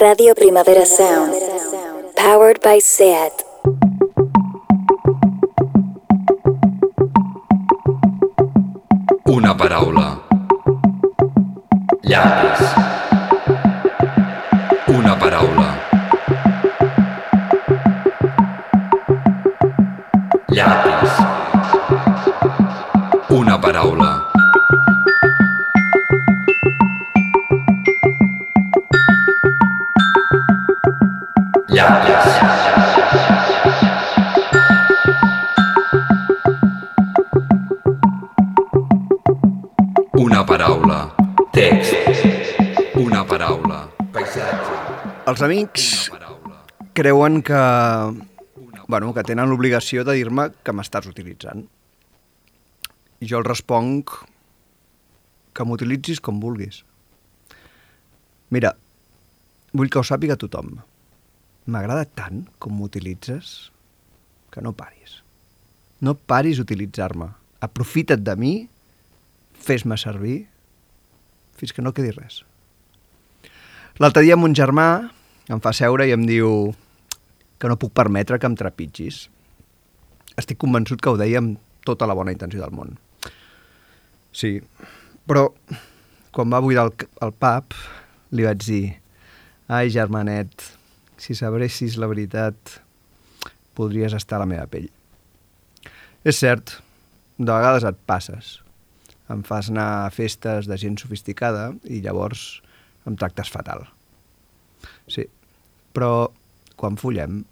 Radio 0.00 0.32
Primavera 0.32 0.86
Sound. 0.86 1.34
Powered 2.16 2.62
by 2.62 2.78
SEAT. 2.80 3.44
Una 9.26 9.54
paraula. 9.54 10.22
Llapis. 12.00 12.79
Una 31.80 31.96
paraula. 40.44 41.08
Text. 41.52 41.94
Una 43.00 43.24
paraula. 43.24 43.88
Paisatge. 44.12 44.76
Els 45.32 45.40
amics 45.46 45.86
creuen 46.92 47.40
que, 47.40 47.56
bueno, 48.86 49.14
que 49.16 49.24
tenen 49.24 49.48
l'obligació 49.48 50.04
de 50.04 50.12
dir-me 50.20 50.50
que 50.60 50.76
m'estàs 50.76 51.08
utilitzant. 51.08 51.64
I 53.24 53.32
jo 53.32 53.40
els 53.40 53.48
responc 53.48 54.12
que 55.56 55.64
m'utilitzis 55.64 56.20
com 56.20 56.44
vulguis. 56.44 56.84
Mira, 58.52 58.76
vull 59.72 59.88
que 59.88 59.96
ho 60.02 60.04
sàpiga 60.04 60.36
tothom. 60.36 60.89
M'agrada 61.70 62.08
tant 62.18 62.44
com 62.58 62.74
m'utilitzes 62.74 63.70
que 64.50 64.62
no 64.64 64.72
paris. 64.74 65.20
No 66.02 66.16
paris 66.16 66.58
d'utilitzar-me. 66.58 67.28
Aprofita't 67.62 68.22
de 68.26 68.34
mi, 68.40 68.54
fes-me 69.54 69.98
servir, 70.00 70.38
fins 71.60 71.74
que 71.76 71.84
no 71.84 71.92
quedi 71.94 72.14
res. 72.16 72.40
L'altre 74.00 74.24
dia 74.24 74.38
mon 74.40 74.56
germà 74.56 74.88
em 75.52 75.60
fa 75.62 75.74
seure 75.76 76.06
i 76.08 76.14
em 76.16 76.24
diu 76.26 76.72
que 77.60 77.68
no 77.68 77.76
puc 77.78 77.92
permetre 77.92 78.40
que 78.40 78.48
em 78.48 78.56
trepitgis. 78.56 79.26
Estic 80.40 80.58
convençut 80.62 81.02
que 81.02 81.12
ho 81.12 81.20
deia 81.20 81.42
amb 81.42 81.60
tota 81.86 82.08
la 82.08 82.16
bona 82.16 82.32
intenció 82.32 82.62
del 82.62 82.74
món. 82.74 82.96
Sí, 84.32 84.56
però 85.28 85.50
quan 86.32 86.50
va 86.50 86.62
buidar 86.64 86.88
el, 86.88 86.94
el 87.26 87.34
pub 87.36 87.76
li 88.32 88.46
vaig 88.46 88.64
dir 88.64 88.84
ai, 89.70 89.90
germanet, 89.92 90.64
si 91.20 91.36
sabressis 91.36 91.98
la 92.00 92.08
veritat 92.08 92.80
podries 93.76 94.16
estar 94.16 94.38
a 94.38 94.44
la 94.44 94.48
meva 94.48 94.64
pell. 94.72 94.88
És 96.24 96.40
cert, 96.40 96.78
de 97.36 97.52
vegades 97.52 97.84
et 97.88 98.00
passes. 98.08 98.56
Em 99.30 99.44
fas 99.46 99.68
anar 99.70 99.88
a 100.06 100.10
festes 100.12 100.66
de 100.68 100.76
gent 100.80 100.98
sofisticada 101.00 101.70
i 101.84 102.00
llavors 102.04 102.62
em 103.08 103.16
tractes 103.20 103.52
fatal. 103.52 103.84
Sí, 105.08 105.26
però 105.92 106.30
quan 106.80 106.96
follem 107.00 107.42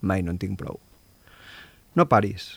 mai 0.00 0.24
no 0.24 0.32
en 0.32 0.40
tinc 0.40 0.56
prou. 0.60 0.80
No 1.96 2.08
paris. 2.08 2.56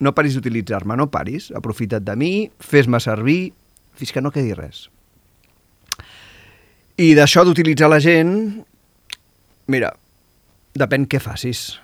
No 0.00 0.12
paris 0.16 0.36
d'utilitzar-me, 0.36 0.96
no 0.96 1.10
paris. 1.12 1.50
Aprofita't 1.56 2.04
de 2.04 2.16
mi, 2.16 2.32
fes-me 2.60 3.00
servir, 3.04 3.52
fins 3.96 4.12
que 4.12 4.24
no 4.24 4.32
quedi 4.32 4.56
res. 4.56 4.86
I 6.96 7.10
d'això 7.12 7.42
d'utilitzar 7.44 7.90
la 7.92 7.98
gent, 8.00 8.30
mira, 9.68 9.90
depèn 10.80 11.04
què 11.04 11.18
facis. 11.20 11.74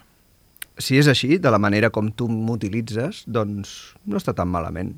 Si 0.80 0.96
és 0.96 1.10
així, 1.12 1.36
de 1.36 1.50
la 1.52 1.60
manera 1.60 1.90
com 1.92 2.08
tu 2.16 2.30
m'utilitzes, 2.32 3.26
doncs 3.28 3.92
no 4.08 4.16
està 4.16 4.32
tan 4.32 4.48
malament. 4.48 4.94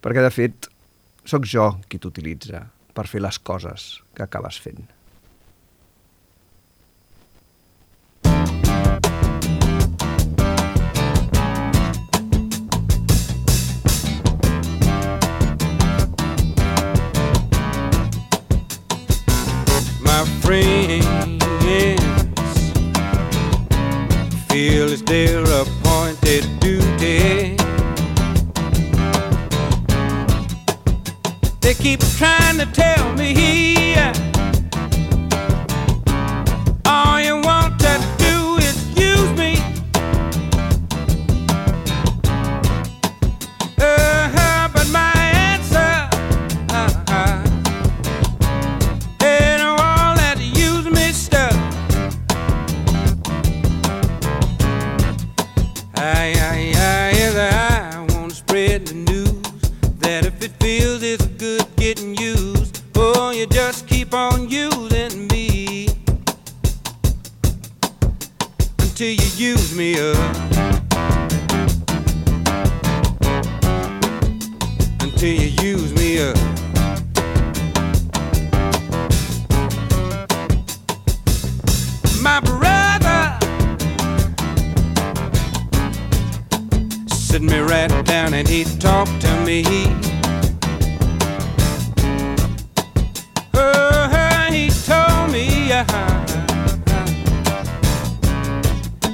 Perquè, 0.00 0.24
de 0.24 0.32
fet, 0.32 0.70
sóc 1.28 1.44
jo 1.44 1.74
qui 1.92 2.00
t'utilitza 2.00 2.62
per 2.96 3.04
fer 3.04 3.20
les 3.20 3.36
coses 3.36 3.98
que 4.16 4.24
acabes 4.24 4.56
fent. 4.64 4.88
Keep 31.88 32.00
trying 32.18 32.58
to 32.58 32.66
tell 32.66 33.14
me 33.14 33.47
he 89.08 89.18
talked 89.18 89.20
to 89.22 89.44
me. 89.44 89.64
Oh, 93.54 94.48
he 94.50 94.70
told 94.70 95.32
me 95.32 95.72
uh, 95.72 95.84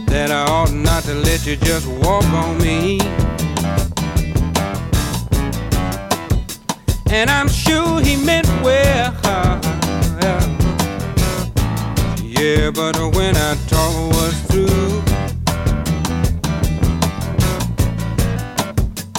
that 0.07 0.31
I 0.31 0.45
ought 0.49 0.73
not 0.73 1.05
to 1.05 1.15
let 1.15 1.47
you 1.47 1.57
just 1.57 1.87
walk 1.87 2.25
on 2.25 2.59
me. 2.59 3.01
And 7.11 7.31
I'm 7.31 7.49
sure 7.49 8.01
he 8.01 8.17
meant 8.17 8.49
well 8.63 8.95
yeah, 12.45 12.71
but 12.71 12.97
when 13.15 13.37
I 13.37 13.55
talk 13.69 13.95
was 14.13 14.35
through, 14.49 15.14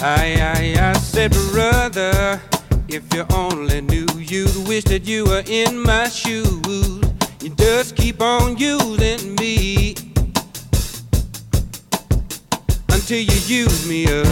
I, 0.08 0.76
I, 0.78 0.90
I 0.90 0.94
said, 0.94 1.32
brother, 1.52 2.40
if 2.88 3.12
you 3.12 3.26
only 3.34 3.82
knew, 3.82 4.06
you'd 4.20 4.68
wish 4.68 4.84
that 4.84 5.08
you 5.08 5.26
were 5.26 5.42
in 5.48 5.82
my 5.82 6.10
shoes. 6.10 7.02
You 7.42 7.50
just 7.58 7.96
keep 7.96 8.22
on 8.22 8.56
using 8.56 9.34
me 9.34 9.96
until 12.90 13.18
you 13.18 13.40
use 13.48 13.90
me 13.90 14.06
up. 14.06 14.28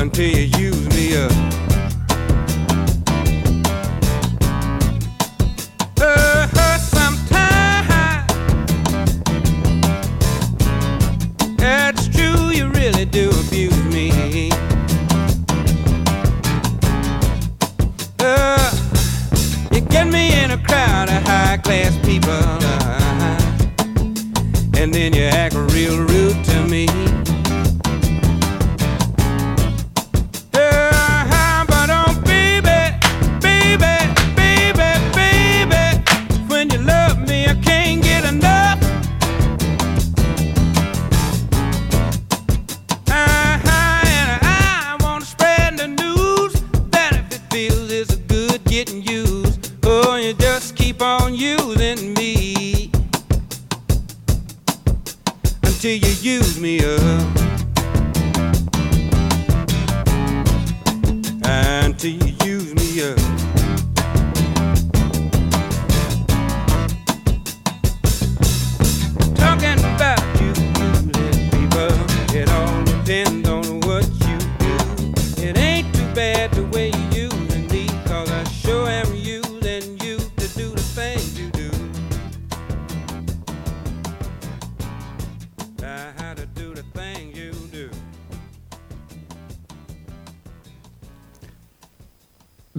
Until 0.00 0.26
you 0.26 0.58
use 0.58 0.88
me 0.88 1.16
up. 1.16 1.59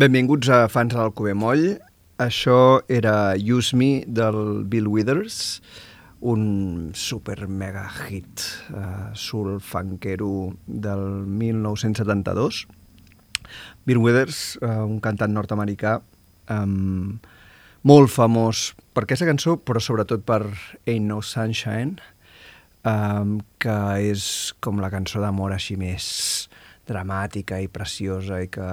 Benvinguts 0.01 0.49
a 0.49 0.63
Fans 0.65 0.95
del 0.95 1.11
Cube 1.13 1.35
Moll. 1.37 1.75
Això 2.17 2.81
era 2.89 3.35
Use 3.37 3.77
Me 3.77 4.01
del 4.09 4.63
Bill 4.65 4.87
Withers, 4.89 5.59
un 6.25 6.89
super 6.97 7.45
mega 7.45 7.83
hit 8.07 8.41
uh, 8.73 9.11
soul 9.13 9.59
funkero 9.61 10.55
del 10.65 11.03
1972. 11.29 12.63
Bill 13.85 14.01
Withers, 14.01 14.41
uh, 14.63 14.81
un 14.87 14.97
cantant 15.05 15.37
nord-americà 15.37 15.99
um, 16.49 17.21
molt 17.85 18.09
famós 18.09 18.71
per 18.97 19.05
aquesta 19.05 19.29
cançó, 19.29 19.59
però 19.61 19.77
sobretot 19.77 20.25
per 20.25 20.41
Ain't 20.87 21.11
No 21.13 21.21
Sunshine, 21.21 22.01
um, 22.89 23.37
que 23.61 23.79
és 24.09 24.25
com 24.65 24.81
la 24.81 24.89
cançó 24.89 25.21
d'amor 25.21 25.53
així 25.53 25.77
més 25.77 26.49
dramàtica 26.89 27.61
i 27.61 27.69
preciosa 27.69 28.41
i 28.41 28.49
que 28.49 28.69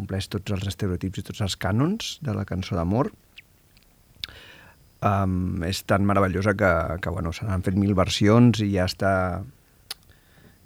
compleix 0.00 0.28
tots 0.32 0.56
els 0.56 0.66
estereotips 0.72 1.20
i 1.22 1.26
tots 1.30 1.44
els 1.46 1.56
cànons 1.60 2.16
de 2.24 2.34
la 2.36 2.46
cançó 2.48 2.78
d'amor. 2.78 3.12
Um, 5.00 5.62
és 5.64 5.80
tan 5.88 6.04
meravellosa 6.04 6.52
que, 6.60 6.70
que 7.00 7.12
bueno, 7.12 7.32
se 7.32 7.46
n'han 7.48 7.64
fet 7.64 7.78
mil 7.80 7.94
versions 7.96 8.60
i 8.60 8.74
ja 8.74 8.84
està 8.88 9.14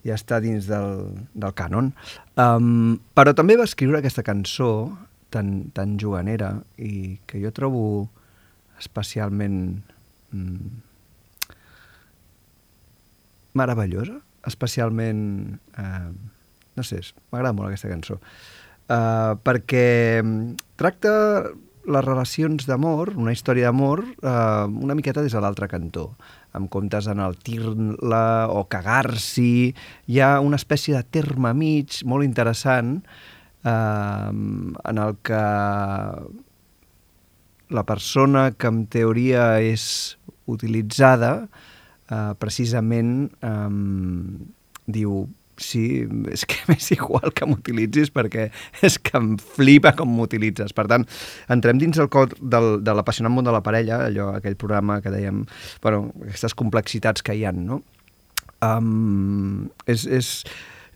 ja 0.05 0.17
està 0.19 0.41
dins 0.43 0.67
del, 0.69 1.07
del 1.33 1.55
cànon. 1.57 1.93
Um, 2.37 2.99
però 3.17 3.33
també 3.37 3.57
va 3.57 3.69
escriure 3.69 4.01
aquesta 4.01 4.25
cançó 4.27 4.71
tan, 5.35 5.71
tan 5.75 5.97
juganera 6.01 6.59
i 6.77 7.17
que 7.31 7.41
jo 7.43 7.55
trobo 7.57 7.85
especialment 8.83 9.81
mm, 10.35 10.75
meravellosa, 13.55 14.21
especialment... 14.51 15.25
Eh, 15.79 16.13
no 16.75 16.83
sé, 16.83 16.99
m'agrada 17.31 17.55
molt 17.55 17.71
aquesta 17.71 17.91
cançó. 17.91 18.19
Uh, 18.85 19.33
perquè 19.41 20.21
mm, 20.21 20.59
tracta 20.77 21.13
les 21.85 22.05
relacions 22.05 22.67
d'amor, 22.69 23.15
una 23.17 23.33
història 23.33 23.71
d'amor, 23.71 24.03
uh, 24.21 24.67
una 24.69 24.97
miqueta 24.97 25.23
des 25.25 25.33
de 25.33 25.41
l'altre 25.41 25.69
cantó. 25.69 26.11
En 26.57 26.69
comptes 26.69 27.09
d'enaltir-la 27.09 28.25
o 28.53 28.65
cagar-s'hi, 28.69 29.73
hi 30.09 30.21
ha 30.21 30.39
una 30.45 30.61
espècie 30.61 30.97
de 30.97 31.05
terme 31.17 31.53
mig 31.57 32.03
molt 32.05 32.29
interessant 32.29 32.99
uh, 33.65 34.31
en 34.33 35.01
el 35.01 35.17
que 35.25 35.45
la 37.75 37.85
persona 37.89 38.51
que 38.53 38.69
en 38.69 38.85
teoria 38.93 39.55
és 39.65 40.17
utilitzada 40.45 41.33
uh, 41.49 42.35
precisament 42.37 43.33
um, 43.41 44.45
diu 44.85 45.25
sí, 45.61 46.05
és 46.33 46.45
que 46.49 46.59
m'és 46.69 46.91
igual 46.95 47.33
que 47.37 47.47
m'utilitzis 47.49 48.13
perquè 48.15 48.49
és 48.85 48.99
que 48.99 49.17
em 49.19 49.35
flipa 49.39 49.95
com 49.99 50.11
m'utilitzes. 50.17 50.75
Per 50.77 50.87
tant, 50.91 51.07
entrem 51.53 51.81
dins 51.83 51.99
el 52.03 52.11
cor 52.13 52.35
del, 52.41 52.79
de 52.85 52.95
l'apassionant 52.97 53.35
món 53.35 53.47
de 53.47 53.55
la 53.55 53.63
parella, 53.67 54.05
allò, 54.09 54.33
aquell 54.39 54.59
programa 54.61 55.01
que 55.05 55.13
dèiem, 55.15 55.45
bueno, 55.85 56.09
aquestes 56.27 56.57
complexitats 56.59 57.25
que 57.25 57.37
hi 57.37 57.45
han, 57.49 57.65
no? 57.69 57.83
Um, 58.65 59.69
és, 59.91 60.07
és, 60.07 60.31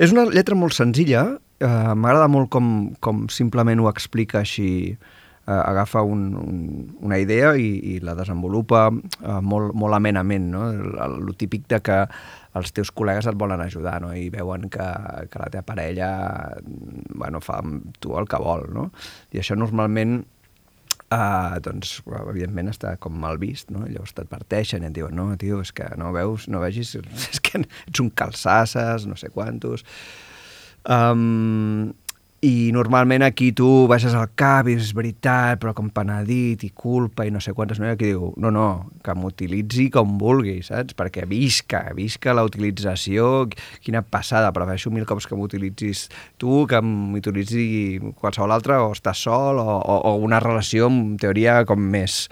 és 0.00 0.14
una 0.14 0.26
lletra 0.30 0.56
molt 0.56 0.76
senzilla, 0.76 1.24
uh, 1.36 1.94
m'agrada 1.94 2.28
molt 2.30 2.50
com, 2.54 2.90
com 3.04 3.26
simplement 3.32 3.82
ho 3.82 3.88
explica 3.90 4.40
així, 4.40 4.94
uh, 5.48 5.60
agafa 5.60 6.02
un, 6.06 6.28
un, 6.38 6.60
una 7.04 7.18
idea 7.20 7.54
i, 7.58 7.68
i 7.94 7.98
la 8.04 8.16
desenvolupa 8.18 8.88
uh, 8.92 9.40
molt, 9.42 9.74
molt 9.76 9.98
amenament, 9.98 10.50
no? 10.54 10.68
El, 10.72 10.94
el, 10.96 11.18
el 11.26 11.38
típic 11.40 11.66
de 11.72 11.82
que 11.84 12.02
els 12.58 12.72
teus 12.74 12.90
col·legues 12.94 13.28
et 13.30 13.38
volen 13.38 13.62
ajudar, 13.64 13.98
no? 14.04 14.12
I 14.14 14.28
veuen 14.34 14.68
que, 14.72 14.88
que 15.30 15.42
la 15.42 15.50
teva 15.52 15.66
parella 15.66 16.10
bueno, 17.14 17.42
fa 17.44 17.60
amb 17.62 17.94
tu 18.02 18.16
el 18.18 18.28
que 18.30 18.40
vol, 18.42 18.68
no? 18.74 18.90
I 19.34 19.44
això 19.44 19.58
normalment 19.58 20.20
Uh, 21.08 21.56
doncs, 21.64 22.02
evidentment, 22.04 22.66
està 22.68 22.90
com 23.00 23.14
mal 23.16 23.38
vist, 23.40 23.70
no? 23.72 23.86
Llavors 23.88 24.12
t'adverteixen 24.12 24.82
i 24.84 24.90
et 24.90 24.92
diuen, 24.92 25.14
no, 25.16 25.30
tio, 25.40 25.62
és 25.64 25.70
que 25.72 25.86
no 25.96 26.10
veus, 26.12 26.50
no 26.52 26.60
vegis, 26.60 26.90
és 27.32 27.40
que 27.40 27.62
ets 27.62 28.02
un 28.02 28.10
calçasses, 28.12 29.08
no 29.08 29.16
sé 29.16 29.30
quantos... 29.32 29.86
Um, 30.84 31.94
i 32.40 32.70
normalment 32.70 33.24
aquí 33.26 33.48
tu 33.50 33.88
baixes 33.90 34.12
al 34.14 34.28
cap 34.38 34.68
i 34.70 34.76
és 34.78 34.92
veritat, 34.94 35.58
però 35.58 35.72
com 35.74 35.88
penedit 35.90 36.62
i 36.62 36.70
culpa 36.70 37.24
i 37.26 37.32
no 37.34 37.40
sé 37.42 37.50
quantes, 37.50 37.80
no? 37.82 37.88
Aquí 37.90 38.12
diu, 38.12 38.28
no, 38.38 38.52
no, 38.54 38.66
que 39.02 39.14
m'utilitzi 39.18 39.88
com 39.94 40.12
vulgui, 40.20 40.60
saps? 40.62 40.94
Perquè 40.98 41.26
visca, 41.26 41.82
visca 41.98 42.36
la 42.38 42.46
utilització, 42.46 43.48
quina 43.82 44.04
passada, 44.06 44.52
prefereixo 44.54 44.94
mil 44.94 45.08
cops 45.08 45.26
que 45.26 45.38
m'utilitzis 45.38 46.06
tu 46.38 46.62
que 46.70 46.78
m'utilitzi 46.84 47.98
qualsevol 48.22 48.54
altre, 48.54 48.78
o 48.86 48.94
estàs 48.94 49.26
sol, 49.26 49.58
o, 49.58 49.78
o, 49.82 49.98
o 50.12 50.16
una 50.22 50.38
relació 50.44 50.86
en 50.92 51.16
teoria 51.18 51.64
com 51.66 51.82
més, 51.82 52.28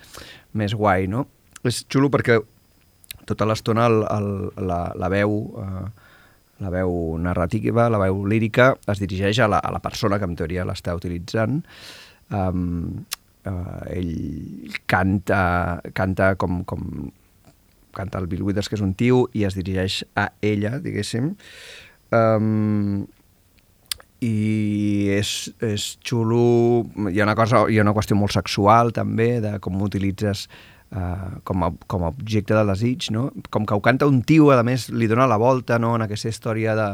més 0.55 0.79
guai, 0.79 1.11
no? 1.11 1.27
És 1.67 1.83
xulo 1.91 2.13
perquè 2.15 2.39
tota 3.27 3.49
l'estona 3.51 3.91
la, 3.91 4.83
la 4.95 5.11
veu... 5.11 5.41
Eh, 5.67 5.87
la 6.63 6.71
veu 6.73 7.17
narrativa, 7.21 7.91
la 7.93 8.01
veu 8.01 8.25
lírica, 8.29 8.73
es 8.89 9.03
dirigeix 9.03 9.41
a 9.45 9.49
la, 9.51 9.61
a 9.61 9.73
la 9.75 9.83
persona 9.85 10.19
que 10.19 10.29
en 10.29 10.37
teoria 10.39 10.65
l'està 10.69 10.95
utilitzant. 10.97 11.61
Um, 12.33 13.05
uh, 13.47 13.83
ell 13.93 14.73
canta, 14.89 15.43
canta 15.97 16.35
com, 16.41 16.63
com 16.65 17.11
canta 17.97 18.21
el 18.21 18.29
Bill 18.29 18.45
Withers, 18.45 18.69
que 18.69 18.77
és 18.77 18.85
un 18.85 18.95
tio, 18.99 19.25
i 19.37 19.47
es 19.49 19.57
dirigeix 19.57 20.03
a 20.17 20.31
ella, 20.45 20.77
diguéssim. 20.85 21.33
Um, 22.15 23.07
i 24.25 25.13
és, 25.13 25.33
és 25.65 25.87
xulo, 26.05 26.87
hi 27.11 27.21
ha 27.21 27.27
una 27.27 27.37
cosa, 27.37 27.67
hi 27.69 27.79
ha 27.79 27.85
una 27.85 27.95
qüestió 27.97 28.17
molt 28.17 28.33
sexual 28.37 28.93
també, 28.97 29.37
de 29.45 29.57
com 29.65 29.81
utilitzes 29.85 30.47
uh, 30.95 31.39
com, 31.45 31.65
a, 31.65 31.71
com 31.87 32.05
a 32.05 32.11
objecte 32.15 32.55
de 32.55 32.65
desig, 32.71 33.11
no? 33.15 33.31
Com 33.51 33.67
que 33.67 33.75
ho 33.75 33.83
canta 33.85 34.09
un 34.11 34.23
tio, 34.27 34.51
a 34.53 34.63
més, 34.67 34.89
li 34.91 35.09
dona 35.11 35.29
la 35.31 35.39
volta 35.41 35.81
no? 35.83 35.95
en 35.97 36.07
aquesta 36.07 36.31
història 36.31 36.77
de, 36.79 36.91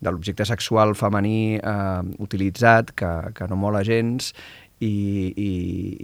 de 0.00 0.14
l'objecte 0.14 0.46
sexual 0.48 0.94
femení 0.98 1.58
uh, 1.58 2.02
utilitzat, 2.22 2.94
que, 2.98 3.12
que 3.34 3.50
no 3.50 3.58
mola 3.60 3.84
gens, 3.86 4.32
i, 4.78 4.94
i, 5.34 5.52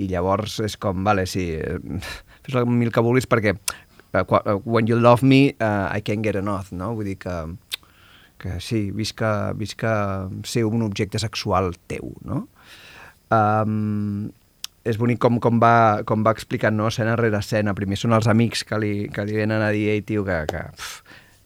i 0.02 0.08
llavors 0.10 0.58
és 0.64 0.76
com, 0.82 1.04
vale, 1.06 1.28
sí, 1.30 1.46
fes 2.44 2.56
el 2.58 2.66
mil 2.66 2.90
que 2.94 3.02
vulguis 3.04 3.28
perquè 3.30 3.54
uh, 3.54 4.58
when 4.64 4.90
you 4.90 4.98
love 4.98 5.22
me, 5.22 5.54
uh, 5.60 5.88
I 5.90 6.00
can't 6.00 6.24
get 6.26 6.36
enough, 6.36 6.72
no? 6.72 6.94
Vull 6.98 7.12
dir 7.12 7.18
que, 7.22 7.36
que 8.42 8.58
sí, 8.60 8.88
visca, 8.90 9.52
visca 9.54 9.94
ser 10.44 10.64
un 10.66 10.82
objecte 10.86 11.22
sexual 11.22 11.74
teu, 11.90 12.14
no? 12.26 12.46
Um, 13.34 14.30
és 14.84 14.98
bonic 15.00 15.18
com, 15.22 15.40
com, 15.40 15.58
va, 15.62 16.04
com 16.06 16.24
va 16.26 16.34
explicant 16.36 16.76
no? 16.76 16.90
escena 16.92 17.16
rere 17.16 17.40
escena. 17.40 17.74
Primer 17.76 17.98
són 18.00 18.12
els 18.16 18.28
amics 18.30 18.66
que 18.68 18.78
li, 18.80 18.92
que 19.12 19.24
li 19.24 19.38
venen 19.38 19.64
a 19.64 19.72
dir 19.74 19.88
ei, 19.94 20.04
tio, 20.04 20.26
que, 20.28 20.42
que, 20.50 20.62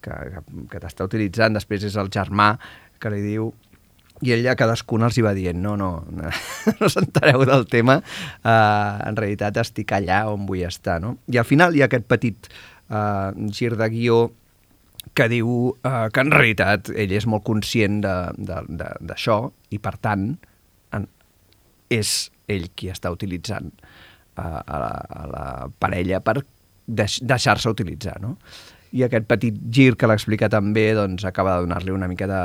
que, 0.03 0.19
que, 0.35 0.45
que 0.73 0.83
t'està 0.83 1.07
utilitzant. 1.07 1.55
Després 1.55 1.87
és 1.87 1.97
el 2.01 2.11
germà 2.15 2.53
que 2.99 3.15
li 3.15 3.23
diu 3.23 3.53
i 4.25 4.33
ella 4.35 4.57
cadascun 4.59 5.05
els 5.07 5.19
hi 5.19 5.23
va 5.23 5.35
dient 5.37 5.61
no, 5.63 5.77
no, 5.79 5.91
no, 6.19 6.33
no 6.81 6.91
s'entareu 6.91 7.45
del 7.47 7.67
tema 7.71 7.99
uh, 8.01 8.99
en 9.07 9.19
realitat 9.19 9.61
estic 9.63 9.95
allà 9.95 10.25
on 10.33 10.47
vull 10.49 10.65
estar 10.67 10.99
no? 11.03 11.17
i 11.31 11.39
al 11.39 11.47
final 11.47 11.77
hi 11.77 11.85
ha 11.85 11.89
aquest 11.91 12.09
petit 12.11 12.51
uh, 12.51 13.31
gir 13.55 13.77
de 13.79 13.89
guió 13.93 14.19
que 15.15 15.29
diu 15.31 15.53
uh, 15.71 16.09
que 16.13 16.25
en 16.25 16.35
realitat 16.35 16.91
ell 16.95 17.15
és 17.15 17.29
molt 17.31 17.47
conscient 17.47 18.01
d'això 18.03 19.39
i 19.71 19.79
per 19.83 19.95
tant 20.03 20.33
en, 20.97 21.07
és 21.95 22.17
ell 22.49 22.69
qui 22.75 22.91
està 22.93 23.13
utilitzant 23.15 23.71
uh, 23.71 24.43
a, 24.43 24.81
la, 24.83 24.91
a 25.23 25.27
la 25.31 25.47
parella 25.79 26.21
per 26.25 26.41
deix, 26.89 27.21
deixar-se 27.23 27.71
utilitzar, 27.71 28.19
no? 28.25 28.37
I 28.97 29.03
aquest 29.05 29.27
petit 29.29 29.57
gir 29.69 29.91
que 30.01 30.09
l'explica 30.09 30.49
també 30.49 30.87
doncs, 30.97 31.27
acaba 31.29 31.59
de 31.59 31.67
donar-li 31.67 31.93
una 31.93 32.09
mica 32.09 32.25
de, 32.31 32.43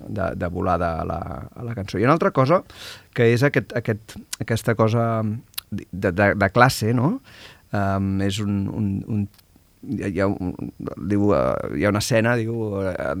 de, 0.00 0.30
de 0.40 0.48
volada 0.48 0.94
a 1.02 1.04
la, 1.04 1.18
a 1.44 1.64
la 1.66 1.74
cançó. 1.76 1.98
I 2.00 2.06
una 2.08 2.14
altra 2.16 2.30
cosa, 2.32 2.62
que 3.12 3.26
és 3.34 3.44
aquest, 3.44 3.74
aquest, 3.76 4.16
aquesta 4.40 4.74
cosa 4.78 5.04
de, 5.20 5.84
de, 6.08 6.30
de 6.40 6.48
classe, 6.54 6.94
no? 6.96 7.18
Um, 7.74 8.14
és 8.22 8.38
un, 8.40 8.62
un, 8.70 8.88
un 9.10 9.26
hi 9.84 10.20
ha, 10.20 10.28
un, 10.28 10.54
diu, 11.10 11.30
uh, 11.30 11.54
hi 11.76 11.84
ha 11.84 11.92
una 11.92 12.02
escena, 12.02 12.34
diu, 12.40 12.56
uh, 12.80 13.14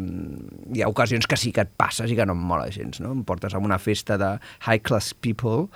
hi 0.74 0.84
ha 0.84 0.90
ocasions 0.90 1.28
que 1.30 1.38
sí 1.40 1.52
que 1.54 1.64
et 1.64 1.72
passes 1.80 2.10
i 2.10 2.18
que 2.18 2.26
no 2.28 2.36
em 2.36 2.44
mola 2.50 2.68
gens, 2.74 3.00
no? 3.04 3.12
Em 3.14 3.24
portes 3.26 3.54
a 3.54 3.62
una 3.62 3.78
festa 3.82 4.18
de 4.20 4.34
high 4.66 4.82
class 4.82 5.12
people 5.14 5.68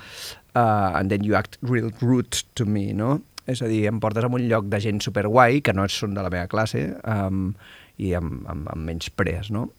uh, 0.55 0.93
and 0.99 1.11
then 1.11 1.25
you 1.25 1.37
act 1.39 1.59
real 1.63 1.91
rude 2.01 2.45
to 2.55 2.67
me, 2.67 2.93
no? 2.93 3.19
És 3.49 3.63
a 3.65 3.71
dir, 3.71 3.87
em 3.89 4.01
portes 4.01 4.25
a 4.25 4.29
un 4.29 4.45
lloc 4.51 4.69
de 4.69 4.81
gent 4.85 5.01
superguai, 5.05 5.63
que 5.65 5.73
no 5.73 5.87
són 5.89 6.17
de 6.17 6.25
la 6.25 6.33
meva 6.33 6.49
classe, 6.53 6.85
um, 7.09 7.53
i 7.99 8.13
amb, 8.15 8.43
amb, 8.47 8.69
amb 8.75 8.91
menys 8.91 9.09
pres, 9.17 9.53
no? 9.55 9.71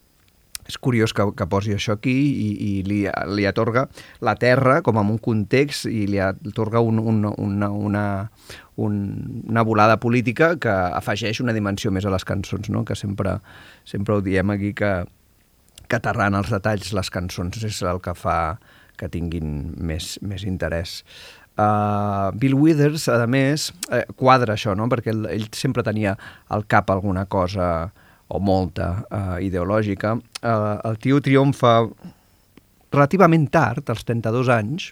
és 0.69 0.77
curiós 0.77 1.15
que, 1.17 1.25
que 1.33 1.47
posi 1.49 1.73
això 1.73 1.95
aquí 1.97 2.13
i, 2.13 2.49
i 2.67 2.71
li, 2.85 2.99
li 3.33 3.45
atorga 3.49 3.87
la 4.25 4.35
terra 4.37 4.79
com 4.85 4.99
en 5.01 5.15
un 5.15 5.17
context 5.23 5.89
i 5.89 6.05
li 6.09 6.21
atorga 6.21 6.83
un, 6.85 7.01
un, 7.01 7.23
una, 7.31 7.71
una, 7.73 8.03
un, 8.85 9.43
una 9.49 9.63
volada 9.67 9.99
política 9.99 10.53
que 10.61 10.71
afegeix 10.71 11.41
una 11.43 11.55
dimensió 11.55 11.91
més 11.91 12.07
a 12.07 12.13
les 12.13 12.25
cançons, 12.27 12.69
no? 12.71 12.85
que 12.87 12.95
sempre, 12.95 13.37
sempre 13.87 14.15
ho 14.15 14.23
diem 14.25 14.55
aquí 14.55 14.73
que, 14.77 14.91
que 15.87 15.99
aterrant 15.99 16.37
els 16.39 16.51
detalls 16.53 16.93
les 16.95 17.11
cançons 17.13 17.63
és 17.65 17.81
el 17.83 18.01
que 18.03 18.15
fa 18.15 18.39
que 18.99 19.07
tinguin 19.11 19.73
més, 19.79 20.17
més 20.21 20.43
interès. 20.47 20.99
Uh, 21.59 22.31
Bill 22.39 22.55
Withers, 22.55 23.09
a 23.11 23.25
més, 23.27 23.69
eh, 23.91 24.05
quadra 24.19 24.55
això, 24.55 24.75
no? 24.79 24.87
perquè 24.91 25.11
ell, 25.11 25.25
ell 25.31 25.47
sempre 25.55 25.83
tenia 25.83 26.15
al 26.55 26.63
cap 26.71 26.91
alguna 26.91 27.25
cosa 27.31 27.89
o 28.29 28.39
molta 28.39 28.89
uh, 29.09 29.35
ideològica. 29.43 30.13
Uh, 30.39 30.77
el 30.87 30.99
tio 31.03 31.19
triomfa 31.23 31.73
relativament 32.93 33.49
tard, 33.51 33.89
als 33.91 34.05
32 34.07 34.51
anys, 34.53 34.91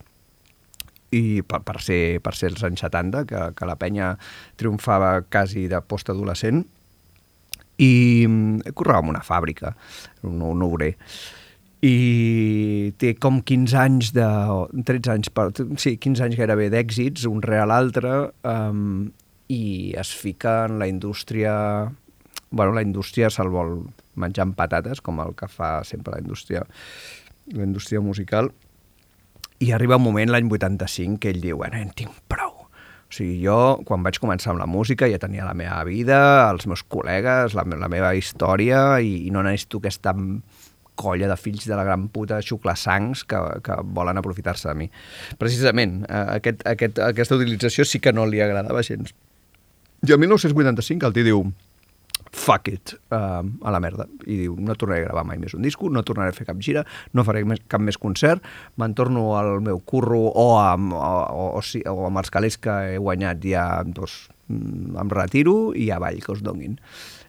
i 1.16 1.42
per, 1.48 1.62
per, 1.68 1.80
ser, 1.84 2.20
per 2.24 2.36
ser 2.36 2.52
els 2.52 2.64
anys 2.68 2.84
70, 2.84 3.26
que, 3.30 3.44
que 3.56 3.70
la 3.70 3.78
penya 3.80 4.14
triomfava 4.60 5.22
quasi 5.32 5.68
de 5.72 5.82
postadolescent, 5.82 6.66
i 7.78 7.94
mm, 8.28 8.74
correva 8.74 9.04
en 9.06 9.14
una 9.14 9.26
fàbrica, 9.26 9.76
un, 10.26 10.42
un 10.42 10.64
obrer 10.66 10.96
i 11.86 12.94
té 12.98 13.14
com 13.22 13.42
15 13.46 13.78
anys 13.78 14.12
de... 14.16 14.26
13 14.88 15.14
anys, 15.14 15.30
per, 15.30 15.52
sí, 15.78 15.96
15 16.02 16.26
anys 16.26 16.38
gairebé 16.40 16.72
d'èxits, 16.74 17.28
un 17.30 17.44
real 17.46 17.74
altre, 17.74 18.32
um, 18.50 19.08
i 19.54 19.94
es 19.98 20.14
fica 20.16 20.64
en 20.66 20.80
la 20.82 20.88
indústria... 20.90 21.54
Bueno, 22.50 22.74
la 22.74 22.82
indústria 22.82 23.30
se'l 23.30 23.52
vol 23.52 23.82
menjar 24.18 24.48
amb 24.48 24.56
patates, 24.58 25.04
com 25.04 25.20
el 25.20 25.36
que 25.38 25.50
fa 25.52 25.84
sempre 25.86 26.16
la 26.16 26.22
indústria, 26.24 26.64
la 27.54 27.66
indústria 27.68 28.02
musical, 28.02 28.50
i 29.60 29.72
arriba 29.74 29.98
un 29.98 30.06
moment, 30.06 30.30
l'any 30.32 30.50
85, 30.52 31.18
que 31.22 31.32
ell 31.34 31.42
diu, 31.42 31.58
bueno, 31.58 31.80
en 31.82 31.90
tinc 31.98 32.14
prou. 32.30 32.54
O 33.08 33.14
sigui, 33.16 33.38
jo, 33.40 33.80
quan 33.88 34.04
vaig 34.04 34.20
començar 34.20 34.52
amb 34.52 34.62
la 34.62 34.68
música, 34.70 35.08
ja 35.10 35.20
tenia 35.22 35.48
la 35.48 35.56
meva 35.58 35.80
vida, 35.88 36.20
els 36.52 36.68
meus 36.68 36.84
col·legues, 36.84 37.56
la, 37.56 37.64
la 37.80 37.90
meva 37.92 38.12
història, 38.20 39.00
i, 39.00 39.28
i 39.28 39.32
no 39.34 39.46
necessito 39.46 39.80
aquesta 39.80 40.14
colla 40.98 41.30
de 41.30 41.38
fills 41.38 41.68
de 41.70 41.78
la 41.78 41.86
gran 41.86 42.08
puta 42.10 42.42
xuclassancs 42.42 43.24
que, 43.30 43.40
que 43.64 43.78
volen 43.98 44.20
aprofitar-se 44.20 44.68
de 44.68 44.76
mi. 44.76 44.90
Precisament, 45.40 46.02
eh, 46.10 46.26
aquest, 46.40 46.66
aquest, 46.68 47.00
aquesta 47.06 47.38
utilització 47.38 47.86
sí 47.86 48.02
que 48.04 48.14
no 48.14 48.26
li 48.28 48.42
agradava 48.44 48.84
gens. 48.84 49.14
I 50.06 50.14
el 50.14 50.20
1985 50.22 51.08
el 51.08 51.16
tio 51.16 51.26
diu 51.26 51.46
fuck 52.32 52.68
it, 52.72 52.94
uh, 53.12 53.42
a 53.42 53.74
la 53.74 53.82
merda. 53.84 54.08
I 54.26 54.40
diu, 54.44 54.56
no 54.60 54.76
tornaré 54.80 55.06
a 55.06 55.10
gravar 55.10 55.26
mai 55.28 55.42
més 55.42 55.56
un 55.58 55.66
disco, 55.66 55.92
no 55.94 56.04
tornaré 56.08 56.34
a 56.34 56.38
fer 56.38 56.48
cap 56.48 56.60
gira, 56.64 56.86
no 57.14 57.26
faré 57.28 57.44
més, 57.48 57.62
cap 57.72 57.84
més 57.84 58.00
concert, 58.02 58.44
me'n 58.78 58.96
torno 58.98 59.30
al 59.40 59.62
meu 59.66 59.80
curro 59.80 60.24
o 60.30 60.48
amb, 60.62 60.96
o, 60.96 61.04
o, 61.04 61.46
o, 61.60 61.64
o 61.94 62.08
amb 62.10 62.24
els 62.24 62.34
calés 62.34 62.60
que 62.62 62.76
he 62.94 62.98
guanyat 62.98 63.44
ja, 63.46 63.68
doncs, 63.88 64.28
em 64.50 65.10
retiro 65.12 65.74
i 65.76 65.90
avall 65.92 66.22
que 66.24 66.32
us 66.32 66.44
donin. 66.46 66.78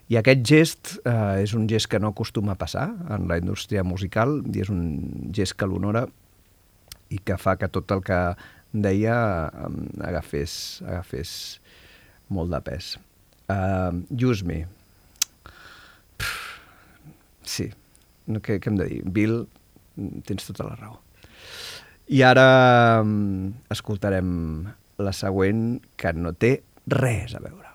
I 0.08 0.16
aquest 0.20 0.44
gest 0.48 0.94
eh, 1.04 1.42
és 1.42 1.52
un 1.56 1.66
gest 1.68 1.90
que 1.92 2.00
no 2.00 2.14
acostuma 2.14 2.54
a 2.54 2.60
passar 2.60 2.86
en 3.12 3.26
la 3.28 3.36
indústria 3.40 3.82
musical 3.84 4.38
i 4.48 4.62
és 4.62 4.70
un 4.72 4.86
gest 5.36 5.58
que 5.58 5.68
l'honora 5.68 6.06
i 7.12 7.18
que 7.20 7.36
fa 7.40 7.58
que 7.60 7.68
tot 7.72 7.92
el 7.92 8.00
que 8.06 8.20
deia 8.72 9.18
eh, 9.48 9.68
agafés, 10.08 10.80
agafés 10.86 11.34
molt 12.32 12.54
de 12.54 12.62
pes. 12.64 12.96
Uh, 13.48 14.04
Use 14.12 14.44
Me. 14.44 14.66
Sí, 17.48 17.70
què, 18.44 18.58
què 18.60 18.70
hem 18.70 18.78
de 18.80 18.88
dir? 18.90 19.00
Bill, 19.08 19.38
tens 20.28 20.48
tota 20.50 20.68
la 20.68 20.76
raó. 20.76 20.98
I 22.08 22.22
ara 22.24 22.48
um, 23.04 23.50
escoltarem 23.72 24.28
la 25.00 25.14
següent 25.16 25.78
que 26.00 26.12
no 26.16 26.32
té 26.32 26.58
res 26.88 27.34
a 27.36 27.42
veure. 27.44 27.67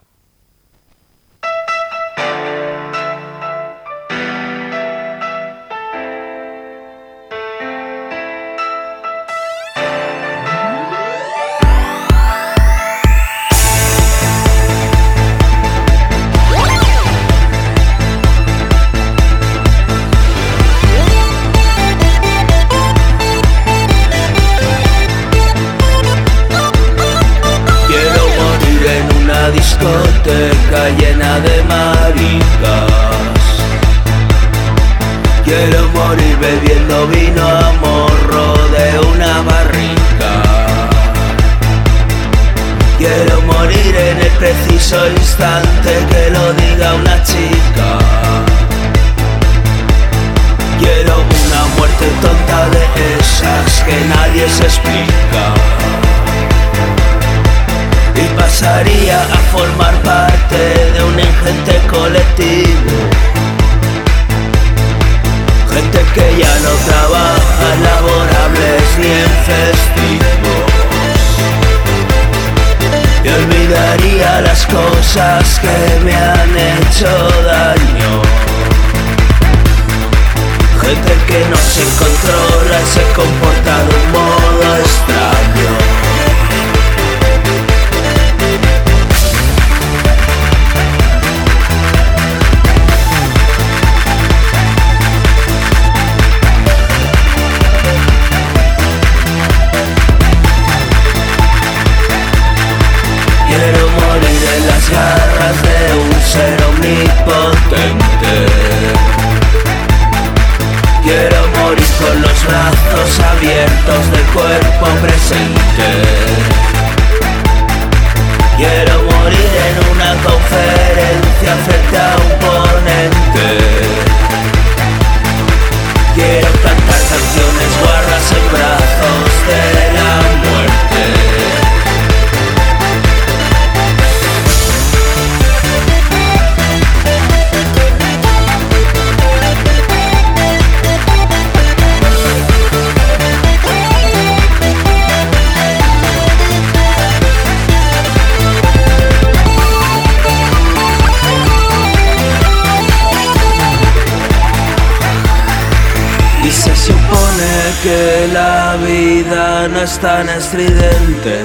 Tan 159.84 160.30
estridente. 160.30 161.44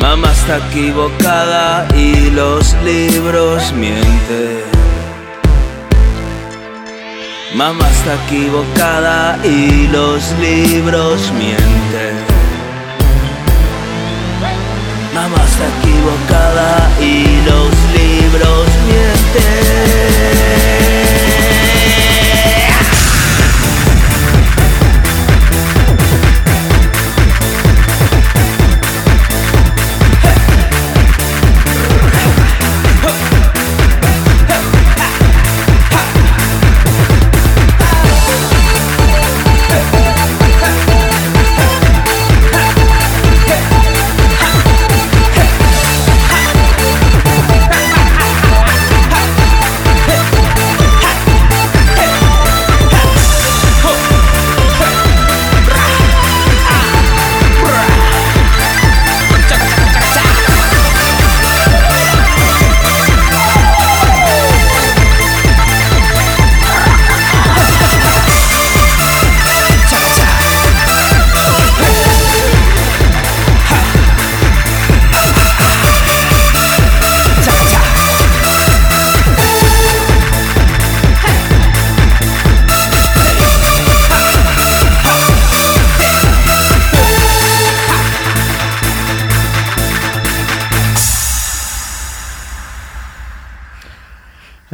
Mamá 0.00 0.32
está 0.32 0.56
equivocada 0.68 1.86
y 1.94 2.30
los 2.30 2.74
libros 2.82 3.72
mienten. 3.72 4.64
Mamá 7.54 7.88
está 7.88 8.14
equivocada 8.26 9.38
y 9.44 9.86
los 9.88 10.32
libros 10.40 11.30
mienten. 11.38 12.16
Mamá 15.14 15.36
está 15.36 15.68
equivocada 15.78 16.90
y 17.00 17.40
los 17.46 17.70
libros 17.94 18.66
mienten. 18.88 20.87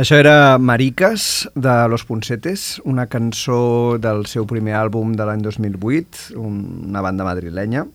Això 0.04 0.18
era 0.20 0.58
Mariques, 0.58 1.48
de 1.54 1.74
Los 1.88 2.02
Punsetes, 2.04 2.82
una 2.84 3.06
cançó 3.08 3.96
del 3.96 4.26
seu 4.28 4.44
primer 4.44 4.74
àlbum 4.76 5.14
de 5.16 5.24
l'any 5.24 5.40
2008, 5.40 6.34
una 6.36 7.00
banda 7.00 7.24
madrilenya, 7.24 7.86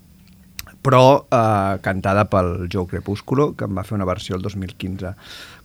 però 0.81 1.03
eh, 1.21 1.77
cantada 1.85 2.25
pel 2.31 2.65
Joe 2.65 2.89
Crepúsculo, 2.89 3.51
que 3.53 3.69
en 3.69 3.77
va 3.77 3.85
fer 3.85 3.99
una 3.99 4.09
versió 4.09 4.39
el 4.39 4.41
2015. 4.41 5.13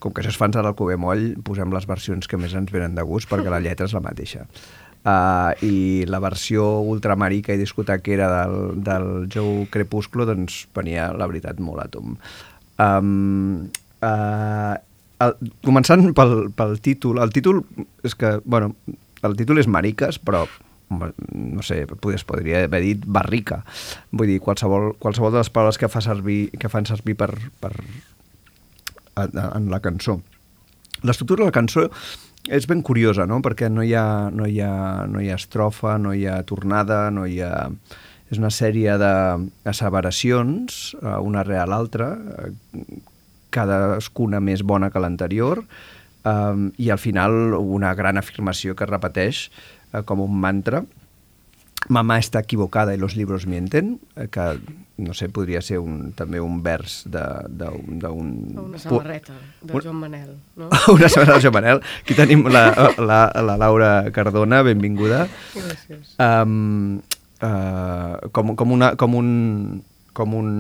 Com 0.05 0.13
que 0.13 0.21
això 0.21 0.35
es 0.35 0.37
fan 0.37 0.53
ara 0.53 0.75
al 0.75 0.77
Cube 0.77 1.01
Moll, 1.01 1.31
posem 1.49 1.73
les 1.73 1.89
versions 1.89 2.29
que 2.29 2.37
més 2.37 2.53
ens 2.53 2.69
venen 2.77 2.93
de 2.93 3.09
gust, 3.09 3.33
perquè 3.33 3.49
la 3.49 3.65
lletra 3.65 3.89
és 3.89 3.97
la 3.97 4.05
mateixa. 4.05 4.45
Uh, 5.01 5.57
I 5.65 5.75
la 6.13 6.21
versió 6.21 6.67
ultramarica 6.93 7.57
i 7.57 7.63
discotequera 7.63 8.29
del, 8.35 8.83
del 8.85 9.13
Joe 9.33 9.65
Crepúsculo 9.73 10.29
doncs 10.29 10.67
venia, 10.77 11.09
la 11.17 11.25
veritat, 11.25 11.57
molt 11.65 11.87
a 11.87 11.93
tom. 11.97 12.19
Um, 12.77 13.71
el, 15.27 15.53
començant 15.65 16.13
pel, 16.17 16.37
pel 16.57 16.79
títol, 16.85 17.21
el 17.23 17.33
títol 17.35 17.63
és 18.05 18.15
que, 18.19 18.37
bueno, 18.45 18.75
el 19.25 19.37
títol 19.39 19.63
és 19.63 19.71
Mariques, 19.71 20.21
però 20.21 20.45
no 20.95 21.63
sé, 21.63 21.87
es 22.15 22.25
podria 22.25 22.65
haver 22.65 22.83
dit 22.85 23.07
barrica. 23.07 23.63
Vull 24.13 24.29
dir, 24.31 24.41
qualsevol, 24.45 24.93
qualsevol 25.01 25.33
de 25.33 25.41
les 25.41 25.51
paraules 25.51 25.81
que, 25.81 25.89
fa 25.91 26.03
servir, 26.05 26.51
que 26.61 26.71
fan 26.71 26.87
servir 26.87 27.17
per, 27.19 27.33
per, 27.61 27.73
en, 29.17 29.41
en 29.45 29.71
la 29.73 29.81
cançó. 29.85 30.21
L'estructura 31.05 31.45
de 31.45 31.51
la 31.51 31.57
cançó 31.57 31.89
és 32.49 32.69
ben 32.69 32.83
curiosa, 32.85 33.27
no? 33.27 33.41
perquè 33.45 33.71
no 33.73 33.85
hi, 33.85 33.95
ha, 33.97 34.31
no, 34.33 34.47
hi 34.49 34.61
ha, 34.61 35.07
no 35.09 35.23
hi 35.23 35.31
ha 35.33 35.41
estrofa, 35.41 35.97
no 35.99 36.13
hi 36.15 36.27
ha 36.29 36.43
tornada, 36.49 37.09
no 37.11 37.27
hi 37.27 37.41
ha... 37.45 37.71
És 38.33 38.39
una 38.41 38.49
sèrie 38.51 38.95
d'asseveracions, 38.99 40.77
eh, 40.97 41.19
una 41.23 41.43
real 41.45 41.69
l'altra, 41.71 42.07
eh, 42.17 42.49
cadascuna 43.55 44.43
més 44.43 44.65
bona 44.67 44.91
que 44.91 45.03
l'anterior, 45.03 45.63
um, 46.27 46.69
i 46.79 46.91
al 46.91 47.01
final 47.01 47.55
una 47.61 47.95
gran 47.95 48.19
afirmació 48.21 48.75
que 48.75 48.87
es 48.87 48.91
repeteix 48.91 49.47
uh, 49.93 50.03
com 50.07 50.25
un 50.25 50.37
mantra. 50.43 50.85
Mamà 51.93 52.17
està 52.23 52.41
equivocada 52.41 52.95
i 52.95 52.99
los 53.01 53.13
libros 53.13 53.45
mienten, 53.45 53.99
eh, 54.17 54.31
que 54.33 54.45
no 55.05 55.13
sé, 55.13 55.27
podria 55.29 55.61
ser 55.61 55.81
un, 55.83 56.15
també 56.17 56.41
un 56.41 56.63
vers 56.65 57.03
d'un... 57.11 58.31
Una 58.65 58.81
samarreta 58.81 59.37
de 59.61 59.83
Joan 59.83 59.99
Manel, 60.01 60.31
no? 60.57 60.71
una 60.95 61.11
samarreta 61.11 61.37
de 61.37 61.45
Joan 61.45 61.57
Manel. 61.59 61.83
Aquí 62.01 62.17
tenim 62.17 62.47
la, 62.49 62.65
la, 62.97 63.19
la 63.37 63.59
Laura 63.61 63.91
Cardona, 64.17 64.63
benvinguda. 64.65 65.27
Gràcies. 65.53 66.15
Um, 66.17 67.03
uh, 67.43 68.31
com, 68.33 68.55
com, 68.57 68.77
una, 68.79 68.95
com 68.97 69.19
un... 69.21 69.35
Com 70.15 70.39
un 70.39 70.53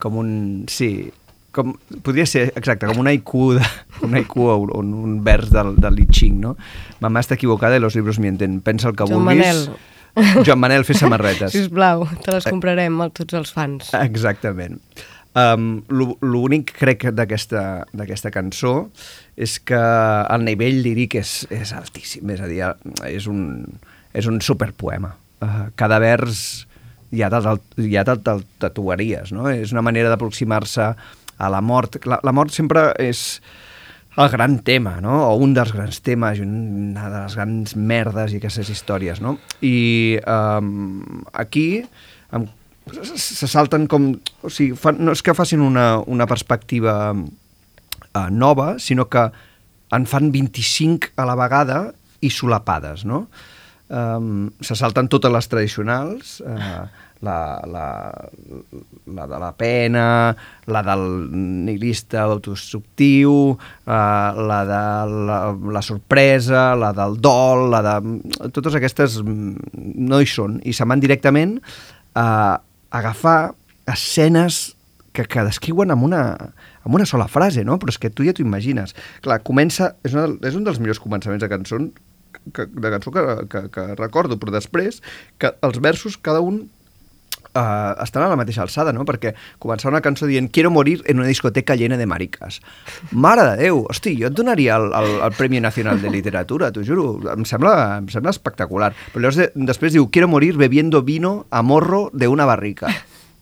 com 0.00 0.16
un... 0.16 0.30
Sí, 0.72 1.12
com, 1.52 1.74
podria 2.04 2.26
ser, 2.28 2.48
exacte, 2.56 2.88
com 2.88 3.00
un 3.02 3.10
haiku, 3.10 3.52
de, 3.58 3.68
un 4.06 4.16
haiku 4.18 4.48
o 4.48 4.56
un, 4.78 4.94
un 4.94 5.20
vers 5.26 5.52
del, 5.52 5.74
del 5.80 5.96
Li 5.98 6.08
Ching, 6.10 6.40
no? 6.42 6.56
Mamà 7.02 7.22
està 7.24 7.38
equivocada 7.38 7.78
i 7.78 7.82
los 7.82 7.96
libros 7.98 8.20
mienten. 8.22 8.60
Pensa 8.64 8.90
el 8.90 8.98
que 8.98 9.06
Joan 9.08 9.24
vulguis. 9.24 9.40
Manel. 9.44 10.44
Joan 10.46 10.60
Manel, 10.62 10.84
fer 10.88 10.98
samarretes. 10.98 11.54
Sisplau, 11.54 12.06
te 12.24 12.34
les 12.34 12.46
comprarem 12.50 13.00
a 13.02 13.08
tots 13.14 13.38
els 13.38 13.54
fans. 13.54 13.94
Exactament. 14.00 14.80
Um, 15.38 15.84
L'únic 16.26 16.72
crec 16.74 17.06
d'aquesta 17.14 18.32
cançó 18.34 18.74
és 19.38 19.60
que 19.62 19.78
el 19.78 20.42
nivell 20.42 20.80
líric 20.82 21.20
és, 21.20 21.34
és 21.54 21.70
altíssim, 21.76 22.32
és 22.34 22.42
a 22.42 22.48
dir, 22.50 22.64
és 23.06 23.28
un, 23.30 23.62
és 24.10 24.26
un 24.26 24.40
superpoema. 24.42 25.14
Uh, 25.40 25.70
cada 25.78 26.00
vers 26.02 26.66
ja 27.14 27.30
te'l 27.30 27.60
ja 27.90 28.04
te, 28.06 28.16
te, 28.22 28.34
tatuaries, 28.62 29.32
no? 29.34 29.48
És 29.50 29.72
una 29.74 29.82
manera 29.86 30.10
d'aproximar-se 30.12 30.92
a 31.40 31.50
la 31.52 31.62
mort. 31.64 31.98
La, 32.06 32.20
la 32.26 32.34
mort 32.36 32.52
sempre 32.54 32.90
és 33.00 33.40
el 34.20 34.28
gran 34.28 34.58
tema, 34.66 34.98
no? 35.00 35.16
o 35.28 35.36
un 35.40 35.54
dels 35.56 35.72
grans 35.72 36.00
temes, 36.04 36.40
una 36.44 37.08
de 37.08 37.20
les 37.24 37.36
grans 37.38 37.76
merdes 37.76 38.34
i 38.34 38.40
aquestes 38.40 38.70
històries. 38.72 39.22
No? 39.24 39.36
I 39.64 40.18
um, 40.28 41.22
aquí 41.32 41.82
um, 42.36 42.48
se 42.90 43.48
salten 43.48 43.86
com... 43.90 44.12
O 44.42 44.50
sigui, 44.52 44.74
fan, 44.78 44.98
no 45.00 45.14
és 45.16 45.22
que 45.24 45.36
facin 45.36 45.62
una, 45.64 45.92
una 46.10 46.26
perspectiva 46.30 46.96
uh, 47.14 48.26
nova, 48.30 48.74
sinó 48.82 49.08
que 49.08 49.30
en 49.94 50.06
fan 50.06 50.30
25 50.34 51.14
a 51.16 51.26
la 51.26 51.38
vegada 51.38 51.80
i 52.20 52.30
solapades, 52.30 53.06
no? 53.08 53.24
Um, 53.90 54.52
se 54.62 54.76
salten 54.78 55.08
totes 55.10 55.32
les 55.34 55.48
tradicionals, 55.50 56.36
uh, 56.46 56.84
la, 57.20 57.60
la, 57.66 57.86
la 59.06 59.26
de 59.26 59.38
la 59.40 59.52
pena, 59.56 60.36
la 60.66 60.82
del 60.82 61.04
nihilista 61.66 62.22
autodestructiu, 62.24 63.34
eh, 63.86 63.92
la 63.92 64.60
de 64.64 64.82
la, 65.28 65.38
la 65.78 65.82
sorpresa, 65.82 66.74
la 66.76 66.92
del 66.96 67.20
dol, 67.20 67.68
la 67.72 67.82
de... 67.84 67.94
Totes 68.56 68.76
aquestes 68.78 69.20
no 69.24 70.20
hi 70.20 70.28
són 70.28 70.60
i 70.64 70.74
se 70.76 70.88
van 70.88 71.02
directament 71.02 71.58
a 72.18 72.60
agafar 72.90 73.52
escenes 73.90 74.76
que, 75.12 75.26
que 75.26 75.44
descriuen 75.46 75.90
amb 75.92 76.06
una, 76.06 76.22
amb 76.84 76.94
una 76.94 77.06
sola 77.06 77.28
frase, 77.28 77.64
no? 77.66 77.78
Però 77.80 77.92
és 77.92 77.98
que 78.00 78.10
tu 78.10 78.26
ja 78.26 78.34
t'ho 78.34 78.46
imagines. 78.46 78.94
Clar, 79.24 79.40
comença... 79.46 79.94
És, 80.06 80.14
una, 80.14 80.28
és 80.46 80.56
un 80.56 80.66
dels 80.66 80.80
millors 80.82 81.02
començaments 81.02 81.42
de 81.42 81.50
cançó 81.50 81.80
que, 82.54 82.66
de 82.66 82.92
cançó 82.94 83.12
que, 83.12 83.24
que, 83.50 83.64
que 83.74 83.86
recordo, 83.98 84.38
però 84.40 84.54
després 84.54 85.00
que 85.38 85.52
els 85.66 85.80
versos, 85.82 86.16
cada 86.16 86.40
un 86.44 86.68
uh, 87.54 88.02
estan 88.02 88.24
a 88.24 88.30
la 88.30 88.38
mateixa 88.38 88.62
alçada, 88.64 88.92
no? 88.96 89.04
Perquè 89.08 89.34
començar 89.62 89.90
una 89.90 90.02
cançó 90.04 90.28
dient 90.30 90.50
Quiero 90.52 90.70
morir 90.70 91.00
en 91.06 91.20
una 91.20 91.28
discoteca 91.28 91.76
llena 91.76 91.98
de 92.00 92.06
maricas. 92.06 92.60
Mare 93.12 93.46
de 93.50 93.56
Déu! 93.64 93.84
Hosti, 93.90 94.16
jo 94.20 94.30
et 94.30 94.36
donaria 94.36 94.76
el, 94.80 94.90
el, 94.96 95.12
el 95.26 95.36
Premi 95.38 95.60
Nacional 95.60 96.02
de 96.02 96.10
Literatura, 96.12 96.70
t'ho 96.72 96.84
juro. 96.86 97.12
Em 97.32 97.46
sembla, 97.48 97.74
em 98.00 98.10
sembla 98.12 98.34
espectacular. 98.34 98.92
Però 99.12 99.24
llavors 99.24 99.40
de, 99.40 99.50
després 99.70 99.96
diu 99.96 100.10
Quiero 100.10 100.28
morir 100.30 100.56
bebiendo 100.60 101.02
vino 101.06 101.46
a 101.50 101.62
morro 101.62 102.08
de 102.12 102.28
una 102.28 102.46
barrica. 102.48 102.92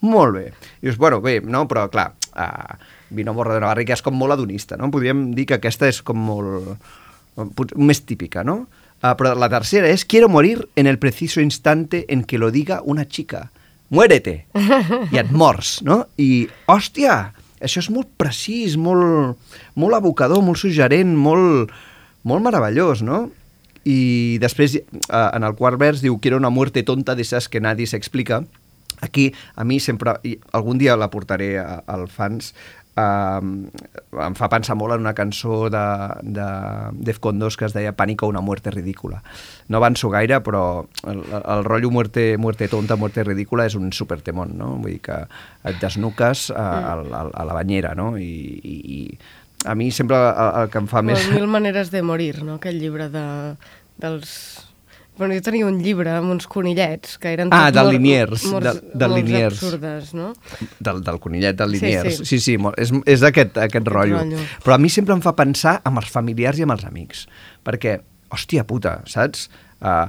Molt 0.00 0.34
bé. 0.36 0.46
I 0.80 0.88
dius, 0.88 0.96
bueno, 0.96 1.20
bé, 1.20 1.40
no? 1.42 1.66
Però 1.68 1.88
clar, 1.90 2.12
uh, 2.38 2.78
vino 3.10 3.32
a 3.32 3.34
morro 3.34 3.52
de 3.52 3.62
una 3.62 3.72
barrica 3.72 3.96
és 3.96 4.04
com 4.04 4.14
molt 4.14 4.36
adonista, 4.36 4.78
no? 4.78 4.92
Podríem 4.94 5.32
dir 5.34 5.48
que 5.48 5.58
aquesta 5.58 5.90
és 5.90 6.02
com 6.02 6.20
molt... 6.30 6.76
més 7.78 8.00
típica, 8.02 8.42
no? 8.46 8.64
Uh, 8.98 9.12
però 9.18 9.34
la 9.38 9.50
tercera 9.50 9.90
és 9.90 10.04
Quiero 10.06 10.28
morir 10.28 10.68
en 10.76 10.86
el 10.90 10.98
preciso 10.98 11.40
instante 11.40 12.04
en 12.08 12.24
que 12.24 12.38
lo 12.38 12.50
diga 12.50 12.82
una 12.84 13.06
chica. 13.06 13.50
Muérete! 13.90 14.46
I 15.12 15.16
et 15.22 15.30
mors, 15.32 15.78
no? 15.86 16.02
I, 16.20 16.46
hòstia, 16.68 17.32
això 17.64 17.80
és 17.80 17.88
molt 17.92 18.10
precís, 18.20 18.76
molt, 18.76 19.38
molt 19.80 19.96
abocador, 19.96 20.42
molt 20.44 20.60
suggerent, 20.60 21.14
molt, 21.16 21.72
molt 22.28 22.44
meravellós, 22.44 23.00
no? 23.06 23.26
I 23.88 24.36
després, 24.42 24.74
eh, 24.76 24.84
en 25.32 25.46
el 25.48 25.54
quart 25.56 25.80
vers, 25.80 26.02
diu 26.04 26.18
Quiero 26.20 26.36
una 26.36 26.50
muerte 26.52 26.82
tonta 26.84 27.14
de 27.16 27.22
esas 27.24 27.48
que 27.48 27.60
nadie 27.64 27.86
se 27.86 27.96
explica. 27.96 28.42
Aquí, 29.00 29.32
a 29.54 29.62
mi 29.64 29.78
sempre, 29.80 30.16
i 30.26 30.36
algun 30.52 30.76
dia 30.76 30.96
la 30.98 31.08
portaré 31.08 31.56
a- 31.62 31.84
al 31.86 32.08
fans, 32.08 32.52
uh, 32.98 34.24
em 34.26 34.36
fa 34.38 34.48
pensar 34.50 34.76
molt 34.78 34.96
en 34.96 35.04
una 35.04 35.14
cançó 35.14 35.68
de, 35.72 35.84
de 36.22 36.46
Defcon 37.08 37.38
2 37.38 37.56
que 37.56 37.68
es 37.68 37.76
deia 37.76 37.94
Pánico 37.96 38.26
una 38.26 38.42
muerte 38.42 38.72
ridícula. 38.74 39.22
No 39.68 39.78
avanço 39.78 40.10
gaire, 40.10 40.40
però 40.44 40.62
el, 41.06 41.22
el 41.38 41.64
rotllo 41.64 41.90
muerte, 41.94 42.36
muerte 42.38 42.68
tonta, 42.68 42.96
muerte 42.96 43.24
ridícula 43.24 43.68
és 43.68 43.78
un 43.78 43.92
supertemón, 43.92 44.56
no? 44.58 44.74
Vull 44.82 44.98
dir 44.98 45.02
que 45.06 45.18
et 45.68 45.82
desnuques 45.82 46.48
a, 46.50 46.68
a, 46.78 46.94
a, 46.98 47.26
a 47.30 47.48
la 47.48 47.56
banyera, 47.56 47.94
no? 47.98 48.16
I, 48.18 48.32
i, 48.58 48.78
i 48.98 49.02
a 49.64 49.74
mi 49.74 49.90
sempre 49.90 50.16
el, 50.16 50.62
el 50.62 50.70
que 50.70 50.82
em 50.82 50.88
fa 50.90 51.02
més... 51.02 51.28
Mil 51.32 51.48
maneres 51.50 51.90
de 51.94 52.02
morir, 52.06 52.42
no? 52.44 52.58
Aquell 52.58 52.78
llibre 52.82 53.08
de, 53.12 53.26
dels... 53.98 54.32
Bueno, 55.18 55.34
jo 55.34 55.42
tenia 55.42 55.66
un 55.66 55.80
llibre 55.82 56.12
amb 56.14 56.30
uns 56.30 56.46
conillets 56.46 57.16
que 57.18 57.32
eren 57.34 57.48
Ah, 57.52 57.70
del 57.74 57.88
Liniers, 57.96 58.44
morts- 58.52 58.62
del- 58.68 58.80
del 58.94 59.10
morts 59.10 59.24
Liniers. 59.24 59.54
absurdes, 59.62 60.12
no? 60.14 60.32
del, 60.78 61.02
del 61.02 61.18
conillet 61.18 61.56
del 61.58 61.72
Liniers. 61.72 62.18
Sí, 62.18 62.24
sí. 62.24 62.38
sí, 62.38 62.40
sí 62.52 62.58
molt, 62.58 62.78
és, 62.78 62.92
és 63.04 63.22
aquest, 63.26 63.58
aquest 63.58 63.86
rotllo. 63.90 64.18
rotllo. 64.22 64.38
Però 64.64 64.74
a 64.74 64.78
mi 64.78 64.88
sempre 64.88 65.14
em 65.14 65.20
fa 65.24 65.34
pensar 65.34 65.80
amb 65.84 65.98
els 65.98 66.08
familiars 66.14 66.58
i 66.58 66.62
amb 66.62 66.72
els 66.76 66.84
amics. 66.86 67.26
Perquè, 67.66 67.98
hòstia 68.30 68.64
puta, 68.64 69.00
saps? 69.10 69.48
Uh, 69.82 70.06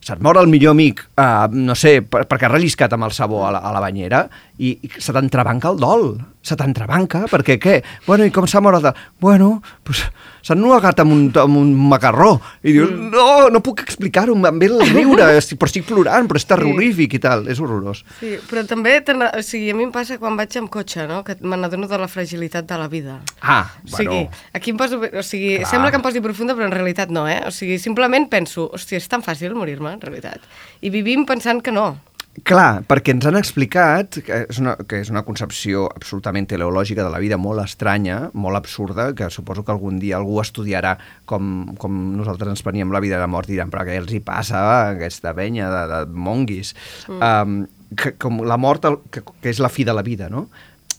se't 0.00 0.20
mor 0.22 0.38
el 0.38 0.46
millor 0.50 0.72
amic, 0.76 1.00
uh, 1.18 1.46
no 1.52 1.74
sé, 1.74 2.02
per, 2.02 2.24
perquè 2.30 2.46
ha 2.46 2.52
relliscat 2.52 2.92
amb 2.94 3.04
el 3.08 3.10
sabó 3.12 3.44
a 3.46 3.50
la, 3.52 3.58
a 3.58 3.72
la 3.74 3.80
banyera 3.82 4.24
i, 4.58 4.76
i 4.82 4.90
se 4.98 5.12
t'entrebanca 5.12 5.70
el 5.72 5.78
dol. 5.82 6.18
Se 6.48 6.56
t'entrebanca, 6.56 7.26
perquè 7.28 7.58
què? 7.60 7.74
Bueno, 8.06 8.24
i 8.24 8.30
com 8.32 8.46
s'ha 8.48 8.62
mort 8.64 8.78
el 8.78 8.86
dol? 8.88 8.94
Bueno, 9.20 9.48
pues, 9.84 10.00
s'ha 10.40 10.54
ennuegat 10.56 11.02
amb 11.02 11.12
un, 11.12 11.24
amb 11.36 11.58
un 11.60 11.74
macarró. 11.90 12.38
I 12.64 12.72
dius, 12.72 12.88
Mm. 12.88 13.10
no, 13.12 13.50
no 13.52 13.60
puc 13.60 13.82
explicar-ho, 13.84 14.32
em 14.48 14.58
ve 14.58 14.70
el 14.70 14.80
riure, 14.88 15.26
però 15.60 15.68
estic 15.68 15.84
plorant, 15.84 16.24
però 16.30 16.40
és 16.40 16.46
terrorífic 16.48 17.18
i 17.18 17.20
tal, 17.20 17.44
és 17.52 17.60
horrorós. 17.60 18.00
Sí, 18.20 18.38
però 18.48 18.64
també, 18.66 18.96
o 19.36 19.42
sigui, 19.44 19.68
a 19.70 19.76
mi 19.76 19.84
em 19.84 19.92
passa 19.92 20.16
quan 20.18 20.36
vaig 20.40 20.56
amb 20.56 20.70
cotxe, 20.72 21.04
no? 21.10 21.20
Que 21.26 21.36
me 21.42 21.56
n'adono 21.60 21.86
de 21.90 21.98
la 22.00 22.08
fragilitat 22.08 22.64
de 22.70 22.78
la 22.80 22.88
vida. 22.88 23.18
Ah, 23.42 23.66
O 23.84 23.88
sigui, 23.96 24.24
bueno... 24.24 24.30
aquí 24.54 24.70
em 24.72 24.76
poso... 24.80 25.02
O 25.02 25.22
sigui, 25.22 25.56
Clar. 25.58 25.68
sembla 25.70 25.90
que 25.92 26.00
em 26.00 26.06
posi 26.08 26.20
profunda, 26.24 26.54
però 26.56 26.64
en 26.70 26.72
realitat 26.72 27.10
no, 27.12 27.26
eh? 27.28 27.42
O 27.46 27.52
sigui, 27.52 27.76
simplement 27.78 28.28
penso, 28.30 28.70
hòstia, 28.72 28.96
és 29.02 29.08
tan 29.08 29.20
fàcil 29.22 29.52
morir-me, 29.54 29.92
en 29.98 30.00
realitat. 30.00 30.40
I 30.80 30.88
vivim 30.94 31.26
pensant 31.28 31.60
que 31.60 31.72
no. 31.74 31.98
Clar, 32.44 32.82
perquè 32.88 33.14
ens 33.14 33.24
han 33.28 33.38
explicat 33.38 34.18
que 34.26 34.42
és 34.44 34.58
una, 34.60 34.74
que 34.88 35.00
és 35.02 35.08
una 35.12 35.22
concepció 35.26 35.86
absolutament 35.88 36.48
teleològica 36.50 37.04
de 37.06 37.12
la 37.12 37.20
vida 37.22 37.38
molt 37.40 37.62
estranya, 37.62 38.18
molt 38.36 38.58
absurda, 38.58 39.10
que 39.16 39.30
suposo 39.32 39.64
que 39.64 39.72
algun 39.72 39.98
dia 40.02 40.18
algú 40.18 40.36
estudiarà 40.42 40.96
com, 41.28 41.72
com 41.80 41.96
nosaltres 42.18 42.52
ens 42.52 42.64
preníem 42.66 42.92
la 42.92 43.02
vida 43.04 43.20
la 43.20 43.30
mort 43.30 43.48
i 43.48 43.56
diran, 43.56 43.72
però 43.72 43.86
què 43.88 43.96
els 43.98 44.12
hi 44.12 44.20
passa 44.24 44.60
aquesta 44.92 45.32
penya 45.36 45.70
de, 45.72 45.82
de 45.94 46.00
monguis? 46.28 46.74
Mm. 47.08 47.18
Um, 47.18 47.58
que, 47.96 48.14
com 48.20 48.42
la 48.44 48.58
mort, 48.60 48.84
que, 49.10 49.24
que 49.24 49.52
és 49.54 49.62
la 49.64 49.72
fi 49.72 49.86
de 49.88 49.96
la 49.96 50.04
vida, 50.04 50.28
no? 50.28 50.48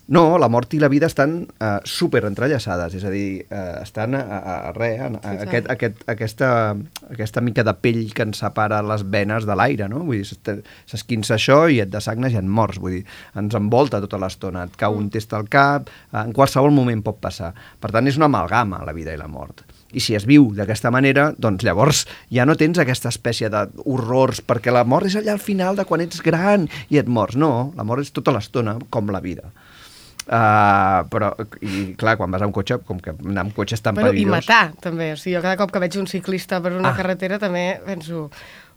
No, 0.10 0.40
la 0.42 0.48
mort 0.50 0.74
i 0.74 0.80
la 0.82 0.90
vida 0.90 1.06
estan 1.06 1.44
uh, 1.46 1.68
super 1.86 2.24
entrellaçades, 2.26 2.96
és 2.98 3.04
a 3.06 3.12
dir, 3.14 3.44
uh, 3.46 3.78
estan 3.84 4.16
a, 4.18 4.24
a, 4.26 4.56
a 4.70 4.72
res, 4.74 5.04
a, 5.06 5.10
a, 5.14 5.20
Sí, 5.22 5.44
aquest, 5.46 5.70
aquest, 5.70 6.02
aquesta, 6.10 6.50
aquesta 7.14 7.44
mica 7.46 7.66
de 7.68 7.76
pell 7.78 8.02
que 8.18 8.26
ens 8.26 8.42
separa 8.42 8.82
les 8.82 9.04
venes 9.06 9.46
de 9.46 9.58
l'aire, 9.60 9.86
no? 9.92 10.02
Vull 10.08 10.24
dir, 10.24 10.58
s'esquinça 10.90 11.38
això 11.38 11.60
i 11.70 11.78
et 11.84 11.94
desagnes 11.94 12.34
i 12.34 12.42
et 12.42 12.50
mors, 12.60 12.82
vull 12.82 12.98
dir, 12.98 13.04
ens 13.38 13.54
envolta 13.60 14.02
tota 14.02 14.18
l'estona, 14.18 14.66
et 14.66 14.82
cau 14.82 14.98
un 14.98 15.12
test 15.14 15.38
al 15.38 15.46
cap, 15.46 15.94
eh, 16.10 16.24
en 16.24 16.34
qualsevol 16.34 16.74
moment 16.74 17.06
pot 17.06 17.22
passar. 17.22 17.54
Per 17.78 17.94
tant, 17.94 18.10
és 18.10 18.18
una 18.18 18.32
amalgama, 18.32 18.82
la 18.90 18.98
vida 18.98 19.14
i 19.14 19.22
la 19.22 19.30
mort. 19.30 19.62
I 19.94 20.02
si 20.02 20.18
es 20.18 20.26
viu 20.30 20.52
d'aquesta 20.58 20.90
manera, 20.94 21.30
doncs 21.38 21.64
llavors 21.66 22.04
ja 22.34 22.50
no 22.50 22.58
tens 22.58 22.82
aquesta 22.82 23.14
espècie 23.14 23.50
d'horrors, 23.54 24.42
perquè 24.42 24.74
la 24.74 24.86
mort 24.90 25.10
és 25.10 25.22
allà 25.22 25.38
al 25.38 25.42
final 25.42 25.78
de 25.78 25.86
quan 25.86 26.02
ets 26.02 26.22
gran 26.26 26.66
i 26.90 26.98
et 26.98 27.10
mors. 27.10 27.38
No, 27.38 27.72
la 27.78 27.86
mort 27.86 28.02
és 28.02 28.14
tota 28.14 28.34
l'estona, 28.34 28.80
com 28.90 29.14
la 29.14 29.22
vida. 29.22 29.54
Uh, 30.30 31.08
però, 31.10 31.32
i 31.66 31.96
clar, 31.98 32.14
quan 32.20 32.30
vas 32.30 32.44
amb 32.46 32.54
cotxe, 32.54 32.76
com 32.86 33.00
que 33.02 33.16
anar 33.18 33.48
amb 33.48 33.56
cotxe 33.58 33.74
és 33.80 33.82
tan 33.82 33.96
Bueno, 33.98 34.12
I 34.12 34.20
perillós... 34.22 34.36
matar, 34.46 34.76
també. 34.84 35.08
O 35.16 35.18
sigui, 35.18 35.34
jo 35.36 35.42
cada 35.42 35.58
cop 35.58 35.72
que 35.74 35.82
veig 35.82 35.98
un 35.98 36.06
ciclista 36.12 36.60
per 36.62 36.76
una 36.78 36.92
Ah. 36.94 36.98
carretera 36.98 37.40
també 37.42 37.80
penso... 37.86 38.28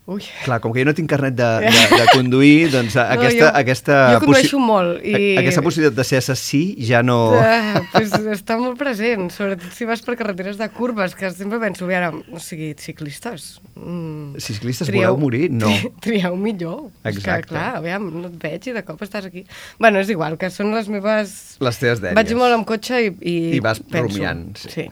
Ui, 0.05 0.19
Clar, 0.43 0.57
com 0.59 0.73
que 0.75 0.81
jo 0.83 0.87
no 0.89 0.93
tinc 0.99 1.07
carnet 1.07 1.37
de, 1.39 1.47
de, 1.63 1.83
de 1.95 2.07
conduir, 2.11 2.73
doncs 2.73 2.97
no, 2.99 3.03
aquesta, 3.07 3.39
jo- 3.39 3.51
aquesta, 3.61 3.99
jo 4.17 4.23
condueixo 4.25 4.59
molt 4.59 5.05
i- 5.07 5.37
aquesta 5.39 5.63
possibilitat 5.63 5.95
de 6.01 6.05
ser 6.09 6.19
assassí 6.19 6.63
ja 6.83 7.05
no... 7.07 7.19
Ah, 7.39 7.79
pues 7.93 8.11
està 8.35 8.57
molt 8.59 8.75
present, 8.81 9.29
sobretot 9.31 9.71
si 9.77 9.87
vas 9.87 10.03
per 10.03 10.17
carreteres 10.19 10.59
de 10.59 10.67
curves, 10.75 11.15
que 11.15 11.31
sempre 11.31 11.61
penso, 11.63 11.87
a 11.87 11.93
veure, 11.93 12.09
o 12.35 12.43
sigui, 12.43 12.73
ciclistes... 12.83 13.61
Mm, 13.79 14.41
Ciclistes, 14.43 14.91
voleu 14.91 15.15
morir? 15.23 15.47
No. 15.55 15.71
tri- 15.71 15.93
Trieu 16.09 16.35
millor. 16.35 16.89
És 17.05 17.21
que, 17.21 17.23
Exacte. 17.23 17.53
clar, 17.55 17.69
aviam, 17.79 18.09
no 18.25 18.27
et 18.27 18.41
veig 18.43 18.67
i 18.73 18.75
de 18.75 18.83
cop 18.89 19.07
estàs 19.07 19.31
aquí. 19.31 19.45
Bueno, 19.79 20.03
és 20.03 20.11
igual, 20.11 20.35
que 20.41 20.51
són 20.51 20.75
les 20.75 20.91
meves... 20.91 21.37
Les 21.63 21.79
teves 21.79 22.03
dèries. 22.03 22.19
Vaig 22.19 22.35
molt 22.43 22.59
amb 22.59 22.67
cotxe 22.67 23.05
i, 23.07 23.15
i, 23.23 23.37
I 23.61 23.63
vas 23.63 23.79
penso. 23.87 24.09
rumiant. 24.17 24.49
Sí. 24.59 24.75
sí. 24.81 24.89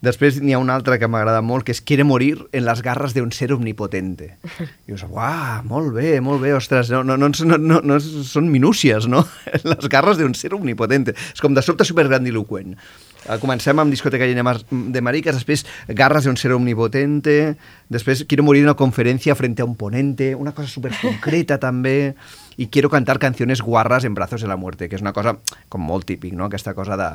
Després 0.00 0.38
n'hi 0.40 0.54
ha 0.56 0.60
una 0.62 0.72
altra 0.78 0.96
que 0.96 1.08
m'agrada 1.10 1.42
molt, 1.44 1.66
que 1.66 1.74
és 1.76 1.82
Quiere 1.84 2.06
morir 2.08 2.32
en 2.56 2.64
les 2.64 2.80
garres 2.84 3.12
d'un 3.12 3.32
ser 3.36 3.50
omnipotente. 3.52 4.30
I 4.86 4.94
dius, 4.94 5.04
uah, 5.04 5.60
molt 5.68 5.92
bé, 5.96 6.14
molt 6.24 6.40
bé, 6.40 6.54
ostres, 6.56 6.92
no, 6.94 7.02
no, 7.04 7.18
no, 7.20 7.28
no, 7.28 7.58
no, 7.58 7.82
no 7.84 8.00
són 8.00 8.48
minúcies, 8.48 9.10
no? 9.10 9.26
les 9.72 9.92
garres 9.92 10.20
d'un 10.20 10.34
ser 10.38 10.54
omnipotente. 10.56 11.16
És 11.34 11.44
com 11.44 11.56
de 11.56 11.64
sobte 11.64 11.84
supergrandiloquent. 11.88 12.78
Uh, 13.26 13.36
comencem 13.36 13.76
amb 13.76 13.92
discoteca 13.92 14.24
llena 14.24 14.54
de 14.72 15.02
maricas, 15.04 15.36
després 15.36 15.66
garras 15.92 16.24
de 16.24 16.32
un 16.32 16.38
ser 16.40 16.54
omnipotente, 16.56 17.56
després 17.92 18.24
quiero 18.24 18.46
morir 18.46 18.64
en 18.64 18.70
una 18.70 18.78
conferencia 18.80 19.36
frente 19.36 19.60
a 19.60 19.68
un 19.68 19.76
ponente, 19.76 20.32
una 20.34 20.54
cosa 20.56 20.72
súper 20.72 20.94
concreta 20.96 21.60
també, 21.68 22.14
i 22.56 22.70
quiero 22.72 22.88
cantar 22.88 23.18
canciones 23.20 23.60
guarras 23.60 24.08
en 24.08 24.16
brazos 24.16 24.40
de 24.40 24.48
la 24.48 24.56
muerte, 24.56 24.88
que 24.88 24.96
és 24.96 25.04
una 25.04 25.12
cosa 25.12 25.36
com 25.68 25.84
molt 25.84 26.08
típic, 26.08 26.32
no? 26.32 26.48
aquesta 26.48 26.72
cosa 26.72 26.96
de, 26.96 27.10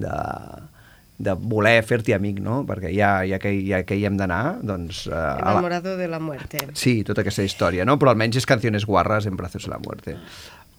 de, 0.00 0.16
de 1.20 1.34
voler 1.36 1.78
fer-t'hi 1.84 2.14
amic, 2.16 2.38
no? 2.44 2.62
perquè 2.68 2.92
ja, 2.94 3.18
ja, 3.28 3.38
que, 3.42 3.52
ja 3.66 3.82
que 3.84 3.98
hi 3.98 4.06
hem 4.08 4.16
d'anar, 4.16 4.60
doncs... 4.64 5.04
Uh, 5.10 5.16
a 5.16 5.34
la, 5.36 5.58
Enamorado 5.58 5.96
de 5.98 6.08
la 6.08 6.20
muerte. 6.22 6.62
Sí, 6.72 7.00
tota 7.04 7.24
aquesta 7.24 7.44
història, 7.44 7.84
no? 7.88 7.98
Però 8.00 8.14
almenys 8.14 8.40
és 8.40 8.48
Canciones 8.48 8.86
Guarras 8.88 9.28
en 9.28 9.36
Brazos 9.36 9.68
de 9.68 9.74
la 9.74 9.80
Muerte. 9.84 10.16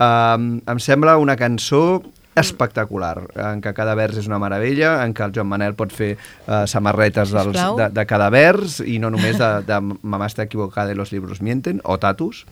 Um, 0.02 0.56
em 0.66 0.82
sembla 0.82 1.20
una 1.22 1.38
cançó 1.38 2.02
espectacular, 2.42 3.18
en 3.44 3.60
què 3.62 3.74
cada 3.76 3.94
vers 4.00 4.18
és 4.22 4.30
una 4.30 4.40
meravella, 4.42 4.96
en 5.04 5.14
què 5.14 5.26
el 5.28 5.36
Joan 5.36 5.50
Manel 5.52 5.76
pot 5.78 5.92
fer 5.94 6.14
uh, 6.16 6.64
samarretes 6.70 7.34
dels, 7.36 7.60
de, 7.78 7.90
de 7.92 8.06
cada 8.08 8.30
vers 8.34 8.80
i 8.88 8.98
no 9.04 9.12
només 9.12 9.38
de, 9.38 9.52
de 9.68 9.80
Mamà 9.84 10.32
està 10.32 10.48
equivocada 10.48 10.96
i 10.96 10.98
los 10.98 11.12
libros 11.14 11.44
mienten, 11.44 11.84
o 11.84 12.00
Tatus. 12.02 12.46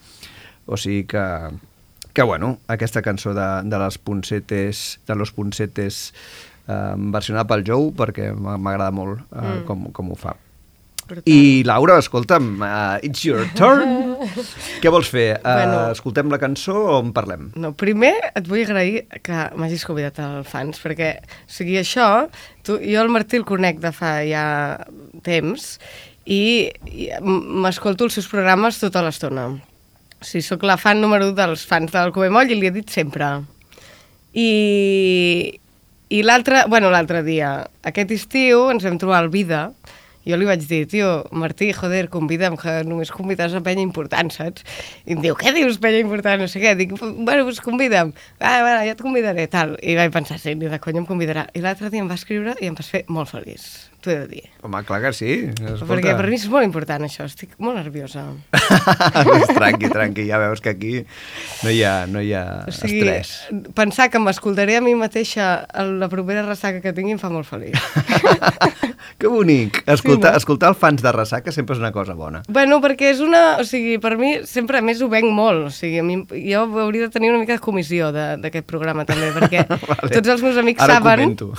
O 0.70 0.76
sigui 0.78 1.06
que, 1.10 1.24
que 2.12 2.22
bueno, 2.22 2.58
aquesta 2.68 3.02
cançó 3.02 3.32
de, 3.34 3.48
de 3.64 3.82
les 3.82 3.98
puncetes, 3.98 5.00
de 5.08 5.16
los 5.16 5.32
puncetes 5.32 6.12
versionada 7.14 7.48
pel 7.50 7.64
Jou, 7.66 7.90
perquè 7.96 8.30
m'a- 8.36 8.58
m'agrada 8.60 8.92
molt 8.94 9.20
eh, 9.30 9.40
mm. 9.40 9.66
com, 9.68 9.88
com 9.96 10.12
ho 10.14 10.18
fa. 10.18 10.36
Brutal. 11.10 11.26
I 11.26 11.64
Laura, 11.66 11.96
escolta'm, 11.98 12.60
uh, 12.62 12.98
it's 13.02 13.24
your 13.26 13.42
turn. 13.58 14.12
Què 14.82 14.92
vols 14.94 15.08
fer? 15.10 15.40
Uh, 15.40 15.54
Bueno. 15.56 15.78
escoltem 15.90 16.30
la 16.30 16.38
cançó 16.38 16.76
o 16.76 17.00
en 17.02 17.08
parlem? 17.16 17.48
No, 17.58 17.72
primer 17.74 18.12
et 18.30 18.46
vull 18.46 18.62
agrair 18.62 19.08
que 19.26 19.40
m'hagis 19.58 19.82
convidat 19.88 20.20
al 20.22 20.44
Fans, 20.46 20.78
perquè, 20.78 21.08
o 21.18 21.50
sigui, 21.50 21.80
això, 21.80 22.06
tu, 22.62 22.76
jo 22.78 23.02
el 23.02 23.10
Martí 23.10 23.40
el 23.40 23.46
conec 23.48 23.80
de 23.82 23.90
fa 23.96 24.20
ja 24.28 24.44
temps 25.26 25.66
i, 26.30 26.70
i 26.86 27.08
m'escolto 27.26 28.06
els 28.06 28.14
seus 28.20 28.30
programes 28.30 28.78
tota 28.78 29.02
l'estona. 29.02 29.48
O 30.20 30.22
sigui, 30.28 30.44
sóc 30.46 30.62
la 30.68 30.78
fan 30.78 31.02
número 31.02 31.32
1 31.32 31.34
dels 31.42 31.66
fans 31.66 31.90
del 31.90 32.14
Covemoll 32.14 32.54
i 32.54 32.60
li 32.60 32.70
he 32.70 32.74
dit 32.78 32.94
sempre. 32.94 33.32
I, 34.30 34.48
i 36.10 36.24
l'altre, 36.26 36.64
bueno, 36.68 36.90
l'altre 36.90 37.22
dia, 37.22 37.54
aquest 37.86 38.10
estiu 38.16 38.68
ens 38.72 38.82
vam 38.86 38.98
trobar 38.98 39.20
al 39.22 39.30
Vida, 39.30 39.68
jo 40.26 40.36
li 40.36 40.44
vaig 40.44 40.64
dir, 40.68 40.82
tio, 40.90 41.10
Martí, 41.32 41.70
joder, 41.72 42.08
convida'm, 42.12 42.58
que 42.60 42.74
només 42.84 43.12
convides 43.14 43.54
a 43.56 43.62
penya 43.64 43.82
important, 43.86 44.28
saps? 44.34 44.66
I 45.06 45.16
em 45.16 45.22
diu, 45.24 45.36
què 45.38 45.54
dius, 45.56 45.80
penya 45.80 46.02
important, 46.04 46.42
no 46.42 46.50
sé 46.50 46.60
què? 46.62 46.74
Dic, 46.76 46.92
bueno, 47.00 47.46
doncs 47.46 47.62
convida'm. 47.64 48.12
Ah, 48.38 48.58
bueno, 48.60 48.82
ja 48.84 48.96
et 48.96 49.00
convidaré, 49.00 49.46
tal. 49.50 49.78
I 49.80 49.96
vaig 49.98 50.12
pensar, 50.14 50.38
sí, 50.42 50.54
ni 50.54 50.68
de 50.68 50.82
conya 50.82 51.02
em 51.02 51.08
convidarà. 51.08 51.48
I 51.56 51.64
l'altre 51.64 51.88
dia 51.94 52.04
em 52.04 52.10
va 52.10 52.20
escriure 52.20 52.58
i 52.60 52.68
em 52.68 52.76
vas 52.76 52.92
fer 52.92 53.06
molt 53.08 53.32
feliç. 53.32 53.89
T'ho 54.00 54.10
he 54.12 54.16
de 54.22 54.26
dir. 54.30 54.42
Home, 54.64 54.82
clar 54.84 54.98
que 55.04 55.12
sí. 55.16 55.30
Escolta. 55.54 55.86
Perquè 55.88 56.12
per 56.18 56.26
mi 56.28 56.36
és 56.36 56.46
molt 56.52 56.66
important 56.66 57.04
això, 57.06 57.24
estic 57.28 57.54
molt 57.62 57.78
nerviosa. 57.80 58.26
tranqui, 59.58 59.88
tranqui, 59.92 60.26
ja 60.28 60.40
veus 60.42 60.60
que 60.64 60.74
aquí 60.74 60.92
no 61.64 61.72
hi 61.72 61.82
ha, 61.86 61.94
no 62.10 62.20
hi 62.24 62.32
ha 62.36 62.44
O 62.68 62.74
sigui, 62.74 63.00
estrès. 63.06 63.32
pensar 63.76 64.10
que 64.12 64.20
m'escoltaré 64.20 64.76
a 64.76 64.82
mi 64.84 64.94
mateixa 64.98 65.50
a 65.64 65.84
la 65.86 66.08
propera 66.12 66.44
ressaca 66.46 66.82
que 66.84 66.92
tingui 66.96 67.16
em 67.16 67.22
fa 67.22 67.30
molt 67.32 67.48
feliç. 67.48 67.76
que 69.20 69.28
bonic. 69.28 69.82
Escoltar, 69.86 70.32
no? 70.34 70.40
escoltar 70.42 70.72
els 70.74 70.78
fans 70.80 71.02
de 71.04 71.12
ressaca 71.12 71.52
sempre 71.52 71.76
és 71.76 71.82
una 71.82 71.92
cosa 71.92 72.14
bona. 72.18 72.42
Bueno, 72.48 72.80
perquè 72.84 73.10
és 73.14 73.20
una... 73.24 73.58
O 73.60 73.66
sigui, 73.68 73.98
per 74.02 74.16
mi 74.20 74.38
sempre, 74.48 74.80
a 74.80 74.84
més, 74.84 75.00
ho 75.04 75.08
venc 75.12 75.28
molt. 75.32 75.68
O 75.70 75.74
sigui, 75.74 76.00
a 76.00 76.06
mi, 76.06 76.20
jo 76.50 76.64
hauria 76.84 77.08
de 77.08 77.12
tenir 77.16 77.32
una 77.32 77.40
mica 77.42 77.56
de 77.56 77.64
comissió 77.64 78.12
d'aquest 78.12 78.66
programa, 78.68 79.04
també, 79.08 79.32
perquè 79.36 79.64
Vale. 79.70 80.12
tots 80.14 80.36
els 80.36 80.44
meus 80.44 80.60
amics 80.60 80.84
Ara 80.84 81.00
saben, 81.00 81.24
comento. 81.34 81.52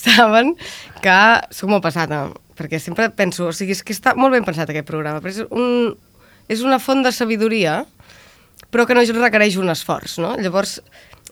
Saben 0.00 0.54
que 1.02 1.16
sóc 1.54 1.70
molt 1.72 1.84
passada, 1.84 2.26
perquè 2.58 2.80
sempre 2.82 3.08
penso, 3.14 3.50
o 3.50 3.54
sigui, 3.56 3.76
és 3.76 3.82
que 3.84 3.96
està 3.96 4.14
molt 4.18 4.36
ben 4.36 4.46
pensat 4.46 4.70
aquest 4.72 4.88
programa, 4.88 5.22
però 5.24 5.32
és, 5.34 5.42
un, 5.50 5.92
és 6.52 6.64
una 6.66 6.80
font 6.82 7.02
de 7.04 7.12
sabidoria, 7.14 7.82
però 8.72 8.86
que 8.86 8.96
no 8.96 9.04
requereix 9.04 9.58
un 9.60 9.72
esforç, 9.72 10.18
no? 10.22 10.34
Llavors, 10.40 10.80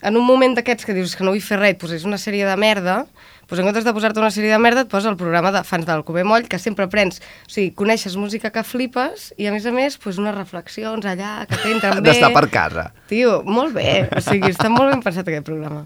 en 0.03 0.17
un 0.17 0.25
moment 0.27 0.57
d'aquests 0.57 0.87
que 0.87 0.95
dius 0.97 1.15
que 1.17 1.25
no 1.25 1.33
vull 1.35 1.45
fer 1.45 1.61
res, 1.61 1.79
posés 1.81 2.05
una 2.09 2.19
sèrie 2.21 2.47
de 2.47 2.57
merda, 2.61 3.05
doncs 3.45 3.61
en 3.61 3.67
comptes 3.69 3.85
de 3.85 3.93
posar-te 3.93 4.21
una 4.21 4.31
sèrie 4.33 4.53
de 4.53 4.59
merda, 4.59 4.85
et 4.85 4.91
posa 4.91 5.11
el 5.11 5.19
programa 5.21 5.53
de 5.53 5.61
fans 5.69 5.85
del 5.87 6.03
Cové 6.05 6.25
Moll, 6.25 6.47
que 6.49 6.59
sempre 6.59 6.87
aprens, 6.89 7.21
o 7.45 7.53
sigui, 7.53 7.71
coneixes 7.77 8.17
música 8.17 8.51
que 8.55 8.65
flipes, 8.65 9.33
i 9.37 9.49
a 9.49 9.53
més 9.55 9.67
a 9.69 9.73
més, 9.75 9.99
doncs 10.01 10.21
unes 10.23 10.37
reflexions 10.37 11.05
allà 11.09 11.33
que 11.49 11.59
t'entren 11.61 11.99
bé. 12.03 12.09
D'estar 12.09 12.33
per 12.37 12.47
casa. 12.53 12.87
Tio, 13.11 13.43
molt 13.47 13.77
bé, 13.77 14.07
o 14.09 14.23
sigui, 14.25 14.53
està 14.53 14.71
molt 14.73 14.95
ben 14.95 15.05
pensat 15.05 15.29
aquest 15.29 15.47
programa. 15.47 15.85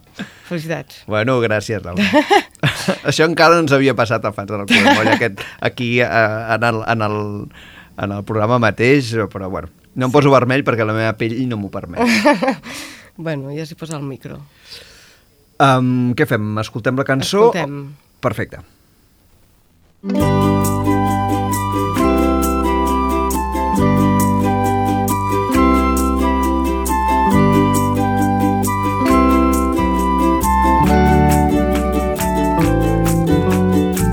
Felicitats. 0.48 1.02
Bueno, 1.10 1.40
gràcies, 1.44 1.82
Laura. 1.84 2.22
Això 3.10 3.26
encara 3.26 3.58
no 3.58 3.66
ens 3.66 3.74
havia 3.74 3.96
passat 3.98 4.24
a 4.24 4.32
fans 4.36 4.52
de 4.52 4.62
la 4.62 4.68
Moll, 4.68 5.12
aquest, 5.16 5.42
aquí 5.60 5.98
eh, 6.00 6.06
en, 6.08 6.70
el, 6.70 6.84
en, 6.94 7.02
el, 7.08 7.18
en 7.98 8.14
el 8.20 8.24
programa 8.28 8.60
mateix, 8.62 9.16
però 9.32 9.50
bueno, 9.50 9.74
no 9.98 10.06
em 10.06 10.14
poso 10.14 10.30
vermell 10.30 10.62
perquè 10.66 10.86
la 10.86 10.94
meva 10.94 11.16
pell 11.18 11.34
no 11.50 11.58
m'ho 11.58 11.72
permet. 11.74 12.06
Bueno, 13.18 13.50
ja 13.50 13.64
s'hi 13.66 13.74
posa 13.74 13.96
el 13.98 14.04
micro. 14.07 14.38
Um, 15.59 16.12
què 16.14 16.22
fem? 16.31 16.52
Escoltem 16.62 16.94
la 17.00 17.04
cançó? 17.04 17.48
Escoltem. 17.48 17.96
Perfecte. 18.22 18.62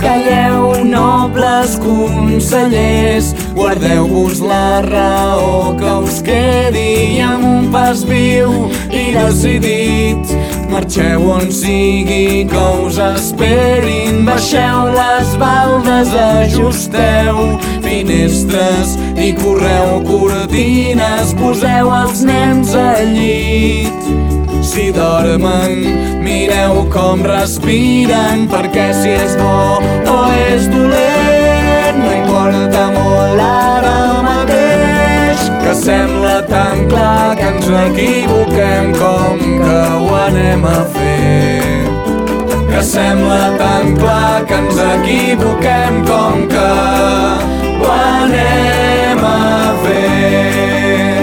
Calleu, 0.02 0.84
nobles 0.90 1.78
consellers, 1.86 3.36
guardeu-vos 3.56 4.40
la 4.40 4.82
raó 4.82 5.76
que 5.80 5.92
us 6.04 6.22
quedi 6.22 7.22
amb 7.24 7.46
un 7.48 7.72
pas 7.72 8.04
viu 8.04 8.68
i 8.92 9.08
decidit. 9.16 10.36
Marxeu 10.70 11.24
on 11.32 11.48
sigui 11.54 12.44
que 12.52 12.64
us 12.84 12.98
esperin, 13.00 14.26
baixeu 14.28 14.90
les 14.96 15.36
baldes, 15.40 16.12
ajusteu 16.20 17.40
finestres 17.86 18.98
i 19.16 19.32
correu 19.40 20.02
cortines, 20.10 21.32
poseu 21.40 21.94
els 22.02 22.26
nens 22.28 22.76
al 22.76 23.14
llit. 23.16 24.12
Si 24.66 24.90
dormen, 24.92 25.86
mireu 26.26 26.84
com 26.92 27.24
respiren, 27.24 28.50
perquè 28.52 28.90
si 28.98 29.16
és 29.16 29.38
bo 29.40 29.80
o 30.12 30.20
és 30.50 30.68
dolent, 30.74 31.35
importa 32.46 32.92
molt 32.94 33.42
ara 33.42 34.22
mateix, 34.22 35.40
que 35.64 35.74
sembla 35.74 36.42
tan 36.50 36.88
clar 36.90 37.36
que 37.38 37.48
ens 37.50 37.68
equivoquem 37.86 38.92
com 39.00 39.40
que 39.62 39.80
ho 39.96 40.16
anem 40.20 40.66
a 40.66 40.86
fer. 40.94 41.86
Que 42.70 42.84
sembla 42.84 43.58
tan 43.58 43.96
clar 43.98 44.46
que 44.46 44.54
ens 44.54 44.78
equivoquem 44.78 46.04
com 46.06 46.48
que 46.54 46.70
ho 47.82 47.92
anem 47.96 49.26
a 49.26 49.74
fer. 49.84 51.16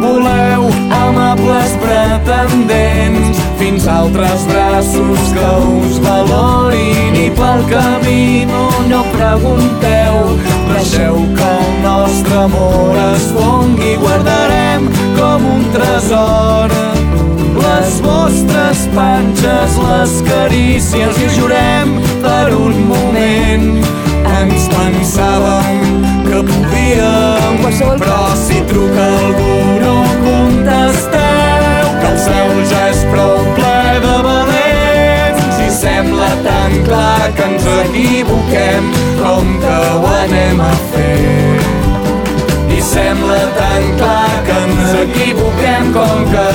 Voleu 0.00 0.70
amables 1.02 1.76
pretendents 1.82 3.39
fins 3.60 3.86
a 3.86 3.96
altres 3.96 4.46
braços 4.46 5.32
que 5.36 5.48
us 5.84 5.98
valorin 5.98 7.14
i 7.14 7.28
pel 7.36 7.60
camí 7.68 8.46
no, 8.48 8.70
no 8.88 9.02
pregunteu. 9.12 10.38
Deixeu 10.70 11.18
que 11.36 11.48
el 11.50 11.74
nostre 11.82 12.38
amor 12.44 12.96
es 13.12 13.26
fongui 13.36 13.96
guardarem 14.00 14.88
com 15.18 15.44
un 15.56 15.66
tresor. 15.76 16.72
Les 17.60 18.00
vostres 18.00 18.86
panxes, 18.96 19.76
les 19.90 20.16
carícies 20.30 21.20
i 21.20 21.28
jurem 21.36 21.98
per 22.24 22.48
un 22.56 22.80
moment. 22.88 23.68
Ens 24.40 24.70
pensàvem 24.72 26.00
que 26.24 26.42
podíem 26.48 27.40
però 28.00 28.24
si 28.40 28.64
truca 28.72 29.04
algú 29.20 29.39
que 37.40 37.46
ens 37.46 37.64
equivoquem 37.64 38.84
com 39.16 39.46
que 39.60 39.76
ho 39.96 40.06
anem 40.06 40.60
a 40.60 40.72
fer 40.92 41.56
i 42.76 42.82
sembla 42.82 43.38
tan 43.56 43.82
clar 43.96 44.34
que 44.44 44.56
ens 44.64 44.90
equivoquem 45.04 45.92
com 45.94 46.18
que 46.32 46.48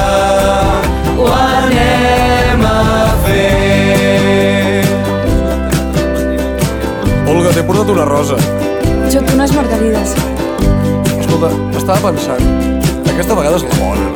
ho 1.17 1.25
anem 1.33 2.65
a 2.69 2.73
fer. 3.25 4.85
Olga, 7.33 7.49
t'he 7.49 7.63
portat 7.63 7.89
una 7.95 8.05
rosa. 8.05 8.37
Jo 9.09 9.19
tu 9.25 9.33
unes 9.33 9.51
margarides. 9.57 10.13
Escolta, 11.17 11.49
estava 11.81 12.11
pensant, 12.11 12.45
aquesta 13.09 13.33
vegada 13.33 13.57
és 13.57 13.65
la 13.65 13.75
bona. 13.81 14.07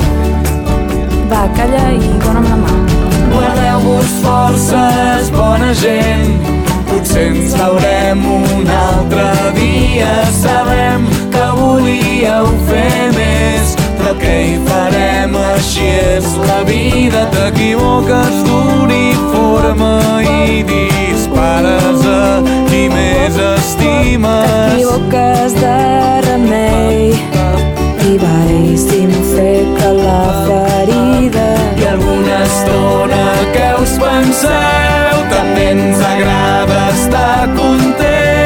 Va, 1.34 1.42
calla 1.58 1.84
i 1.98 2.14
dona'm 2.22 2.46
la 2.54 2.62
mà. 2.62 2.78
Guardeu-vos 3.34 4.16
forces, 4.24 5.30
bona 5.34 5.74
gent, 5.78 6.59
potser 7.00 7.28
ens 7.32 7.54
veurem 7.56 8.24
un 8.26 8.68
altre 8.68 9.28
dia. 9.56 10.12
Sabem 10.36 11.06
que 11.32 11.46
volíeu 11.56 12.48
fer 12.68 13.12
més, 13.16 13.76
però 14.00 14.16
què 14.20 14.36
hi 14.48 14.58
farem? 14.68 15.36
Així 15.54 15.88
és 16.18 16.28
la 16.44 16.62
vida, 16.68 17.26
t'equivoques 17.36 18.42
d'uniforme 18.48 19.94
i 20.26 20.64
dispares 20.68 22.06
a 22.08 22.24
qui 22.70 22.88
més 22.92 23.40
estimes. 23.54 24.74
T'equivoques 24.76 25.60
de 25.60 25.78
remei 26.28 27.14
i 28.10 28.18
vais 28.18 28.90
desinfecta 28.90 29.94
la 30.04 30.22
ferida. 30.48 31.49
Estona 32.44 33.26
que 33.54 33.68
us 33.82 33.96
penseu. 34.02 35.24
També 35.34 35.72
ens 35.74 36.04
agrada 36.14 36.80
estar 36.94 37.48
contents 37.58 38.40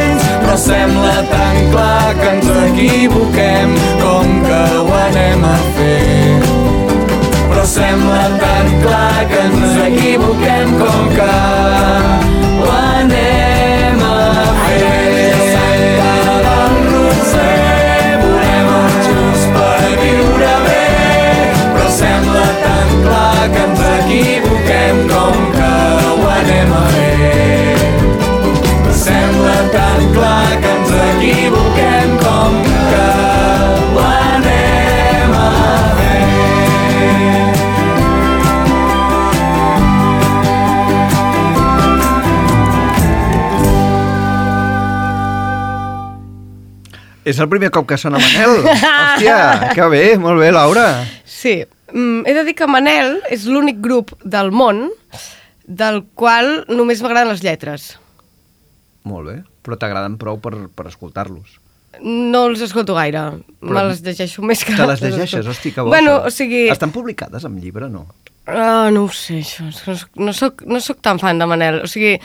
però 0.54 0.62
sembla 0.62 1.14
tan 1.32 1.56
clar 1.72 2.14
que 2.20 2.28
ens 2.30 2.50
equivoquem 2.64 3.72
com 4.02 4.34
que 4.46 4.60
ho 4.78 4.84
anem 5.00 5.46
a 5.50 5.56
fer. 5.78 6.36
Però 7.50 7.64
sembla 7.66 8.26
tan 8.44 8.70
clar 8.84 9.24
que 9.32 9.40
ens 9.48 9.80
equivoquem 9.88 10.76
com 10.82 11.10
que 11.16 11.32
ho 12.60 12.70
anem 12.76 14.04
a 14.10 14.22
fer. 14.62 14.94
Volem 18.28 18.70
el 18.76 18.94
just 19.08 19.50
per 19.58 19.90
viure 20.04 20.54
bé 20.68 20.86
tan 22.68 23.52
que 23.58 23.64
ens 23.72 23.83
equivoquem 24.14 25.08
com 25.10 25.38
que 25.54 25.70
ho 26.08 26.28
anem 26.30 26.74
a 26.74 26.82
fer 26.94 27.78
sembla 28.94 29.56
tan 29.74 30.02
clar 30.14 30.52
que 30.62 30.70
ens 30.78 30.92
equivoquem 31.08 32.10
com 32.22 32.54
que 32.68 33.08
ho 33.90 34.04
anem 34.06 35.34
a 35.34 35.50
fer 35.98 36.22
És 47.26 47.40
el 47.40 47.50
primer 47.50 47.72
cop 47.74 47.88
que 47.90 47.98
sona 47.98 48.20
Manel. 48.22 48.60
Hòstia, 48.68 49.74
que 49.74 49.86
bé, 49.90 50.04
molt 50.22 50.44
bé, 50.44 50.52
Laura. 50.52 50.90
Sí, 51.26 51.64
mm, 51.92 52.24
he 52.28 52.34
de 52.38 52.44
dir 52.48 52.56
que 52.56 52.68
Manel 52.70 53.18
és 53.34 53.46
l'únic 53.50 53.82
grup 53.84 54.14
del 54.24 54.52
món 54.56 54.88
del 55.66 56.04
qual 56.16 56.66
només 56.70 57.02
m'agraden 57.04 57.32
les 57.34 57.44
lletres. 57.44 57.94
Molt 59.08 59.28
bé, 59.28 59.36
però 59.64 59.78
t'agraden 59.80 60.18
prou 60.20 60.40
per, 60.44 60.54
per 60.76 60.88
escoltar-los. 60.92 61.60
No 62.04 62.46
els 62.50 62.62
escolto 62.66 62.96
gaire, 62.98 63.20
Però- 63.62 63.74
me 63.76 63.84
les 63.90 64.02
llegeixo 64.02 64.42
més 64.42 64.64
que... 64.66 64.74
Te 64.76 64.88
les 64.90 65.02
llegeixes? 65.04 65.46
Hosti, 65.46 65.72
que 65.76 65.82
bo. 65.86 65.92
Bueno, 65.94 66.22
o 66.26 66.32
sigui... 66.34 66.66
Estan 66.74 66.92
publicades 66.96 67.44
en 67.46 67.60
llibre, 67.62 67.90
no? 67.90 68.08
Ah, 68.48 68.90
no 68.92 69.06
ho 69.06 69.12
sé, 69.14 69.38
això. 69.44 69.64
No, 69.70 69.72
soc- 69.96 70.18
no, 70.20 70.34
soc, 70.34 70.64
no 70.68 70.82
soc 70.84 71.00
tan 71.06 71.20
fan 71.22 71.38
de 71.40 71.46
Manel. 71.48 71.82
O 71.86 71.88
sigui, 71.88 72.16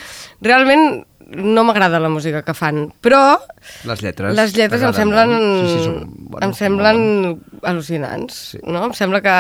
realment 0.43 1.05
no 1.29 1.65
m'agrada 1.69 2.01
la 2.01 2.09
música 2.09 2.41
que 2.43 2.55
fan, 2.57 2.87
però 3.05 3.39
Les 3.85 4.01
lletres 4.03 4.35
les 4.37 4.55
lletres 4.57 4.83
em 4.83 4.95
semblen. 4.97 5.35
Sí, 5.37 5.75
sí, 5.75 5.83
són, 5.85 5.99
bueno, 6.31 6.47
em 6.47 6.55
semblen 6.57 7.03
molt 7.27 7.67
al·lucinants, 7.69 8.39
Sí. 8.55 8.61
no? 8.65 8.87
Em 8.89 8.95
sembla 8.97 9.21
que 9.21 9.37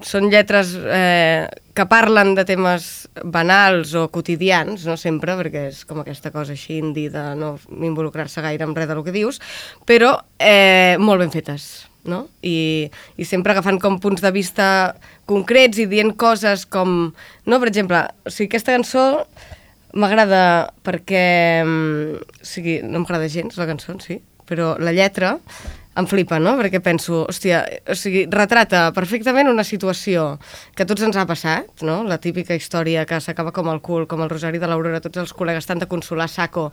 són 0.00 0.28
lletres 0.30 0.76
eh, 0.78 1.48
que 1.74 1.84
parlen 1.90 2.36
de 2.38 2.44
temes 2.46 3.08
banals 3.24 3.92
o 3.98 4.06
quotidians, 4.14 4.84
no 4.86 4.94
sempre, 4.96 5.34
perquè 5.40 5.66
és 5.72 5.82
com 5.84 6.00
aquesta 6.04 6.30
cosa 6.30 6.54
així 6.54 6.78
indi 6.78 7.08
de 7.10 7.24
no 7.38 7.56
involucrar-se 7.74 8.40
gaire 8.44 8.64
en 8.64 8.76
res 8.78 8.86
del 8.88 9.02
que 9.04 9.14
dius, 9.14 9.40
però 9.84 10.14
eh, 10.38 10.94
molt 11.02 11.18
ben 11.24 11.34
fetes, 11.34 11.88
no? 12.06 12.28
I, 12.46 12.86
I 13.18 13.26
sempre 13.26 13.52
agafant 13.52 13.80
com 13.82 13.98
punts 13.98 14.22
de 14.22 14.30
vista 14.32 14.94
concrets 15.26 15.82
i 15.82 15.88
dient 15.90 16.14
coses 16.16 16.62
com... 16.64 17.10
No, 17.44 17.58
per 17.58 17.68
exemple, 17.68 18.04
o 18.24 18.30
sigui, 18.30 18.52
aquesta 18.54 18.72
cançó 18.78 19.26
m'agrada 19.94 20.72
perquè... 20.84 21.64
mm, 21.64 22.26
O 22.42 22.44
sigui, 22.48 22.80
no 22.82 23.00
m'agrada 23.02 23.28
gens 23.32 23.56
la 23.60 23.66
cançó, 23.68 23.96
sí, 24.00 24.20
però 24.48 24.76
la 24.80 24.92
lletra 24.96 25.36
em 25.98 26.06
flipa, 26.06 26.36
no? 26.38 26.52
Perquè 26.60 26.78
penso, 26.84 27.24
hòstia, 27.26 27.62
o 27.90 27.94
sigui, 27.98 28.26
retrata 28.30 28.84
perfectament 28.94 29.48
una 29.50 29.64
situació 29.66 30.38
que 30.76 30.84
a 30.84 30.86
tots 30.86 31.02
ens 31.02 31.16
ha 31.18 31.24
passat, 31.26 31.82
no? 31.82 32.02
La 32.06 32.18
típica 32.22 32.54
història 32.54 33.02
que 33.08 33.18
s'acaba 33.20 33.50
com 33.56 33.66
el 33.72 33.80
cul, 33.82 34.06
com 34.06 34.22
el 34.22 34.30
Rosari 34.30 34.60
de 34.62 34.68
l'Aurora, 34.70 35.00
tots 35.02 35.18
els 35.18 35.32
col·legues 35.34 35.64
estan 35.64 35.80
de 35.82 35.88
consolar 35.90 36.28
saco, 36.30 36.68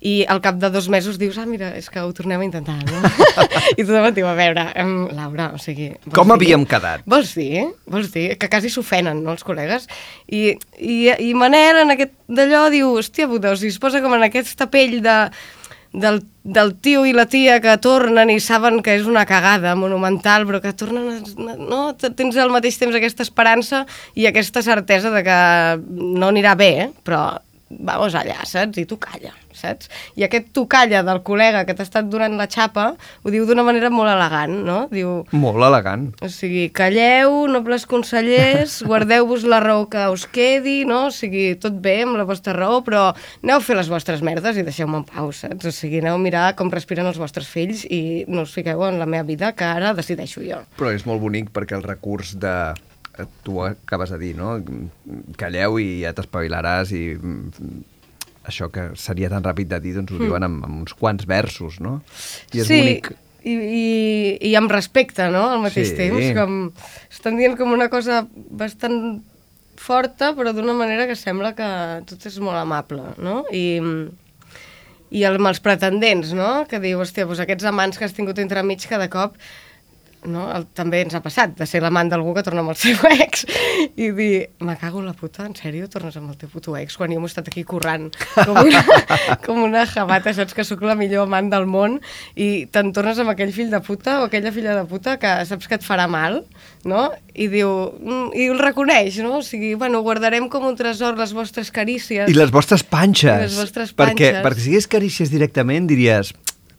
i 0.00 0.22
al 0.28 0.40
cap 0.40 0.56
de 0.62 0.70
dos 0.72 0.88
mesos 0.88 1.18
dius, 1.20 1.36
ah, 1.36 1.44
mira, 1.50 1.72
és 1.76 1.90
que 1.92 2.00
ho 2.00 2.12
tornem 2.16 2.40
a 2.40 2.48
intentar, 2.48 2.78
no? 2.88 3.02
I 3.78 3.84
tothom 3.84 4.08
et 4.08 4.16
diu, 4.16 4.30
a 4.30 4.34
veure, 4.38 4.66
em, 4.80 4.94
Laura, 5.18 5.50
o 5.56 5.60
sigui... 5.60 5.90
Com 6.14 6.32
dir- 6.32 6.38
havíem 6.38 6.64
quedat? 6.68 7.04
Vols 7.04 7.34
dir? 7.36 7.66
Vols 7.90 8.08
dir? 8.16 8.30
Que 8.40 8.48
quasi 8.48 8.72
s'ofenen, 8.72 9.20
no, 9.26 9.36
els 9.36 9.44
col·legues? 9.44 9.88
I, 10.32 10.54
i, 10.80 10.98
i 11.28 11.34
Manel, 11.36 11.82
en 11.84 11.96
aquest 11.98 12.16
d'allò, 12.30 12.68
diu, 12.72 12.94
hòstia 12.96 13.28
puta, 13.28 13.52
o 13.52 13.60
sigui, 13.60 13.74
es 13.74 13.82
posa 13.82 14.00
com 14.00 14.14
en 14.16 14.24
aquesta 14.30 14.70
pell 14.72 15.00
de, 15.04 15.16
del, 15.92 16.20
del 16.44 16.74
tio 16.78 17.04
i 17.06 17.12
la 17.16 17.26
tia 17.30 17.58
que 17.62 17.76
tornen 17.82 18.30
i 18.30 18.38
saben 18.42 18.80
que 18.84 18.94
és 18.98 19.06
una 19.10 19.26
cagada 19.26 19.74
monumental, 19.78 20.46
però 20.48 20.60
que 20.62 20.72
tornen 20.76 21.10
a, 21.10 21.56
no, 21.58 21.82
tens 21.98 22.38
al 22.38 22.52
mateix 22.54 22.78
temps 22.80 22.96
aquesta 22.96 23.26
esperança 23.26 23.84
i 24.14 24.28
aquesta 24.30 24.62
certesa 24.62 25.10
de 25.14 25.24
que 25.26 25.38
no 25.90 26.30
anirà 26.30 26.54
bé, 26.58 26.72
eh? 26.86 26.90
però 27.04 27.24
vamos 27.70 28.14
allà, 28.18 28.40
saps? 28.44 28.78
I 28.82 28.84
tu 28.90 28.96
calla, 28.98 29.30
saps? 29.54 29.86
I 30.18 30.24
aquest 30.26 30.48
tu 30.56 30.64
calla 30.70 31.04
del 31.06 31.20
col·lega 31.22 31.62
que 31.68 31.74
t'ha 31.78 31.84
estat 31.86 32.08
donant 32.10 32.34
la 32.36 32.48
xapa 32.50 32.88
ho 33.22 33.30
diu 33.30 33.46
d'una 33.46 33.62
manera 33.62 33.90
molt 33.94 34.10
elegant, 34.10 34.56
no? 34.66 34.78
Diu, 34.90 35.20
Molt 35.30 35.62
elegant. 35.62 36.08
o 36.20 36.28
sigui, 36.32 36.68
calleu, 36.74 37.46
nobles 37.46 37.86
consellers, 37.86 38.80
guardeu-vos 38.90 39.44
la 39.46 39.60
raó 39.62 39.86
que 39.88 40.02
us 40.10 40.26
quedi, 40.26 40.80
no? 40.84 41.06
O 41.08 41.14
sigui, 41.14 41.54
tot 41.62 41.78
bé 41.80 42.00
amb 42.02 42.18
la 42.18 42.26
vostra 42.26 42.56
raó, 42.58 42.80
però 42.86 43.12
aneu 43.44 43.56
a 43.60 43.64
fer 43.64 43.78
les 43.78 43.88
vostres 43.92 44.20
merdes 44.26 44.58
i 44.58 44.66
deixeu-me 44.66 44.98
en 45.00 45.06
pau, 45.06 45.30
saps? 45.30 45.70
O 45.70 45.72
sigui, 45.74 46.02
aneu 46.02 46.18
a 46.18 46.22
mirar 46.26 46.48
com 46.58 46.70
respiren 46.74 47.06
els 47.06 47.22
vostres 47.22 47.46
fills 47.48 47.86
i 47.86 48.24
no 48.26 48.42
us 48.48 48.52
fiqueu 48.58 48.82
en 48.88 48.98
la 48.98 49.06
meva 49.06 49.24
vida, 49.30 49.52
que 49.54 49.64
ara 49.64 49.94
decideixo 49.94 50.42
jo. 50.42 50.58
Però 50.76 50.90
és 50.90 51.06
molt 51.06 51.22
bonic 51.22 51.54
perquè 51.54 51.78
el 51.78 51.86
recurs 51.86 52.34
de... 52.40 52.56
Tu 53.46 53.56
acabes 53.64 54.10
de 54.14 54.18
dir, 54.20 54.34
no? 54.38 54.56
Calleu 55.40 55.78
i 55.82 55.88
ja 56.04 56.12
t'espavilaràs 56.16 56.92
i 56.96 57.02
mm, 57.16 57.80
això 58.50 58.70
que 58.72 58.90
seria 58.98 59.28
tan 59.32 59.44
ràpid 59.44 59.68
de 59.70 59.80
dir, 59.84 59.96
doncs 59.98 60.12
ho 60.14 60.20
diuen 60.20 60.46
amb, 60.46 60.62
amb 60.66 60.80
uns 60.82 60.94
quants 60.96 61.26
versos, 61.28 61.80
no? 61.84 62.00
I 62.54 62.62
és 62.62 62.70
sí, 62.70 62.78
bonic. 62.80 63.10
I, 63.40 63.52
i, 63.56 63.84
i 64.50 64.54
amb 64.58 64.72
respecte, 64.72 65.28
no?, 65.32 65.46
al 65.54 65.62
mateix 65.64 65.92
Sí. 65.94 65.96
temps. 65.96 66.26
Com, 66.36 66.56
estan 67.10 67.38
dient 67.40 67.56
com 67.56 67.72
una 67.72 67.88
cosa 67.92 68.26
bastant 68.34 69.20
forta, 69.80 70.34
però 70.36 70.52
d'una 70.52 70.74
manera 70.76 71.06
que 71.08 71.16
sembla 71.16 71.54
que 71.56 71.68
tot 72.10 72.26
és 72.28 72.36
molt 72.42 72.58
amable, 72.60 73.14
no? 73.16 73.46
I, 73.48 73.80
i 75.10 75.24
amb 75.24 75.48
els 75.48 75.62
pretendents, 75.64 76.34
no?, 76.36 76.66
que 76.68 76.78
diu, 76.82 77.00
hòstia, 77.00 77.24
doncs 77.24 77.40
aquests 77.40 77.64
amants 77.70 77.96
que 77.98 78.04
has 78.04 78.12
tingut 78.16 78.38
entremig 78.42 78.84
cada 78.90 79.08
cop 79.08 79.38
no? 80.28 80.48
El, 80.52 80.66
també 80.76 81.00
ens 81.04 81.14
ha 81.16 81.22
passat 81.24 81.54
de 81.58 81.66
ser 81.68 81.80
l'amant 81.84 82.10
d'algú 82.10 82.34
que 82.36 82.44
torna 82.46 82.62
amb 82.64 82.72
el 82.74 82.78
seu 82.80 82.98
ex 83.24 83.46
i 83.96 84.10
dir, 84.16 84.48
me 84.66 84.76
cago 84.80 85.00
en 85.00 85.08
la 85.08 85.14
puta, 85.16 85.46
en 85.46 85.54
sèrio, 85.58 85.88
tornes 85.92 86.16
amb 86.20 86.32
el 86.32 86.38
teu 86.40 86.50
puto 86.52 86.76
ex 86.76 86.96
quan 87.00 87.12
jo 87.12 87.20
m'he 87.22 87.30
estat 87.30 87.48
aquí 87.48 87.64
currant 87.68 88.08
com 88.34 88.58
una, 88.62 88.82
com 89.46 89.62
una 89.64 89.84
jabata, 89.88 90.34
saps 90.36 90.56
que 90.56 90.64
sóc 90.66 90.82
la 90.86 90.96
millor 90.98 91.28
amant 91.28 91.50
del 91.52 91.68
món 91.70 91.98
i 92.34 92.66
te'n 92.72 92.92
tornes 92.96 93.20
amb 93.22 93.32
aquell 93.34 93.52
fill 93.56 93.70
de 93.72 93.80
puta 93.84 94.20
o 94.20 94.28
aquella 94.28 94.52
filla 94.52 94.76
de 94.78 94.84
puta 94.90 95.16
que 95.22 95.32
saps 95.48 95.70
que 95.70 95.78
et 95.80 95.86
farà 95.86 96.08
mal, 96.10 96.42
no? 96.84 97.06
I 97.34 97.46
diu, 97.52 97.70
mm, 98.00 98.32
i 98.36 98.48
el 98.50 98.58
reconeix, 98.60 99.20
no? 99.24 99.38
O 99.38 99.44
sigui, 99.46 99.74
bueno, 99.78 100.02
guardarem 100.06 100.48
com 100.52 100.66
un 100.66 100.76
tresor 100.76 101.16
les 101.20 101.32
vostres 101.36 101.70
carícies. 101.74 102.28
I 102.28 102.36
les 102.36 102.50
vostres 102.52 102.82
panxes. 102.84 103.38
I 103.38 103.48
les 103.48 103.56
vostres 103.60 103.94
Perquè, 103.94 104.32
panxes. 104.34 104.44
perquè 104.44 104.60
si 104.64 104.72
digués 104.74 104.90
carícies 104.90 105.32
directament 105.32 105.88
diries, 105.90 106.34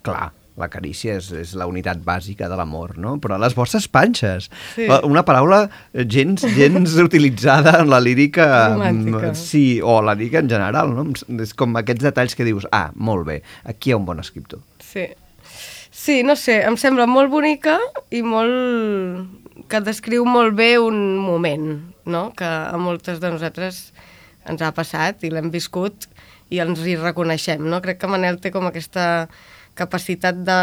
clar, 0.06 0.32
la 0.60 0.68
carícia 0.70 1.16
és, 1.18 1.30
és 1.32 1.54
la 1.58 1.66
unitat 1.70 2.02
bàsica 2.04 2.50
de 2.52 2.58
l'amor, 2.60 2.98
no? 3.00 3.16
Però 3.24 3.38
les 3.40 3.56
vostres 3.56 3.88
panxes. 3.88 4.50
Sí. 4.76 4.88
Una 5.08 5.24
paraula 5.28 5.64
gens, 5.94 6.44
gens 6.58 6.96
utilitzada 7.08 7.78
en 7.82 7.90
la 7.90 8.02
lírica... 8.04 8.48
Romàntica. 8.76 9.32
mm, 9.32 9.40
Sí, 9.40 9.80
o 9.84 10.02
la 10.04 10.16
lírica 10.16 10.42
en 10.44 10.50
general, 10.52 10.92
no? 10.96 11.08
És 11.42 11.56
com 11.58 11.76
aquests 11.80 12.04
detalls 12.04 12.36
que 12.36 12.48
dius, 12.48 12.68
ah, 12.76 12.90
molt 12.96 13.26
bé, 13.30 13.42
aquí 13.64 13.90
hi 13.92 13.96
ha 13.96 14.02
un 14.02 14.08
bon 14.10 14.20
escriptor. 14.20 14.60
Sí. 14.84 15.08
Sí, 15.92 16.22
no 16.24 16.36
sé, 16.40 16.62
em 16.66 16.78
sembla 16.80 17.06
molt 17.08 17.32
bonica 17.32 17.78
i 18.10 18.24
molt... 18.26 19.28
que 19.70 19.82
descriu 19.86 20.26
molt 20.26 20.56
bé 20.58 20.74
un 20.82 21.18
moment, 21.22 21.68
no? 22.10 22.32
Que 22.36 22.48
a 22.48 22.78
moltes 22.82 23.20
de 23.22 23.30
nosaltres 23.32 23.92
ens 24.50 24.64
ha 24.66 24.72
passat 24.74 25.22
i 25.24 25.30
l'hem 25.30 25.52
viscut 25.54 26.08
i 26.52 26.60
ens 26.64 26.82
hi 26.84 26.96
reconeixem, 27.00 27.62
no? 27.70 27.80
Crec 27.84 28.00
que 28.02 28.10
Manel 28.10 28.40
té 28.42 28.52
com 28.52 28.66
aquesta 28.68 29.28
capacitat 29.82 30.40
de 30.46 30.60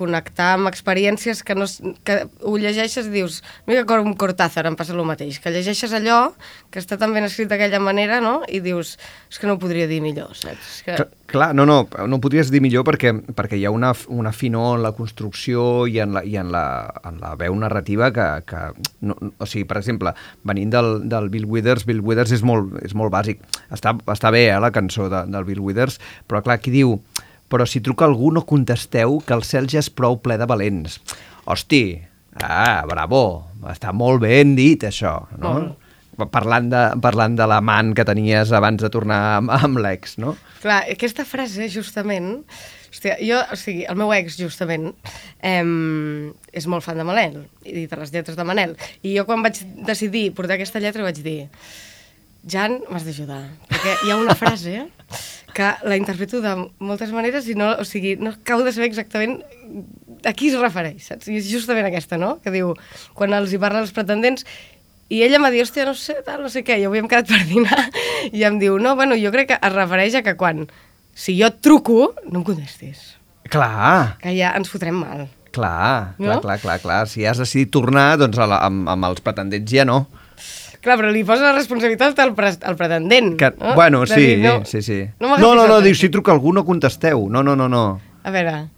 connectar 0.00 0.54
amb 0.58 0.68
experiències 0.70 1.44
que, 1.46 1.54
no, 1.56 1.68
que 2.04 2.24
ho 2.42 2.56
llegeixes 2.58 3.06
i 3.08 3.14
dius, 3.14 3.40
mira 3.70 3.86
com 3.88 4.02
amb 4.02 4.18
Cortázar 4.20 4.66
em 4.68 4.76
passa 4.78 4.92
el 4.96 5.06
mateix, 5.06 5.38
que 5.40 5.54
llegeixes 5.54 5.94
allò 5.96 6.32
que 6.70 6.82
està 6.82 6.98
tan 7.00 7.14
ben 7.14 7.26
escrit 7.26 7.48
d'aquella 7.50 7.80
manera, 7.82 8.20
no? 8.20 8.40
I 8.50 8.60
dius, 8.64 8.96
és 9.30 9.38
que 9.40 9.48
no 9.48 9.56
ho 9.56 9.62
podria 9.62 9.88
dir 9.90 10.02
millor, 10.04 10.34
saps? 10.38 10.76
És 10.76 10.84
que... 10.86 10.98
Cla- 11.00 11.08
Clar, 11.30 11.52
no, 11.54 11.62
no, 11.62 11.84
no 12.10 12.16
ho 12.18 12.18
podries 12.18 12.48
dir 12.50 12.58
millor 12.58 12.82
perquè, 12.82 13.12
perquè 13.38 13.54
hi 13.54 13.62
ha 13.62 13.70
una, 13.70 13.92
una 14.10 14.32
finor 14.34 14.80
en 14.80 14.82
la 14.82 14.90
construcció 14.98 15.86
i 15.86 16.00
en 16.02 16.16
la, 16.16 16.24
i 16.26 16.34
en 16.40 16.50
la, 16.50 16.64
en 17.06 17.20
la 17.22 17.36
veu 17.38 17.54
narrativa 17.54 18.10
que... 18.10 18.26
que 18.50 18.64
no, 19.06 19.14
o 19.14 19.46
sigui, 19.46 19.62
per 19.70 19.78
exemple, 19.78 20.10
venint 20.42 20.74
del, 20.74 20.90
del 21.08 21.30
Bill 21.30 21.46
Withers, 21.46 21.86
Bill 21.86 22.02
Withers 22.02 22.34
és 22.34 22.42
molt, 22.42 22.74
és 22.82 22.96
molt 22.98 23.14
bàsic. 23.14 23.46
Està, 23.70 23.94
està 24.10 24.34
bé, 24.34 24.48
eh, 24.50 24.58
la 24.58 24.72
cançó 24.74 25.06
de, 25.12 25.22
del 25.30 25.46
Bill 25.46 25.62
Withers, 25.62 26.00
però 26.26 26.42
clar, 26.42 26.58
aquí 26.58 26.74
diu 26.74 26.98
però 27.50 27.66
si 27.66 27.82
truca 27.84 28.06
algú 28.06 28.30
no 28.32 28.46
contesteu 28.46 29.18
que 29.26 29.34
el 29.36 29.44
cel 29.46 29.68
ja 29.70 29.82
és 29.82 29.90
prou 29.90 30.20
ple 30.22 30.38
de 30.40 30.46
valents. 30.48 31.00
Hosti, 31.50 31.84
ah, 32.40 32.86
bravo, 32.88 33.22
està 33.68 33.92
molt 33.96 34.22
ben 34.22 34.54
dit 34.58 34.86
això, 34.86 35.18
no? 35.42 35.54
Parlant 36.30 36.66
de, 36.68 36.80
parlant 37.00 37.36
de 37.38 37.46
l'amant 37.48 37.94
que 37.96 38.04
tenies 38.04 38.50
abans 38.52 38.82
de 38.82 38.90
tornar 38.92 39.20
amb, 39.38 39.52
amb 39.56 39.80
l'ex, 39.80 40.18
no? 40.20 40.36
Clar, 40.62 40.84
aquesta 40.92 41.26
frase, 41.28 41.70
justament... 41.72 42.36
Hòstia, 42.90 43.14
jo, 43.22 43.36
o 43.38 43.54
sigui, 43.54 43.84
el 43.86 43.94
meu 43.94 44.10
ex, 44.10 44.34
justament, 44.34 44.88
em, 45.46 46.32
és 46.50 46.64
molt 46.66 46.82
fan 46.82 46.98
de 46.98 47.04
Manel, 47.06 47.36
i 47.62 47.84
de 47.86 47.98
les 48.00 48.10
lletres 48.10 48.34
de 48.34 48.42
Manel. 48.44 48.74
I 49.06 49.12
jo, 49.14 49.22
quan 49.28 49.44
vaig 49.46 49.60
decidir 49.86 50.24
portar 50.34 50.56
aquesta 50.56 50.82
lletra, 50.82 51.06
vaig 51.06 51.20
dir 51.22 51.44
Jan, 52.48 52.78
m'has 52.88 53.04
d'ajudar, 53.04 53.42
perquè 53.68 53.94
hi 54.02 54.10
ha 54.10 54.18
una 54.18 54.34
frase 54.34 54.86
que 55.54 55.70
la 55.88 55.96
interpreto 55.98 56.40
de 56.44 56.52
moltes 56.78 57.12
maneres 57.14 57.46
i 57.48 57.54
no, 57.58 57.72
o 57.80 57.84
sigui, 57.88 58.16
no 58.20 58.30
acabo 58.36 58.62
de 58.66 58.72
saber 58.72 58.88
exactament 58.90 59.38
a 60.24 60.32
qui 60.36 60.50
es 60.50 60.58
refereix, 60.60 61.06
saps? 61.10 61.28
I 61.32 61.38
és 61.40 61.48
justament 61.50 61.86
aquesta, 61.88 62.18
no?, 62.20 62.34
que 62.44 62.52
diu, 62.54 62.74
quan 63.16 63.32
els 63.36 63.52
hi 63.54 63.60
parla 63.62 63.80
als 63.84 63.92
pretendents, 63.96 64.44
i 65.10 65.22
ella 65.26 65.40
m'ha 65.42 65.50
dit, 65.50 65.62
hòstia, 65.64 65.86
no 65.88 65.94
sé, 65.98 66.18
tal, 66.26 66.42
no 66.44 66.50
sé 66.52 66.62
què, 66.66 66.76
i 66.78 66.84
avui 66.86 67.00
hem 67.00 67.08
quedat 67.10 67.26
per 67.32 67.40
dinar, 67.48 67.86
i 68.36 68.44
em 68.46 68.58
diu, 68.60 68.76
no, 68.78 68.92
bueno, 68.98 69.16
jo 69.18 69.32
crec 69.34 69.48
que 69.54 69.58
es 69.58 69.72
refereix 69.74 70.14
a 70.20 70.22
que 70.26 70.36
quan, 70.38 70.66
si 71.16 71.34
jo 71.40 71.48
et 71.50 71.58
truco, 71.64 72.12
no 72.30 72.40
em 72.42 72.46
contestis, 72.46 73.16
Clar, 73.50 74.16
que 74.22 74.30
ja 74.36 74.52
ens 74.54 74.68
fotrem 74.70 74.94
mal. 75.02 75.24
clar, 75.50 76.14
clar, 76.14 76.36
No? 76.36 76.36
clar, 76.44 76.58
clar, 76.62 76.76
clar. 76.78 77.00
Si 77.10 77.24
has 77.26 77.40
decidit 77.42 77.72
tornar, 77.74 78.12
doncs 78.20 78.38
a 78.38 78.46
la, 78.46 78.60
amb, 78.68 78.86
amb 78.92 79.08
els 79.08 79.18
pretendents 79.24 79.66
ja 79.72 79.82
no. 79.88 80.04
Clar, 80.80 80.96
però 80.96 81.10
li 81.12 81.20
posa 81.28 81.42
la 81.50 81.52
responsabilitat 81.58 82.18
al, 82.24 82.30
pre 82.34 82.54
al 82.64 82.76
pretendent. 82.76 83.34
Que, 83.36 83.50
no? 83.58 83.74
Bueno, 83.76 84.06
sí, 84.08 84.14
dir, 84.20 84.38
no, 84.44 84.64
sí, 84.64 84.80
sí. 84.82 85.02
No, 85.20 85.36
No, 85.36 85.54
no, 85.54 85.66
no, 85.68 85.80
diu, 85.84 85.94
si 85.94 86.08
truca 86.08 86.32
algú 86.32 86.54
no 86.56 86.64
contesteu. 86.64 87.26
No, 87.28 87.42
no, 87.44 87.54
no, 87.56 87.68
no. 87.68 88.00
A 88.24 88.30
veure, 88.32 88.68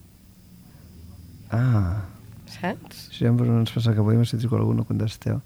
Ah, 1.53 2.05
saps? 2.49 3.09
sempre 3.13 3.47
ens 3.47 3.71
passa 3.75 3.93
que 3.93 4.01
avui 4.01 4.17
si 4.27 4.39
truca 4.41 4.57
algú 4.57 4.73
no 4.75 4.85
contesteu. 4.89 5.41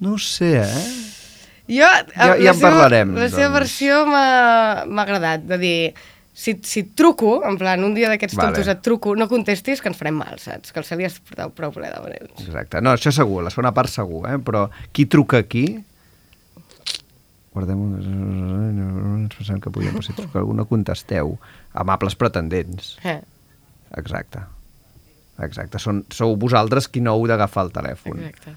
No 0.00 0.14
ho 0.14 0.18
sé, 0.18 0.62
eh? 0.62 0.84
Jo, 1.68 1.86
Ja- 2.16 2.34
ja 2.36 2.50
en 2.50 2.56
seva- 2.58 2.62
parlarem, 2.70 3.14
La 3.14 3.28
seva 3.28 3.48
doncs. 3.48 3.54
versió 3.60 4.06
m'ha 4.06 4.84
m'ha 4.86 5.02
agradat, 5.02 5.44
de 5.46 5.58
dir, 5.58 5.94
si, 6.32 6.54
si 6.64 6.80
et 6.80 6.90
truco, 6.96 7.42
en 7.44 7.58
plan, 7.60 7.82
un 7.84 7.94
dia 7.94 8.08
d'aquests 8.08 8.36
Vale. 8.38 8.52
tontos 8.54 8.68
et 8.72 8.80
truco, 8.84 9.14
no 9.16 9.28
contestis, 9.28 9.82
que 9.84 9.90
ens 9.92 9.98
farem 10.00 10.16
mal, 10.16 10.38
saps? 10.40 10.72
Que 10.72 10.80
el 10.80 10.86
Celi 10.88 11.04
has 11.04 11.18
portat 11.20 11.52
prou 11.56 11.72
ple 11.74 11.90
de 11.92 12.00
venents. 12.04 12.44
Exacte. 12.46 12.80
No, 12.80 12.94
això 12.96 13.12
segur, 13.12 13.42
la 13.44 13.50
segona 13.52 13.72
part 13.76 13.92
segur, 13.92 14.24
eh? 14.30 14.38
Però 14.42 14.66
qui 14.92 15.06
truca 15.06 15.42
aquí... 15.44 15.66
Guardem 17.52 17.76
un... 17.84 19.26
Ens 19.26 19.34
pensem 19.36 19.58
que 19.60 19.68
podria 19.70 19.92
passar 19.92 20.14
trucar 20.16 20.40
algú, 20.40 20.54
no 20.56 20.64
contesteu. 20.70 21.34
Amables 21.76 22.16
pretendents. 22.16 22.94
Eh, 23.04 23.18
Exacte. 24.00 24.40
Exacte. 25.44 25.76
Són, 25.82 25.98
sou 26.12 26.32
vosaltres 26.40 26.88
qui 26.88 27.02
no 27.04 27.12
heu 27.12 27.26
d'agafar 27.28 27.66
el 27.66 27.72
telèfon. 27.74 28.22
exacte. 28.24 28.54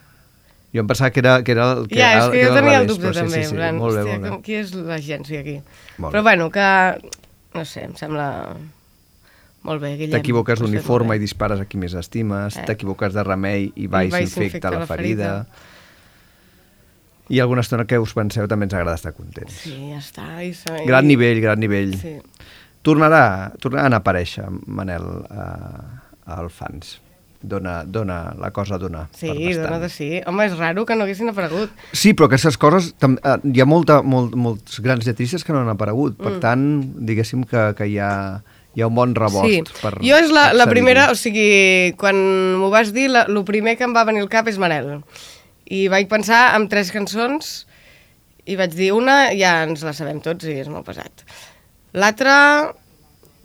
Jo 0.76 0.84
em 0.84 0.88
pensava 0.88 1.12
que 1.12 1.20
era... 1.24 1.34
Que 1.44 1.52
era 1.56 1.66
el, 1.74 1.86
que 1.92 2.00
ja, 2.00 2.08
era, 2.14 2.24
és 2.24 2.32
que 2.32 2.40
que 2.40 2.48
jo 2.48 2.56
tenia 2.56 2.80
el 2.80 2.88
dubte 2.88 3.12
també, 3.16 3.36
sí, 3.36 3.44
sí, 3.44 3.50
sí. 3.52 3.56
plan, 3.60 3.78
Molt 3.80 3.96
bé, 3.96 4.02
hòstia, 4.02 4.16
molt 4.16 4.24
bé. 4.24 4.32
com, 4.32 4.42
qui 4.48 4.58
és 4.62 4.74
l'agència 4.76 5.44
aquí? 5.44 5.58
Molt 6.04 6.16
Però 6.16 6.22
bé. 6.24 6.26
bueno, 6.30 6.48
que, 6.56 6.66
no 7.56 7.64
sé, 7.66 7.86
em 7.88 7.96
sembla 7.98 8.28
molt 9.66 9.82
bé, 9.82 9.96
Guillem. 9.98 10.20
T'equivoques 10.20 10.60
d'uniforme 10.62 11.16
i 11.18 11.20
dispares 11.24 11.60
a 11.60 11.66
qui 11.66 11.80
més 11.82 11.96
estimes, 11.98 12.58
Eh. 12.58 12.66
t'equivoques 12.68 13.14
de 13.16 13.24
remei 13.26 13.72
i 13.76 13.88
va 13.88 14.04
i, 14.06 14.12
s'infecta 14.12 14.70
la 14.70 14.86
ferida. 14.86 15.32
ferida. 15.48 15.74
I 17.30 17.40
alguna 17.42 17.62
estona 17.66 17.88
que 17.90 17.98
us 17.98 18.14
penseu 18.14 18.46
també 18.48 18.68
ens 18.68 18.76
agrada 18.78 18.94
estar 19.00 19.14
contents. 19.18 19.56
Sí, 19.64 19.74
ja 19.90 19.98
està. 19.98 20.28
I, 20.46 20.52
se- 20.54 20.84
Gran 20.86 21.08
nivell, 21.10 21.42
gran 21.42 21.60
nivell. 21.60 21.96
Sí. 21.98 22.20
Tornarà, 22.86 23.52
tornaran 23.60 23.96
a 23.98 23.98
aparèixer, 24.04 24.46
Manel, 24.68 25.08
a, 25.34 25.48
al 26.38 26.52
fans. 26.54 27.00
Dona, 27.46 27.84
dona, 27.86 28.34
la 28.42 28.50
cosa 28.52 28.80
dona. 28.82 29.04
Sí, 29.14 29.30
dona 29.54 29.78
de 29.80 29.90
sí. 29.94 30.10
Home, 30.26 30.48
és 30.50 30.56
raro 30.58 30.86
que 30.86 30.96
no 30.98 31.06
haguessin 31.06 31.30
aparegut. 31.30 31.70
Sí, 31.94 32.14
però 32.18 32.26
aquestes 32.30 32.58
coses, 32.58 32.92
tam- 33.02 33.20
eh, 33.22 33.38
hi 33.54 33.62
ha 33.62 33.68
molta, 33.70 34.00
molt, 34.02 34.34
molts 34.36 34.80
grans 34.82 35.06
lletristes 35.06 35.44
que 35.46 35.54
no 35.54 35.62
han 35.62 35.70
aparegut. 35.70 36.18
Mm. 36.18 36.24
Per 36.26 36.40
tant, 36.44 36.66
diguéssim 37.06 37.44
que, 37.50 37.68
que 37.78 37.88
hi, 37.92 38.00
ha, 38.02 38.12
hi 38.74 38.82
ha 38.82 38.90
un 38.90 38.96
bon 38.98 39.14
rebost. 39.16 39.46
Sí, 39.46 39.62
per 39.84 39.94
jo 40.02 40.18
és 40.18 40.34
la, 40.34 40.48
la 40.58 40.66
primera, 40.72 41.08
o 41.14 41.16
sigui, 41.20 41.94
quan 42.02 42.18
m'ho 42.60 42.72
vas 42.74 42.92
dir, 42.96 43.08
la, 43.14 43.28
el 43.30 43.44
primer 43.48 43.78
que 43.78 43.86
em 43.88 43.94
va 43.96 44.04
venir 44.10 44.26
al 44.26 44.32
cap 44.34 44.50
és 44.50 44.58
Manel. 44.62 44.98
I 45.66 45.88
vaig 45.90 46.10
pensar 46.10 46.48
en 46.58 46.68
tres 46.70 46.92
cançons 46.94 47.66
i 48.46 48.58
vaig 48.58 48.74
dir 48.78 48.92
una, 48.94 49.32
ja 49.34 49.64
ens 49.66 49.82
la 49.86 49.94
sabem 49.98 50.20
tots 50.22 50.46
i 50.46 50.60
és 50.62 50.68
molt 50.70 50.86
pesat. 50.86 51.24
L'altra, 51.96 52.36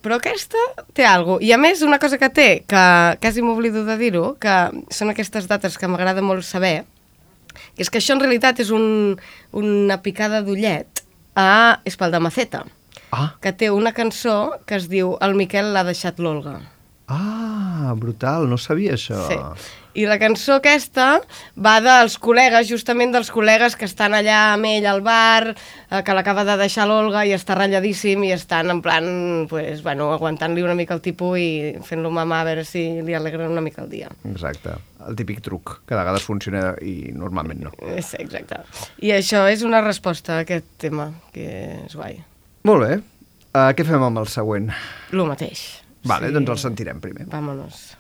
però 0.03 0.17
aquesta 0.21 0.59
té 0.97 1.05
alguna 1.05 1.37
cosa. 1.39 1.45
I 1.47 1.53
a 1.53 1.59
més, 1.61 1.83
una 1.83 1.99
cosa 1.99 2.19
que 2.19 2.29
té, 2.31 2.49
que 2.67 2.85
quasi 3.21 3.43
m'oblido 3.45 3.85
de 3.85 3.97
dir-ho, 4.01 4.35
que 4.41 4.55
són 4.91 5.11
aquestes 5.13 5.47
dates 5.51 5.77
que 5.79 5.89
m'agrada 5.89 6.23
molt 6.25 6.45
saber, 6.45 6.85
que 7.77 7.83
és 7.85 7.91
que 7.91 7.99
això 8.01 8.15
en 8.17 8.21
realitat 8.25 8.61
és 8.63 8.71
un, 8.71 9.17
una 9.53 10.01
picada 10.03 10.43
d'ullet 10.43 11.05
a 11.37 11.81
Espaldamaceta, 11.85 12.65
Ah, 13.13 13.33
que 13.43 13.51
té 13.53 13.73
una 13.75 13.91
cançó 13.91 14.61
que 14.71 14.77
es 14.79 14.85
diu 14.89 15.17
El 15.21 15.33
Miquel 15.35 15.73
l'ha 15.75 15.83
deixat 15.83 16.21
l'Olga. 16.23 16.61
ah, 17.11 17.93
brutal, 17.99 18.47
no 18.49 18.57
sabia 18.57 18.95
això. 18.95 19.19
Sí. 19.27 19.35
I 19.99 20.05
la 20.07 20.19
cançó 20.23 20.59
aquesta 20.61 21.21
va 21.59 21.75
dels 21.83 22.15
col·legues, 22.23 22.69
justament 22.71 23.11
dels 23.15 23.31
col·legues 23.35 23.75
que 23.79 23.89
estan 23.89 24.15
allà 24.15 24.53
amb 24.53 24.69
ell 24.71 24.87
al 24.87 25.01
bar, 25.03 25.51
eh, 25.51 26.03
que 26.07 26.15
l'acaba 26.15 26.45
de 26.47 26.57
deixar 26.61 26.87
l'Olga 26.87 27.25
i 27.27 27.35
està 27.35 27.57
ratlladíssim 27.59 28.23
i 28.29 28.33
estan 28.37 28.71
en 28.71 28.83
plan, 28.85 29.11
pues, 29.51 29.83
bueno, 29.83 30.13
aguantant-li 30.15 30.63
una 30.63 30.77
mica 30.79 30.95
el 30.95 31.03
tipus 31.03 31.39
i 31.43 31.51
fent-lo 31.87 32.13
mamar 32.15 32.43
a 32.45 32.49
veure 32.53 32.65
si 32.65 32.85
li 33.03 33.15
alegra 33.19 33.49
una 33.51 33.65
mica 33.65 33.83
el 33.83 33.91
dia. 33.91 34.11
Exacte, 34.31 34.77
el 35.09 35.19
típic 35.19 35.43
truc, 35.43 35.81
que 35.85 35.95
de 35.95 36.01
vegades 36.01 36.27
funciona 36.27 36.75
i 36.83 37.11
normalment 37.13 37.67
no. 37.67 37.75
Eh, 37.83 37.99
Sí, 38.03 38.17
exacte. 38.23 38.63
I 39.03 39.13
això 39.19 39.45
és 39.51 39.63
una 39.67 39.83
resposta 39.83 40.39
a 40.39 40.45
aquest 40.47 40.67
tema, 40.79 41.11
que 41.35 41.47
és 41.85 41.95
guai. 41.99 42.19
Molt 42.67 42.87
bé, 42.87 42.97
uh, 43.55 43.71
què 43.75 43.87
fem 43.87 44.03
amb 44.03 44.23
el 44.23 44.29
següent? 44.31 44.71
Lo 45.13 45.27
mateix. 45.27 45.83
Vale, 46.05 46.31
doncs 46.33 46.55
el 46.55 46.59
sentirem 46.63 47.01
primer. 47.01 47.27
Vámonos. 47.29 48.00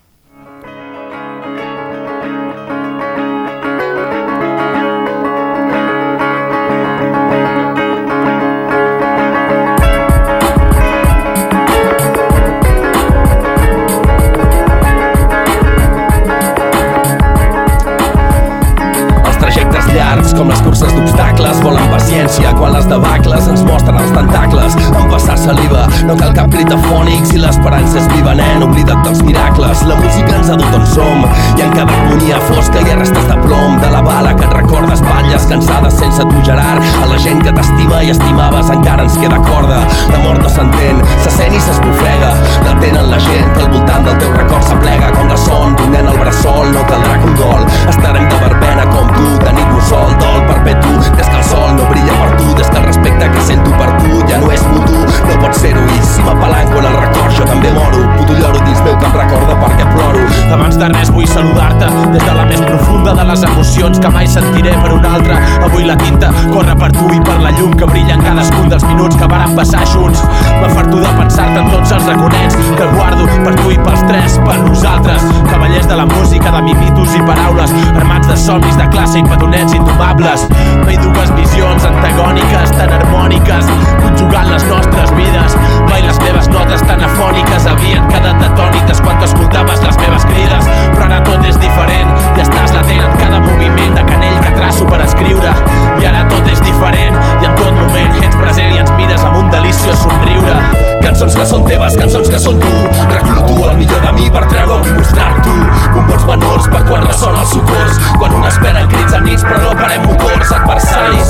Miracles. 29.71 29.87
La 29.87 29.97
música 29.97 30.37
ens 30.37 30.51
ha 30.51 30.57
dut 30.57 30.75
on 30.75 30.87
som, 30.87 31.25
i 31.59 31.62
en 31.62 31.73
cada 31.73 31.93
harmonia 31.93 32.39
fosca 32.49 32.81
hi 32.81 32.91
ha 32.91 32.97
restes 32.99 33.27
de 33.27 33.37
plom, 33.45 33.79
de 33.81 33.91
la 33.91 34.03
bala 34.03 34.35
que 34.35 34.45
et 34.45 34.53
recorda 34.55 34.95
espatlles 34.95 35.47
cansades 35.47 35.95
sense 35.99 36.23
tu, 36.23 36.43
Gerard. 36.45 36.83
A 37.03 37.07
la 37.07 37.18
gent 37.18 37.43
que 37.43 37.53
t'estima 37.53 38.03
i 38.03 38.11
estimaves 38.11 38.71
encara 38.71 39.05
ens 39.05 39.18
queda 39.18 39.39
corda. 39.47 39.81
La 40.12 40.23
mort 40.25 40.43
no 40.43 40.49
s'entén, 40.49 41.03
se 41.25 41.31
sent 41.37 41.55
i 41.55 41.61
s'esbufega. 41.61 42.33
L'entenen 42.66 43.11
la 43.11 43.18
gent 43.27 43.53
que 43.57 43.64
al 43.64 43.73
voltant 43.75 44.07
del 44.07 44.18
teu 44.23 44.33
record 44.37 44.66
s'aplega 44.68 45.12
com 45.16 45.29
la 45.29 45.39
son 45.47 45.77
d'un 45.79 45.95
nen 45.97 46.11
al 46.11 46.18
bressol. 46.18 46.71
No 46.75 46.87
caldrà 46.91 47.18
gol, 47.41 47.66
estarem 47.89 48.29
de 48.29 48.41
verbena 48.45 48.87
com 48.91 49.12
tu, 49.16 49.29
de 49.45 49.53
nit 49.57 49.75
mussol, 49.75 50.16
dol 50.23 50.43
perpetu. 50.51 50.97
Des 51.16 51.29
que 51.29 51.39
sol 51.51 51.75
no 51.77 51.85
brilla 51.91 52.15
per 52.23 52.31
tu, 52.39 52.55
des 52.55 52.71
que 52.71 52.79
el 52.79 52.85
respecte 52.85 53.31
que 53.31 53.43
sento 53.49 53.71
per 53.79 53.91
tu 54.03 54.23
ja 54.31 54.39
no 54.39 54.51
és 54.55 54.63
mutu. 54.71 55.05
No 55.29 55.37
pot 55.43 55.55
ser-ho 55.59 55.83
i 55.97 56.01
si 56.07 56.23
m'apalanco 56.27 56.79
en 56.79 56.89
el 56.91 56.97
record 57.03 57.37
jo 57.39 57.47
també 57.49 57.73
moro. 57.75 58.05
Puto 58.19 58.37
lloro 58.39 58.63
dins 58.67 58.83
meu 58.87 58.97
que 58.99 59.09
em 59.09 59.17
recorda 59.19 59.57
perquè 59.63 59.89
ploro. 59.95 60.25
Abans 60.55 60.79
de 60.81 60.91
res 60.95 61.11
vull 61.15 61.29
saludar-te 61.31 61.91
des 62.15 62.25
de 62.25 62.35
la 62.37 62.47
més 62.51 62.63
profunda 62.67 63.15
de 63.19 63.27
les 63.31 63.45
emocions 63.51 64.01
que 64.03 64.13
mai 64.15 64.29
sentiré 64.31 64.75
per 64.83 64.93
un 64.97 65.07
altre. 65.07 65.39
Avui 65.67 65.87
la 65.89 65.97
tinta 66.01 66.31
corre 66.53 66.77
per 66.83 66.91
tu 66.97 67.09
i 67.15 67.21
per 67.27 67.39
la 67.43 67.53
llum 67.59 67.75
que 67.79 67.89
brilla 67.91 68.17
en 68.19 68.25
cadascun 68.25 68.71
dels 68.73 68.87
minuts 68.91 69.19
que 69.21 69.31
varen 69.31 69.57
passar 69.59 69.85
junts. 69.95 70.23
M'afarto 70.61 71.03
de 71.03 71.13
pensar-te 71.19 71.65
en 71.65 71.71
tots 71.75 71.95
els 71.97 72.09
raconets 72.11 72.59
que 72.79 72.91
guardo 72.95 73.29
per 73.45 73.55
tu 73.61 73.75
i 73.75 73.79
pels 73.81 74.07
tres, 74.09 74.39
per 74.47 74.59
nosaltres. 74.63 75.27
Cavallers 75.51 75.89
de 75.91 75.99
la 75.99 76.07
música, 76.15 76.55
de 76.55 76.63
mimitos 76.71 77.17
i 77.19 77.23
paraules, 77.27 77.75
armats 77.95 78.31
de 78.31 78.39
somnis 78.39 78.79
de 78.79 78.89
classe 78.95 79.19
i 79.21 79.27
petonets 79.27 79.75
indomables. 79.77 80.47
Mai 80.85 80.99
dues 81.01 81.35
visions 81.41 81.84
antagòniques, 81.88 82.72
tan 82.76 82.93
harmòniques, 82.93 83.68
conjugant 84.03 84.51
les 84.51 84.64
nostres 84.68 85.12
vides. 85.16 85.57
Mai 85.88 86.03
les 86.05 86.18
meves 86.24 86.49
notes 86.53 86.84
tan 86.88 87.03
afòniques 87.07 87.68
havien 87.70 88.07
quedat 88.12 88.45
atònites 88.51 89.01
quan 89.05 89.18
tu 89.20 89.28
escoltaves 89.28 89.82
les 89.86 89.99
meves 90.03 90.26
crides. 90.28 90.68
Però 90.95 91.09
ara 91.09 91.22
tot 91.28 91.49
és 91.49 91.59
diferent 91.62 92.12
i 92.36 92.45
estàs 92.45 92.76
latent 92.76 93.07
en 93.09 93.16
cada 93.22 93.41
moviment 93.47 93.97
de 93.97 94.05
canell 94.12 94.38
que 94.45 94.55
traço 94.59 94.88
per 94.91 95.01
escriure. 95.07 95.57
I 96.03 96.11
ara 96.12 96.26
tot 96.32 96.53
és 96.53 96.62
diferent 96.66 97.16
i 97.41 97.49
en 97.49 97.57
tot 97.57 97.72
moment 97.80 98.22
ets 98.22 98.41
present 98.45 98.76
i 98.76 98.84
ens 98.84 98.95
mires 99.01 99.24
amb 99.24 99.41
un 99.41 99.53
deliciós 99.57 100.05
somriure. 100.05 100.88
Cançons 101.01 101.34
que 101.34 101.45
són 101.49 101.64
teves, 101.64 101.97
cançons 101.97 102.28
que 102.28 102.38
són 102.38 102.59
tu 102.61 102.70
Recluto 103.09 103.70
el 103.70 103.78
millor 103.78 104.03
de 104.05 104.12
mi 104.18 104.28
per 104.32 104.43
treure-ho 104.51 104.84
i 104.84 104.93
mostrar-t'ho 104.99 105.55
Bombons 105.95 106.26
menors 106.28 106.68
per 106.72 106.82
quan 106.91 107.07
ressona 107.07 107.41
els 107.41 107.55
socors 107.57 108.01
Quan 108.18 108.36
un 108.36 108.45
espera 108.51 108.84
crits 108.93 109.16
a 109.16 109.22
nits 109.24 109.47
però 109.49 109.62
no 109.64 109.72
parem 109.80 110.05
motors 110.05 110.53
adversaris 110.59 111.30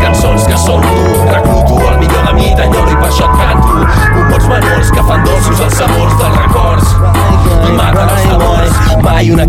Cançons 0.00 0.46
que 0.48 0.58
són 0.64 0.84
tu. 0.84 1.04
Recluto 1.30 1.80
el 1.88 1.98
millor 2.02 2.26
de 2.28 2.34
mi, 2.38 2.50
t'enyoro 2.58 2.92
i 2.92 2.98
per 3.00 3.08
això 3.10 3.28
et 3.28 3.38
canto. 3.40 3.86
Bombons 4.16 4.50
menors 4.54 4.92
que 4.96 5.06
fan 5.10 5.24
dolços 5.28 5.64
els 5.68 5.80
sabors 5.80 6.18
dels 6.20 6.42
records 6.44 6.99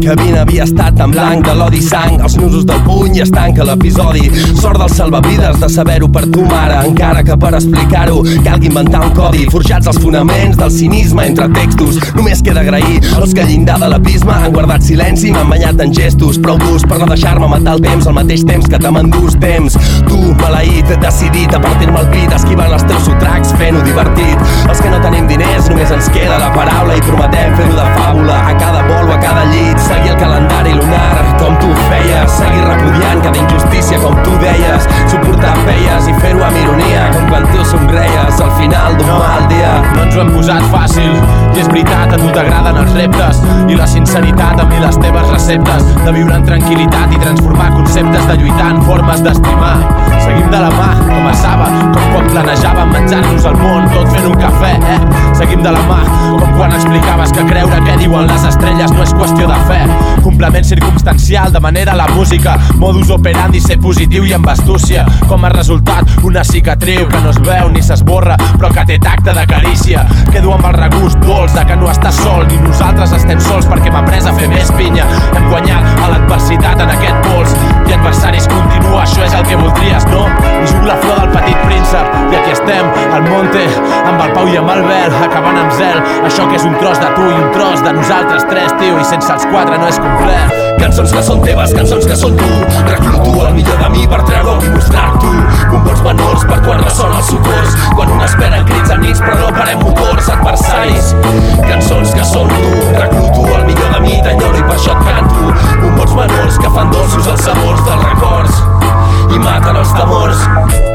cabina 0.02 0.42
havia 0.42 0.66
estat 0.66 0.96
tan 0.98 1.12
blanc 1.14 1.46
de 1.46 1.54
l'odi 1.56 1.82
sang. 1.86 2.18
Els 2.24 2.36
nusos 2.40 2.66
del 2.66 2.82
puny 2.86 3.20
es 3.22 3.32
tanca 3.32 3.66
l'episodi. 3.68 4.30
Sort 4.58 4.80
dels 4.82 4.96
salvavides 4.98 5.60
de 5.62 5.70
saber-ho 5.70 6.10
per 6.12 6.26
tu 6.34 6.46
mare. 6.50 6.80
Encara 6.88 7.24
que 7.24 7.38
per 7.38 7.54
explicar-ho 7.58 8.22
calgui 8.46 8.72
inventar 8.72 9.04
un 9.06 9.14
codi. 9.18 9.46
Forjats 9.54 9.92
els 9.92 10.00
fonaments 10.02 10.58
del 10.58 10.72
cinisme 10.74 11.28
entre 11.30 11.48
textos. 11.54 12.00
Només 12.18 12.42
queda 12.42 12.64
agrair 12.66 13.00
als 13.18 13.36
que 13.38 13.46
llindar 13.46 13.78
de 13.82 13.92
l'abisme 13.92 14.34
Han 14.34 14.56
guardat 14.56 14.86
silenci 14.86 15.32
m'han 15.36 15.50
banyat 15.52 15.84
en 15.86 15.94
gestos. 15.94 16.40
Prou 16.42 16.58
durs 16.62 16.86
per 16.88 16.98
no 17.02 17.10
deixar-me 17.12 17.50
matar 17.52 17.78
el 17.78 17.86
temps 17.86 18.08
Al 18.08 18.18
mateix 18.18 18.46
temps 18.48 18.68
que 18.68 18.82
te 18.82 18.92
m'endús 18.92 19.38
temps. 19.44 19.78
Tu, 20.10 20.20
maleït, 20.42 20.96
decidit 21.04 21.54
a 21.54 21.62
partir-me 21.62 22.02
el 22.02 22.10
pit 22.16 22.36
Esquivant 22.42 22.74
els 22.74 22.88
teus 22.90 23.06
sotracs 23.10 23.54
fent-ho 23.62 23.86
divertit. 23.86 24.50
Els 24.68 24.82
que 24.82 24.94
no 24.94 25.02
tenim 25.06 25.30
diners 25.30 25.70
només 25.70 25.94
ens 25.94 26.10
queda 26.16 26.42
la 26.42 26.52
paraula 26.56 26.98
I 26.98 27.06
prometem 27.06 27.56
fer-ho 27.60 27.78
de 27.78 27.88
fàbula. 28.00 28.42
A 28.52 28.58
cada 28.58 28.86
vol 28.90 29.12
o 29.12 29.16
a 29.16 29.22
cada 29.22 29.46
llit 29.54 29.91
Seguir 29.92 30.14
el 30.14 30.18
calendari 30.18 30.74
lunar 30.80 31.36
com 31.42 31.58
tu 31.60 31.68
feies 31.90 32.32
Seguir 32.38 32.64
repudiant 32.64 33.24
cada 33.26 33.38
injustícia 33.44 34.00
com 34.00 34.16
tu 34.24 34.38
deies 34.40 34.88
Suportar 35.12 35.54
peies 35.68 36.08
i 36.08 36.16
fer-ho 36.24 36.46
amb 36.48 36.64
ironia 36.64 37.10
Com 37.18 37.28
quan 37.34 37.48
tu 37.52 37.66
somreies 37.74 38.40
al 38.40 38.56
final 38.62 38.96
d'un 39.02 39.12
mal 39.18 39.48
dia 39.52 39.74
No 39.92 40.06
ens 40.06 40.16
ho 40.16 40.24
hem 40.24 40.36
posat 40.38 40.70
fàcil 40.72 41.20
i 41.52 41.60
és 41.60 41.68
veritat, 41.68 42.14
a 42.16 42.18
tu 42.20 42.30
t'agraden 42.32 42.78
els 42.80 42.94
reptes 42.96 43.40
i 43.68 43.76
la 43.76 43.88
sinceritat 43.90 44.60
amb 44.64 44.72
mi 44.72 44.80
les 44.80 44.98
teves 45.04 45.28
receptes 45.34 45.88
de 46.06 46.14
viure 46.16 46.36
en 46.38 46.46
tranquil·litat 46.48 47.12
i 47.12 47.20
transformar 47.20 47.70
conceptes 47.74 48.28
de 48.30 48.38
lluitar 48.40 48.70
en 48.72 48.82
formes 48.88 49.24
d'estimar. 49.26 49.74
Seguim 50.24 50.48
de 50.54 50.62
la 50.64 50.72
mà, 50.78 50.90
com 51.10 51.28
a 51.28 51.34
Saba, 51.42 51.68
com 51.96 52.08
quan 52.16 52.30
planejàvem 52.32 52.92
menjar-nos 52.96 53.48
el 53.52 53.58
món 53.60 53.88
tot 53.92 54.12
fent 54.16 54.28
un 54.32 54.38
cafè, 54.40 54.74
eh? 54.96 55.00
Seguim 55.42 55.64
de 55.66 55.76
la 55.76 55.84
mà, 55.90 56.02
com 56.40 56.58
quan 56.58 56.76
explicaves 56.78 57.36
que 57.36 57.48
creure 57.48 57.80
què 57.88 57.98
diuen 58.00 58.28
les 58.32 58.48
estrelles 58.52 58.96
no 58.96 59.04
és 59.08 59.16
qüestió 59.18 59.48
de 59.52 59.60
fe. 59.68 59.71
Complement 60.22 60.66
circumstancial, 60.66 61.52
de 61.52 61.60
manera 61.60 61.96
la 61.96 62.08
música, 62.08 62.58
modus 62.78 63.10
operandi, 63.10 63.60
ser 63.62 63.80
positiu 63.82 64.26
i 64.26 64.34
amb 64.34 64.48
astúcia. 64.52 65.06
Com 65.28 65.46
a 65.46 65.50
resultat, 65.50 66.10
una 66.24 66.44
cicatriu 66.44 67.08
que 67.10 67.22
no 67.24 67.32
es 67.32 67.40
veu 67.42 67.70
ni 67.74 67.82
s'esborra, 67.82 68.38
però 68.58 68.72
que 68.74 68.86
té 68.90 69.00
tacte 69.02 69.34
de 69.34 69.46
carícia. 69.50 70.06
Quedo 70.32 70.54
amb 70.56 70.68
el 70.70 70.78
regust 70.78 71.20
dolç 71.26 71.56
de 71.58 71.66
que 71.68 71.78
no 71.80 71.90
estàs 71.92 72.22
sol, 72.22 72.46
ni 72.50 72.60
nosaltres 72.62 73.16
estem 73.18 73.42
sols 73.42 73.68
perquè 73.70 73.90
hem 73.90 74.00
après 74.02 74.22
a 74.26 74.36
fer 74.38 74.50
més 74.52 74.72
pinya. 74.78 75.08
Hem 75.36 75.50
guanyat 75.50 76.04
a 76.06 76.12
l'adversitat 76.14 76.86
en 76.86 76.94
aquest 76.96 77.28
pols 77.28 77.56
i 77.90 77.96
adversaris 77.96 78.48
continua, 78.52 79.02
això 79.04 79.26
és 79.26 79.34
el 79.36 79.46
que 79.48 79.58
voldries, 79.60 80.06
no? 80.14 80.26
I 80.62 80.70
jugo 80.70 80.88
la 80.88 80.98
flor 81.02 81.24
del 81.24 81.34
petit 81.36 81.66
príncep 81.66 82.32
i 82.32 82.38
aquí 82.40 82.54
estem, 82.54 82.92
al 83.16 83.26
monte, 83.28 83.66
amb 84.06 84.22
el 84.22 84.34
Pau 84.36 84.48
i 84.48 84.58
amb 84.60 84.72
el 84.74 84.84
Bel, 84.88 85.18
acabant 85.26 85.60
amb 85.60 85.74
zel. 85.76 86.00
Això 86.28 86.48
que 86.50 86.58
és 86.60 86.68
un 86.68 86.78
tros 86.80 87.02
de 87.02 87.10
tu 87.18 87.28
i 87.28 87.36
un 87.36 87.50
tros 87.56 87.84
de 87.84 87.94
nosaltres 87.98 88.46
tres, 88.50 88.72
tio, 88.80 88.96
i 89.00 89.08
sense 89.08 89.34
els 89.34 89.48
quatre 89.62 89.78
no 89.78 89.88
és 89.88 89.98
complet. 90.02 90.54
Cançons 90.82 91.12
que 91.14 91.22
són 91.26 91.42
teves, 91.46 91.74
cançons 91.78 92.06
que 92.10 92.16
són 92.18 92.38
tu. 92.40 92.50
Recluto 92.88 93.34
el 93.46 93.54
millor 93.54 93.78
de 93.84 93.90
mi 93.94 94.08
per 94.10 94.22
treure-ho 94.26 94.58
i 94.66 94.72
mostrar-t'ho. 94.74 95.34
Bombons 95.70 96.02
menors 96.08 96.46
per 96.50 96.58
quan 96.66 96.82
ressona 96.82 97.20
els 97.22 97.30
socors. 97.30 97.78
Quan 97.94 98.14
un 98.16 98.24
espera 98.26 98.62
crits 98.70 98.94
a 98.96 98.98
nits 99.04 99.22
però 99.22 99.38
no 99.44 99.52
parem 99.58 99.84
motors 99.86 100.32
adversaris. 100.34 101.12
Cançons 101.68 102.16
que 102.18 102.26
són 102.32 102.50
tu. 102.56 102.72
Recluto 102.98 103.46
el 103.60 103.68
millor 103.70 103.98
de 103.98 104.06
mi, 104.08 104.16
t'enyoro 104.26 104.58
i 104.58 104.66
per 104.66 104.78
això 104.80 104.96
et 104.98 105.04
canto. 105.10 105.54
Bombons 105.84 106.16
menors 106.24 106.58
que 106.64 106.74
fan 106.78 106.96
dolços 106.96 107.30
els 107.36 107.46
sabors 107.50 107.86
dels 107.86 108.08
records. 108.08 108.64
I 109.30 109.46
maten 109.46 109.78
els 109.84 109.94
temors 110.00 110.91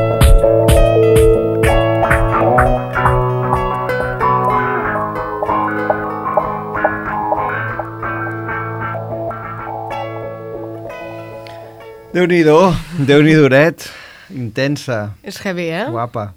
Déu-n'hi-do, 12.17 12.73
Déu-n'hi-do, 13.05 13.43
Oret. 13.45 13.91
Intensa, 14.33 15.13
És 15.21 15.37
heavy, 15.45 15.67
eh? 15.69 15.83
guapa. 15.93 16.31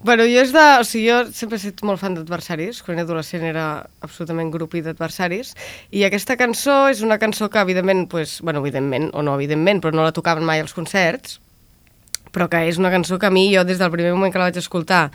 Bueno, 0.00 0.24
jo 0.24 0.40
és 0.40 0.54
de... 0.56 0.62
O 0.80 0.86
sigui, 0.88 1.10
jo 1.10 1.18
sempre 1.36 1.58
he 1.58 1.60
estat 1.60 1.82
molt 1.84 2.00
fan 2.00 2.16
d'adversaris. 2.16 2.78
Quan 2.86 2.96
era 2.96 3.04
adolescent 3.04 3.44
era 3.44 3.66
absolutament 4.00 4.48
grupi 4.54 4.80
d'adversaris. 4.80 5.52
I 5.92 6.06
aquesta 6.08 6.38
cançó 6.40 6.78
és 6.88 7.04
una 7.04 7.20
cançó 7.20 7.50
que, 7.52 7.60
evidentment, 7.60 8.06
pues, 8.08 8.38
bueno, 8.40 8.64
evidentment, 8.64 9.10
o 9.12 9.20
no 9.20 9.36
evidentment, 9.36 9.84
però 9.84 9.92
no 9.92 10.08
la 10.08 10.16
tocaven 10.16 10.48
mai 10.48 10.64
als 10.64 10.72
concerts, 10.72 11.36
però 12.32 12.48
que 12.48 12.64
és 12.72 12.80
una 12.80 12.88
cançó 12.94 13.20
que 13.20 13.28
a 13.28 13.34
mi, 13.36 13.50
jo 13.52 13.68
des 13.68 13.84
del 13.84 13.92
primer 13.92 14.14
moment 14.16 14.32
que 14.32 14.40
la 14.40 14.48
vaig 14.48 14.64
escoltar, 14.64 15.10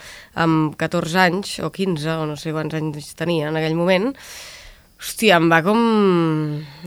amb 0.45 0.77
14 0.77 1.23
anys, 1.25 1.57
o 1.65 1.73
15, 1.73 2.19
o 2.21 2.29
no 2.29 2.37
sé 2.37 2.53
quants 2.53 2.77
anys 2.77 3.15
tenia 3.17 3.49
en 3.49 3.57
aquell 3.57 3.81
moment, 3.81 4.11
hòstia, 4.99 5.39
em 5.39 5.49
va 5.51 5.61
com... 5.65 5.81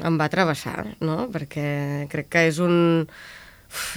em 0.04 0.18
va 0.20 0.30
travessar, 0.32 0.86
no? 1.04 1.26
Perquè 1.32 2.09
crec 2.12 2.30
que 2.32 2.46
és 2.50 2.61
un... 2.64 3.06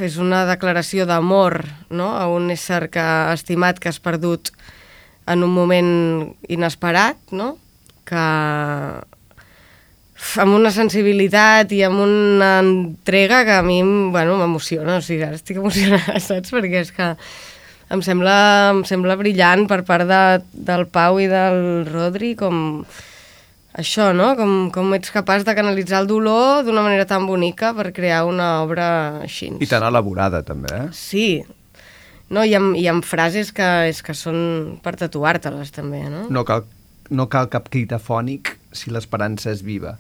és 0.03 0.18
una 0.20 0.43
declaració 0.49 1.05
d'amor 1.07 1.62
no? 1.89 2.12
a 2.20 2.28
un 2.28 2.51
ésser 2.51 2.89
que 2.91 2.99
ha 2.99 3.34
estimat 3.34 3.80
que 3.80 3.89
has 3.89 4.01
perdut 4.03 4.51
en 5.32 5.45
un 5.45 5.53
moment 5.53 5.91
inesperat, 6.51 7.18
no? 7.32 7.55
que 8.03 8.26
amb 10.41 10.53
una 10.53 10.72
sensibilitat 10.74 11.72
i 11.74 11.82
amb 11.88 12.03
una 12.03 12.51
entrega 12.62 13.43
que 13.47 13.55
a 13.57 13.64
mi 13.66 13.82
bueno, 14.12 14.38
m'emociona, 14.38 14.99
o 14.99 15.05
sigui, 15.05 15.26
estic 15.32 15.62
emocionada, 15.62 16.20
saps? 16.28 16.51
Perquè 16.53 16.84
és 16.84 16.91
que 16.95 17.14
em 17.91 18.03
sembla, 18.05 18.36
em 18.76 18.84
sembla 18.88 19.18
brillant 19.20 19.66
per 19.68 19.82
part 19.88 20.07
de, 20.07 20.22
del 20.53 20.86
Pau 20.91 21.20
i 21.20 21.28
del 21.32 21.88
Rodri 21.89 22.36
com 22.39 22.84
això, 23.78 24.11
no? 24.15 24.34
Com, 24.39 24.69
com 24.74 24.91
ets 24.97 25.13
capaç 25.13 25.45
de 25.47 25.55
canalitzar 25.55 26.01
el 26.03 26.09
dolor 26.09 26.65
d'una 26.67 26.84
manera 26.86 27.07
tan 27.07 27.26
bonica 27.28 27.72
per 27.78 27.91
crear 27.95 28.24
una 28.28 28.61
obra 28.65 29.22
així. 29.24 29.51
I 29.63 29.69
tan 29.69 29.86
elaborada, 29.88 30.43
també, 30.47 30.74
eh? 30.76 30.88
Sí. 30.95 31.26
No, 32.32 32.45
i, 32.47 32.55
amb, 32.55 32.76
I 32.80 32.88
amb 32.91 33.03
frases 33.03 33.51
que, 33.55 33.69
és 33.91 33.99
que 34.03 34.15
són 34.15 34.80
per 34.84 34.95
tatuar-te-les, 34.99 35.72
també, 35.76 36.05
no? 36.11 36.28
No 36.32 36.45
cal, 36.47 36.65
no 37.11 37.28
cal 37.32 37.51
cap 37.51 37.67
crit 37.72 37.91
afònic 37.95 38.55
si 38.76 38.91
l'esperança 38.91 39.51
és 39.51 39.63
viva. 39.67 39.97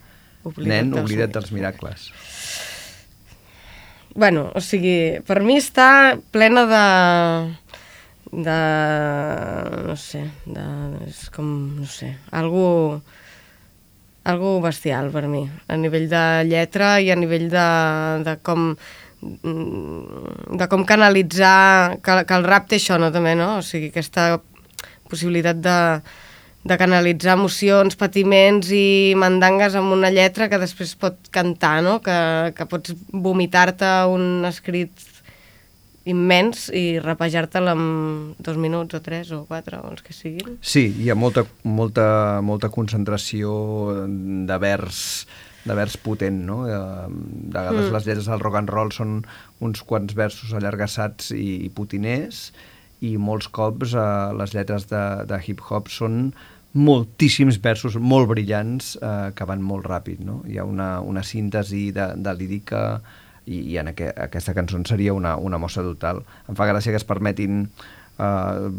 Oblida't 0.47 0.71
Nen, 0.71 0.93
oblida't 0.97 1.33
dels 1.35 1.51
miracles. 1.53 2.07
Bueno, 4.15 4.49
o 4.55 4.61
sigui, 4.63 5.21
per 5.27 5.39
mi 5.43 5.59
està 5.59 6.17
plena 6.33 6.65
de... 6.67 6.85
de... 8.31 8.57
no 9.87 9.95
sé, 9.99 10.25
de... 10.47 10.65
és 11.07 11.25
com, 11.35 11.51
no 11.79 11.87
sé, 11.87 12.15
algo 12.35 12.65
algo 14.23 14.59
bestial 14.61 15.09
per 15.11 15.25
mi, 15.27 15.45
a 15.67 15.77
nivell 15.77 16.07
de 16.11 16.23
lletra 16.49 16.99
i 17.01 17.09
a 17.11 17.17
nivell 17.17 17.47
de, 17.49 17.67
de 18.25 18.35
com 18.45 18.71
mm, 19.21 20.57
de 20.61 20.67
com 20.69 20.85
canalitzar 20.85 21.97
que, 22.05 22.21
que 22.29 22.37
el 22.37 22.45
rap 22.45 22.69
té 22.69 22.77
això, 22.77 22.99
no, 23.01 23.11
també, 23.13 23.33
no? 23.39 23.57
O 23.59 23.65
sigui, 23.65 23.89
aquesta 23.89 24.35
possibilitat 25.09 25.59
de, 25.63 25.77
de 26.63 26.77
canalitzar 26.77 27.33
emocions, 27.33 27.97
patiments 27.97 28.69
i 28.75 29.13
mandangues 29.17 29.75
amb 29.75 29.93
una 29.95 30.11
lletra 30.13 30.47
que 30.51 30.61
després 30.61 30.93
pot 31.01 31.17
cantar, 31.33 31.79
no? 31.85 31.97
Que, 32.05 32.17
que 32.57 32.67
pots 32.69 32.93
vomitar-te 33.11 33.89
un 34.13 34.45
escrit 34.49 35.10
immens 36.09 36.69
i 36.73 36.97
rapejar-te'l 36.99 37.67
en 37.71 37.81
dos 38.41 38.57
minuts 38.57 38.95
o 38.97 39.01
tres 39.05 39.29
o 39.35 39.43
quatre 39.45 39.77
o 39.77 39.91
els 39.91 40.01
que 40.01 40.13
siguin. 40.13 40.57
Sí, 40.61 40.87
hi 40.97 41.11
ha 41.11 41.15
molta, 41.15 41.43
molta, 41.63 42.41
molta 42.41 42.69
concentració 42.73 43.51
de 44.07 44.57
vers 44.61 45.27
de 45.61 45.75
vers 45.77 45.93
potent, 46.01 46.39
no? 46.47 46.63
De, 46.65 46.73
de 46.73 47.53
vegades 47.53 47.85
Mm. 47.85 47.93
les 47.93 48.05
lletres 48.07 48.25
del 48.25 48.39
rock 48.41 48.55
and 48.57 48.69
roll 48.73 48.89
són 48.91 49.19
uns 49.61 49.83
quants 49.85 50.15
versos 50.17 50.55
allargassats 50.57 51.29
i, 51.37 51.67
i 51.67 51.69
potiners 51.69 52.47
i 53.05 53.11
molts 53.21 53.45
cops 53.53 53.93
eh, 53.93 54.33
les 54.37 54.55
lletres 54.57 54.87
de, 54.89 55.03
de 55.29 55.37
hip-hop 55.45 55.87
són 55.93 56.33
moltíssims 56.73 57.59
versos 57.61 57.93
molt 57.99 58.29
brillants 58.31 58.95
eh, 59.01 59.29
que 59.37 59.45
van 59.45 59.61
molt 59.61 59.85
ràpid, 59.85 60.23
no? 60.25 60.41
Hi 60.49 60.57
ha 60.57 60.65
una, 60.65 60.99
una 61.01 61.21
síntesi 61.21 61.91
de, 61.93 62.07
de 62.17 62.33
lírica 62.33 63.01
i, 63.45 63.61
i 63.73 63.77
en 63.81 63.91
aqu 63.93 64.11
aquesta 64.27 64.55
cançó 64.57 64.77
en 64.77 64.85
seria 64.89 65.13
una, 65.13 65.35
una 65.37 65.59
mostra 65.61 65.83
total. 65.83 66.23
Em 66.49 66.57
fa 66.57 66.69
gràcia 66.69 66.93
que 66.93 67.01
es 67.01 67.07
permetin 67.07 67.63
uh, 67.65 68.69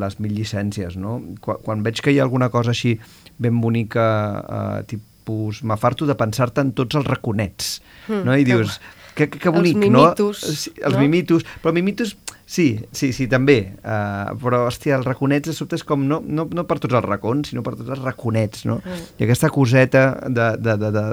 les 0.00 0.18
mil 0.20 0.34
llicències, 0.34 0.96
no? 0.96 1.20
Quan, 1.44 1.62
quan 1.64 1.84
veig 1.86 2.02
que 2.02 2.14
hi 2.14 2.18
ha 2.18 2.26
alguna 2.26 2.50
cosa 2.54 2.74
així 2.74 2.98
ben 3.38 3.60
bonica, 3.62 4.08
uh, 4.42 4.82
tipus... 4.88 5.62
M'afarto 5.62 6.06
de 6.08 6.16
pensar-te 6.16 6.62
en 6.64 6.72
tots 6.72 6.96
els 6.96 7.06
raconets, 7.06 7.78
Mm, 8.08 8.24
no? 8.24 8.34
I 8.36 8.44
dius, 8.44 8.80
que, 9.14 9.28
que, 9.28 9.38
que 9.38 9.50
Els 9.50 9.56
bonic, 9.56 9.76
mimitos, 9.76 10.42
no? 10.42 10.54
Sí, 10.56 10.72
els 10.80 10.94
no? 10.94 11.02
mimitos, 11.02 11.46
però 11.62 11.74
mimitos... 11.76 12.16
Sí, 12.48 12.80
sí, 12.96 13.10
sí, 13.12 13.26
també. 13.28 13.74
Uh, 13.82 14.32
però, 14.40 14.62
hòstia, 14.70 14.96
els 14.96 15.04
raconets 15.04 15.50
de 15.50 15.52
sobte 15.52 15.76
és 15.76 15.84
com 15.84 16.06
no, 16.08 16.22
no, 16.24 16.46
no 16.48 16.64
per 16.64 16.78
tots 16.80 16.96
els 16.96 17.04
racons, 17.04 17.50
sinó 17.50 17.60
per 17.66 17.74
tots 17.76 17.92
els 17.92 18.00
raconets, 18.00 18.64
no? 18.68 18.78
Mm. 18.80 19.02
I 19.20 19.26
aquesta 19.26 19.50
coseta 19.52 20.04
de, 20.24 20.46
de, 20.56 20.78
de, 20.80 20.92
de, 20.96 21.04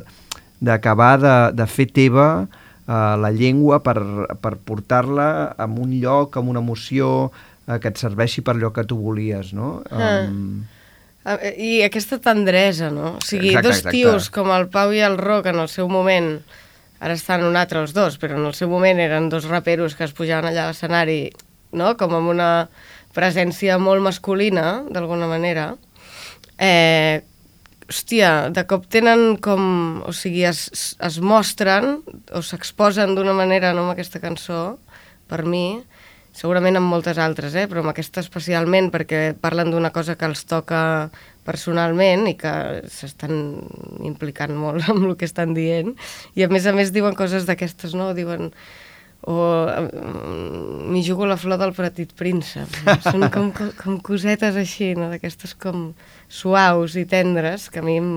d'acabar 0.63 1.15
de, 1.19 1.35
de 1.59 1.67
fer 1.67 1.89
teva 1.91 2.29
uh, 2.87 3.15
la 3.19 3.31
llengua 3.33 3.81
per, 3.83 3.99
per 4.41 4.55
portar-la 4.57 5.27
a 5.57 5.67
un 5.67 5.93
lloc, 6.01 6.37
amb 6.37 6.53
una 6.53 6.63
emoció 6.63 7.29
uh, 7.29 7.77
que 7.79 7.91
et 7.91 8.01
serveixi 8.01 8.43
per 8.45 8.55
allò 8.55 8.71
que 8.75 8.85
tu 8.87 8.99
volies, 9.01 9.53
no? 9.57 9.79
Ah. 9.91 10.25
Um, 10.25 10.65
eh, 11.25 11.53
I 11.57 11.71
aquesta 11.87 12.19
tendresa, 12.21 12.91
no? 12.93 13.15
O 13.17 13.25
sigui, 13.25 13.53
Exacte, 13.53 13.67
dos 13.67 13.77
exacte. 13.81 13.97
tios 13.97 14.29
com 14.33 14.53
el 14.55 14.69
Pau 14.73 14.93
i 14.93 15.03
el 15.05 15.17
Roc 15.21 15.49
en 15.51 15.61
el 15.63 15.71
seu 15.71 15.89
moment, 15.91 16.37
ara 16.99 17.17
estan 17.17 17.45
un 17.45 17.57
altre 17.59 17.81
els 17.83 17.93
dos, 17.93 18.19
però 18.21 18.37
en 18.39 18.45
el 18.47 18.55
seu 18.57 18.71
moment 18.71 19.01
eren 19.01 19.29
dos 19.29 19.49
raperos 19.51 19.97
que 19.97 20.07
es 20.07 20.15
pujaven 20.15 20.49
allà 20.49 20.65
a 20.65 20.73
l'escenari, 20.73 21.29
no? 21.75 21.95
Com 21.99 22.15
amb 22.17 22.31
una 22.33 22.51
presència 23.15 23.77
molt 23.79 24.03
masculina, 24.03 24.83
d'alguna 24.91 25.27
manera. 25.31 25.73
Eh, 26.59 27.23
hòstia, 27.89 28.49
de 28.55 28.65
cop 28.69 28.87
tenen 28.91 29.37
com... 29.43 30.01
O 30.05 30.13
sigui, 30.15 30.45
es, 30.47 30.69
es 30.73 31.19
mostren 31.21 32.01
o 32.33 32.41
s'exposen 32.41 33.15
d'una 33.17 33.35
manera, 33.37 33.73
no 33.73 33.85
amb 33.85 33.95
aquesta 33.95 34.21
cançó, 34.23 34.77
per 35.29 35.43
mi, 35.45 35.81
segurament 36.35 36.75
amb 36.77 36.91
moltes 36.91 37.19
altres, 37.21 37.55
eh? 37.55 37.65
però 37.71 37.81
amb 37.81 37.93
aquesta 37.93 38.21
especialment 38.23 38.91
perquè 38.93 39.29
parlen 39.39 39.71
d'una 39.71 39.93
cosa 39.95 40.17
que 40.19 40.27
els 40.27 40.43
toca 40.49 40.81
personalment 41.45 42.25
i 42.27 42.35
que 42.39 42.53
s'estan 42.91 43.35
implicant 44.03 44.55
molt 44.57 44.85
amb 44.91 45.05
el 45.07 45.15
que 45.19 45.29
estan 45.29 45.53
dient 45.55 45.93
i 46.35 46.43
a 46.43 46.49
més 46.51 46.65
a 46.67 46.73
més 46.75 46.91
diuen 46.95 47.15
coses 47.15 47.47
d'aquestes, 47.47 47.95
no? 47.95 48.11
Diuen 48.17 48.51
o 49.25 49.65
mm, 49.65 50.89
m'hi 50.93 51.01
jugo 51.05 51.25
la 51.25 51.37
flor 51.37 51.57
del 51.61 51.73
petit 51.73 52.11
príncep. 52.17 52.69
Són 53.05 53.25
com, 53.33 53.51
com, 53.55 53.97
cosetes 54.05 54.57
així, 54.61 54.93
no? 54.97 55.09
d'aquestes 55.13 55.55
com 55.57 55.91
suaus 56.29 56.95
i 56.99 57.05
tendres 57.09 57.69
que 57.73 57.81
a 57.81 57.85
mi 57.85 57.97
em... 58.01 58.11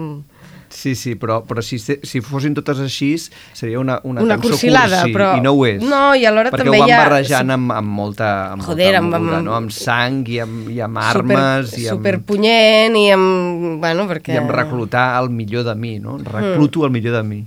Sí, 0.69 0.93
sí, 0.93 1.15
però, 1.17 1.39
però 1.49 1.63
si, 1.65 1.79
si 1.81 2.21
fossin 2.21 2.53
totes 2.53 2.77
així 2.85 3.15
seria 3.57 3.79
una, 3.81 3.95
una, 4.05 4.21
Una 4.21 4.35
cançó 4.37 4.51
cursilada, 4.51 4.99
cursi, 5.01 5.15
però- 5.15 5.31
i 5.39 5.41
no 5.41 5.55
ho 5.57 5.63
és. 5.65 5.79
No, 5.81 6.01
i 6.13 6.27
alhora 6.29 6.51
perquè 6.53 6.67
també 6.67 6.77
ho 6.77 6.83
van 6.83 6.91
hi 6.91 6.93
ha- 6.93 6.99
barrejant 7.07 7.53
amb, 7.55 7.73
amb 7.73 7.95
molta, 8.03 8.29
amb 8.53 8.67
Joder, 8.67 8.91
molta 9.01 9.17
amb- 9.17 9.31
amb- 9.33 9.47
no? 9.47 9.55
amb 9.57 9.73
sang 9.73 10.19
i 10.29 10.37
amb, 10.45 10.69
i 10.69 10.83
amb 10.85 11.01
armes 11.01 11.71
super, 11.71 11.81
i 11.81 11.87
amb, 11.89 11.97
superpunyent 12.03 12.99
i 13.01 13.07
amb... 13.17 13.79
Bueno, 13.81 14.05
perquè... 14.13 14.37
i 14.37 14.43
amb 14.43 14.53
reclutar 14.53 15.07
el 15.23 15.31
millor 15.33 15.65
de 15.71 15.75
mi, 15.75 15.95
no? 16.05 16.19
Recluto 16.21 16.85
el 16.85 16.93
millor 16.93 17.17
de 17.17 17.25
mi. 17.31 17.41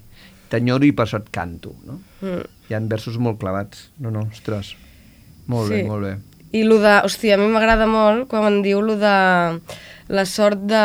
T'enyoro 0.50 0.90
i 0.90 0.92
per 0.98 1.06
això 1.06 1.22
et 1.22 1.30
canto, 1.32 1.76
no? 1.86 2.02
Mm. 2.26 2.42
Hi 2.72 2.76
ha 2.78 2.80
versos 2.88 3.18
molt 3.20 3.36
clavats. 3.42 3.90
No, 4.00 4.12
no, 4.16 4.22
ostres. 4.32 4.76
Molt 5.52 5.68
Sí. 5.68 5.82
bé, 5.82 5.88
molt 5.90 6.06
bé. 6.08 6.14
I 6.56 6.64
lo 6.64 6.78
de... 6.80 6.94
Hòstia, 7.04 7.36
a 7.36 7.40
mi 7.40 7.48
m'agrada 7.52 7.86
molt 7.88 8.30
quan 8.32 8.46
em 8.48 8.62
diu 8.64 8.80
lo 8.84 8.96
de 9.00 9.12
la 10.12 10.24
sort 10.28 10.64
de... 10.72 10.80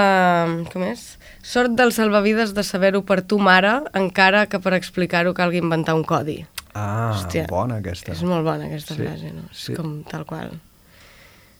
Com 0.72 0.82
és? 0.86 1.04
Sort 1.46 1.76
del 1.78 1.92
salvavides 1.94 2.54
de 2.56 2.64
saber-ho 2.66 3.04
per 3.06 3.20
tu, 3.22 3.38
mare, 3.38 3.76
encara 3.94 4.48
que 4.50 4.58
per 4.62 4.74
explicar-ho 4.74 5.30
calgui 5.34 5.58
inventar 5.62 5.94
un 5.94 6.02
codi. 6.06 6.40
Ah, 6.74 7.12
Hòstia, 7.14 7.46
bona 7.50 7.78
aquesta. 7.78 8.12
És 8.12 8.22
molt 8.26 8.42
bona 8.44 8.66
aquesta 8.66 8.94
Sí, 8.98 9.02
frase, 9.06 9.30
no? 9.32 9.46
sí. 9.52 9.72
És 9.72 9.78
com 9.78 10.02
tal 10.10 10.26
qual. 10.26 10.50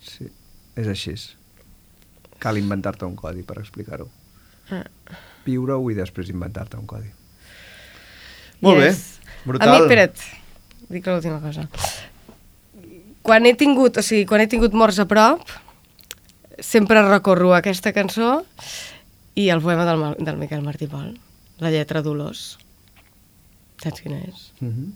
Sí, 0.03 0.27
és 0.77 0.91
així. 0.91 1.15
Cal 2.43 2.59
inventar-te 2.59 3.07
un 3.07 3.15
codi 3.17 3.43
per 3.47 3.61
explicar-ho. 3.63 4.11
Ah. 4.75 4.83
Viure-ho 5.47 5.87
i 5.91 5.95
després 5.95 6.29
inventar-te 6.35 6.77
un 6.77 6.87
codi. 6.91 7.11
Molt 8.61 8.83
Yes. 8.83 9.01
bé, 9.21 9.26
brutal. 9.47 9.69
A 9.69 9.77
mi, 9.77 9.85
espera't, 9.85 10.27
dic 10.93 11.07
l'última 11.11 11.39
cosa. 11.43 11.67
Quan 13.27 13.47
he 13.47 13.55
tingut, 13.59 13.99
o 13.99 14.05
sigui, 14.07 14.27
quan 14.29 14.43
he 14.43 14.51
tingut 14.51 14.75
morts 14.77 15.01
a 15.03 15.07
prop, 15.11 15.47
sempre 16.63 17.03
recorro 17.07 17.53
a 17.55 17.61
aquesta 17.63 17.93
cançó 17.97 18.41
i 19.37 19.49
el 19.53 19.63
poema 19.65 19.85
del, 19.89 20.05
del 20.25 20.39
Miquel 20.41 20.65
Martí 20.65 20.89
Pol, 20.91 21.15
la 21.61 21.73
lletra 21.75 22.05
Dolors. 22.05 22.57
Saps 23.83 24.03
quina 24.05 24.21
és? 24.25 24.51
Mhm. 24.65 24.93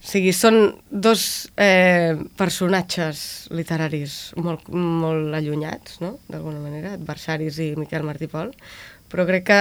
O 0.00 0.08
sigui, 0.10 0.32
són 0.32 0.78
dos 0.88 1.50
eh, 1.60 2.16
personatges 2.40 3.50
literaris 3.52 4.32
molt, 4.40 4.64
molt 4.72 5.36
allunyats, 5.36 5.98
no?, 6.00 6.14
d'alguna 6.32 6.62
manera, 6.62 6.94
adversaris 6.96 7.58
i 7.60 7.74
Miquel 7.76 8.06
Martí 8.08 8.26
Pol, 8.32 8.54
però 9.12 9.26
crec 9.28 9.44
que 9.50 9.58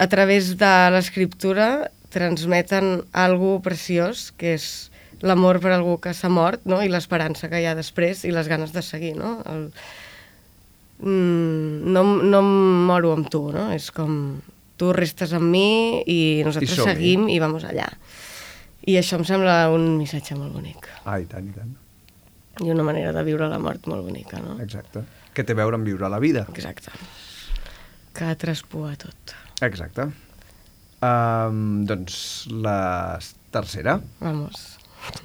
a 0.00 0.08
través 0.12 0.52
de 0.60 0.72
l'escriptura 0.92 1.88
transmeten 2.10 3.04
algo 3.12 3.58
preciós, 3.64 4.30
que 4.36 4.54
és 4.58 4.90
l'amor 5.22 5.60
per 5.60 5.72
algú 5.74 5.98
que 6.02 6.14
s'ha 6.16 6.30
mort, 6.32 6.64
no?, 6.68 6.80
i 6.82 6.88
l'esperança 6.90 7.50
que 7.52 7.60
hi 7.60 7.68
ha 7.68 7.76
després 7.78 8.24
i 8.24 8.32
les 8.34 8.48
ganes 8.48 8.72
de 8.72 8.82
seguir, 8.84 9.14
no? 9.18 9.38
El, 9.48 9.66
mm, 11.04 11.90
no, 11.92 12.04
no 12.04 12.40
em 12.40 12.54
moro 12.88 13.12
amb 13.16 13.28
tu, 13.32 13.46
no? 13.54 13.68
És 13.74 13.90
com 13.94 14.40
tu 14.80 14.94
restes 14.96 15.34
amb 15.36 15.50
mi 15.52 16.00
i 16.08 16.40
nosaltres 16.46 16.78
som-hi. 16.80 16.94
seguim 16.94 17.28
i 17.28 17.38
vamos 17.42 17.66
allà. 17.68 17.90
I 18.88 18.96
això 18.96 19.18
em 19.20 19.26
sembla 19.28 19.66
un 19.74 19.98
missatge 19.98 20.38
molt 20.38 20.54
bonic. 20.56 20.88
Ah, 21.04 21.18
i 21.20 21.28
tant, 21.28 21.50
i 21.50 21.52
tant. 21.52 21.76
I 22.64 22.72
una 22.72 22.84
manera 22.84 23.12
de 23.12 23.24
viure 23.24 23.48
la 23.48 23.60
mort 23.60 23.86
molt 23.88 24.04
bonica, 24.04 24.40
no? 24.40 24.56
Exacte. 24.64 25.04
Que 25.36 25.44
té 25.44 25.52
a 25.52 25.60
veure 25.60 25.76
amb 25.76 25.86
viure 25.88 26.08
la 26.12 26.18
vida. 26.20 26.46
Exacte. 26.52 26.92
Que 28.16 28.32
traspua 28.40 28.96
tot. 29.00 29.36
Exacte. 29.64 30.08
Um, 31.00 31.86
doncs 31.88 32.46
la 32.52 33.18
tercera. 33.50 34.00
Vamos. 34.20 34.78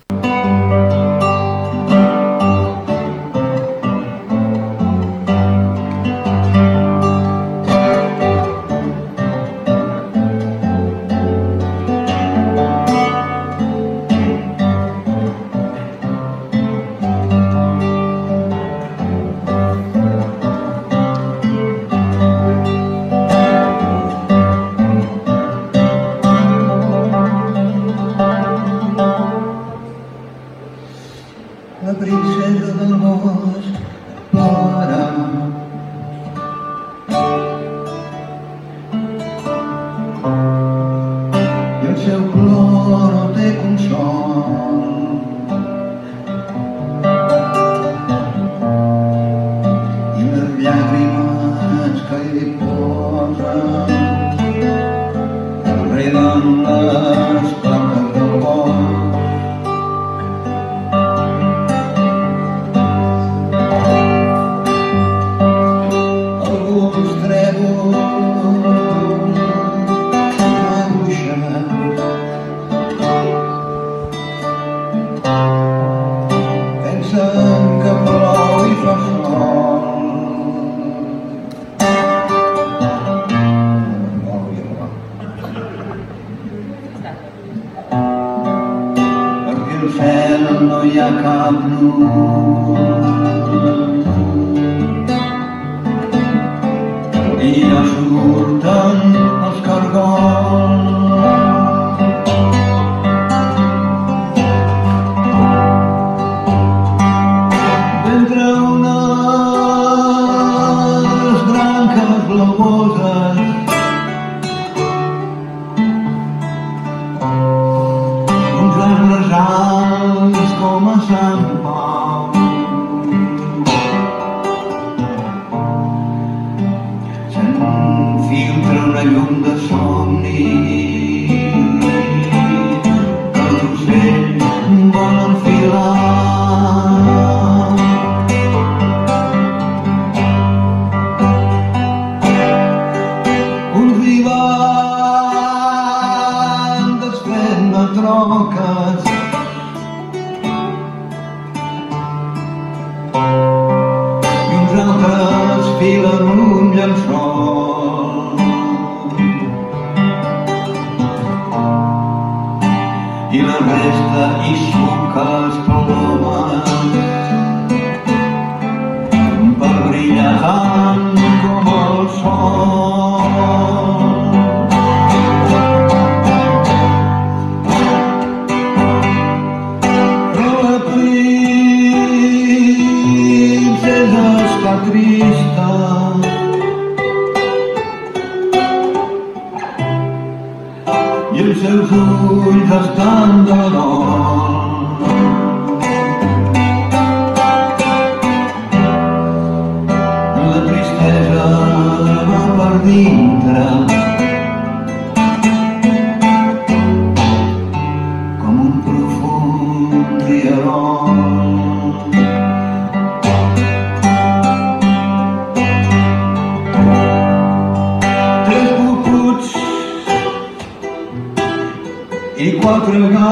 La 0.10 1.35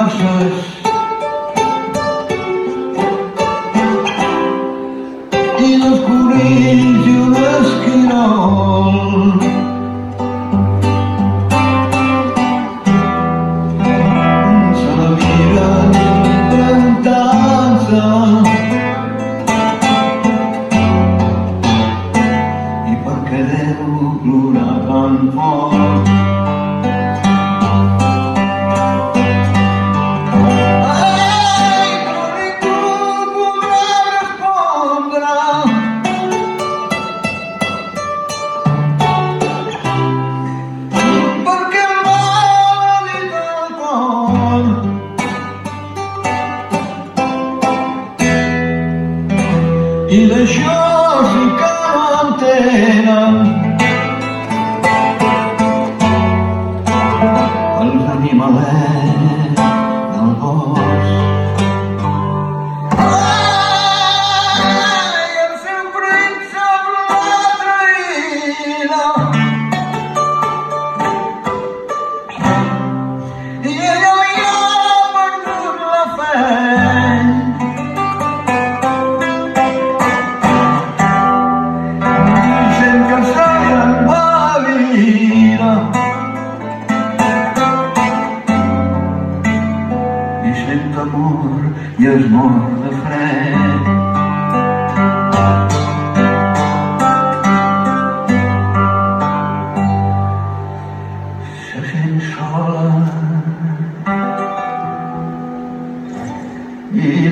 quatre 0.10 0.63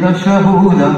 i 0.02 0.04
decebuda 0.04 0.89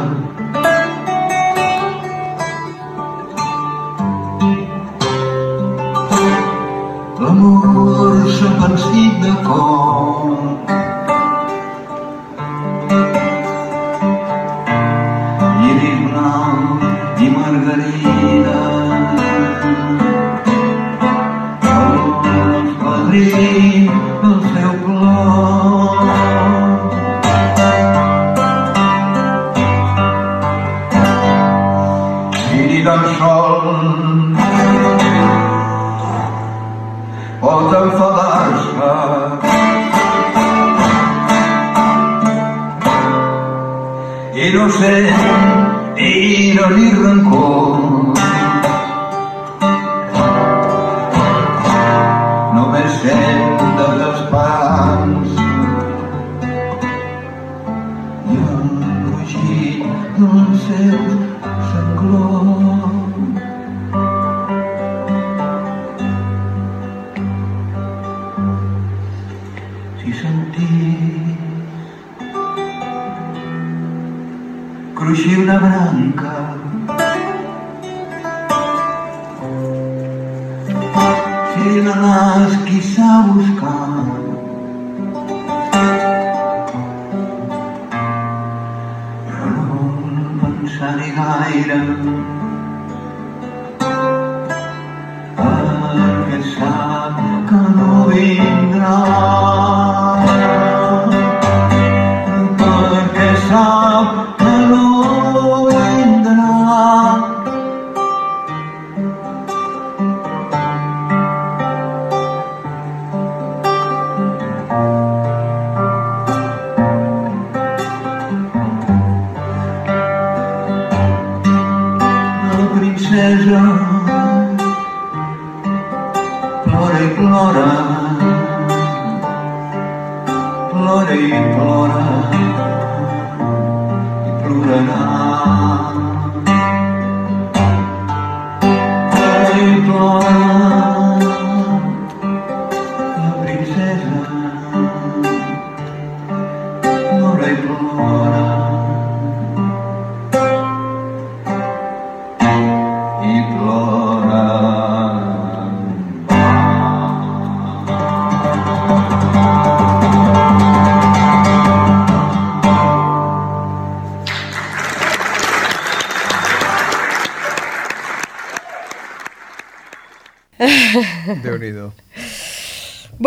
L'amor 7.20 8.30
s'ha 8.36 8.50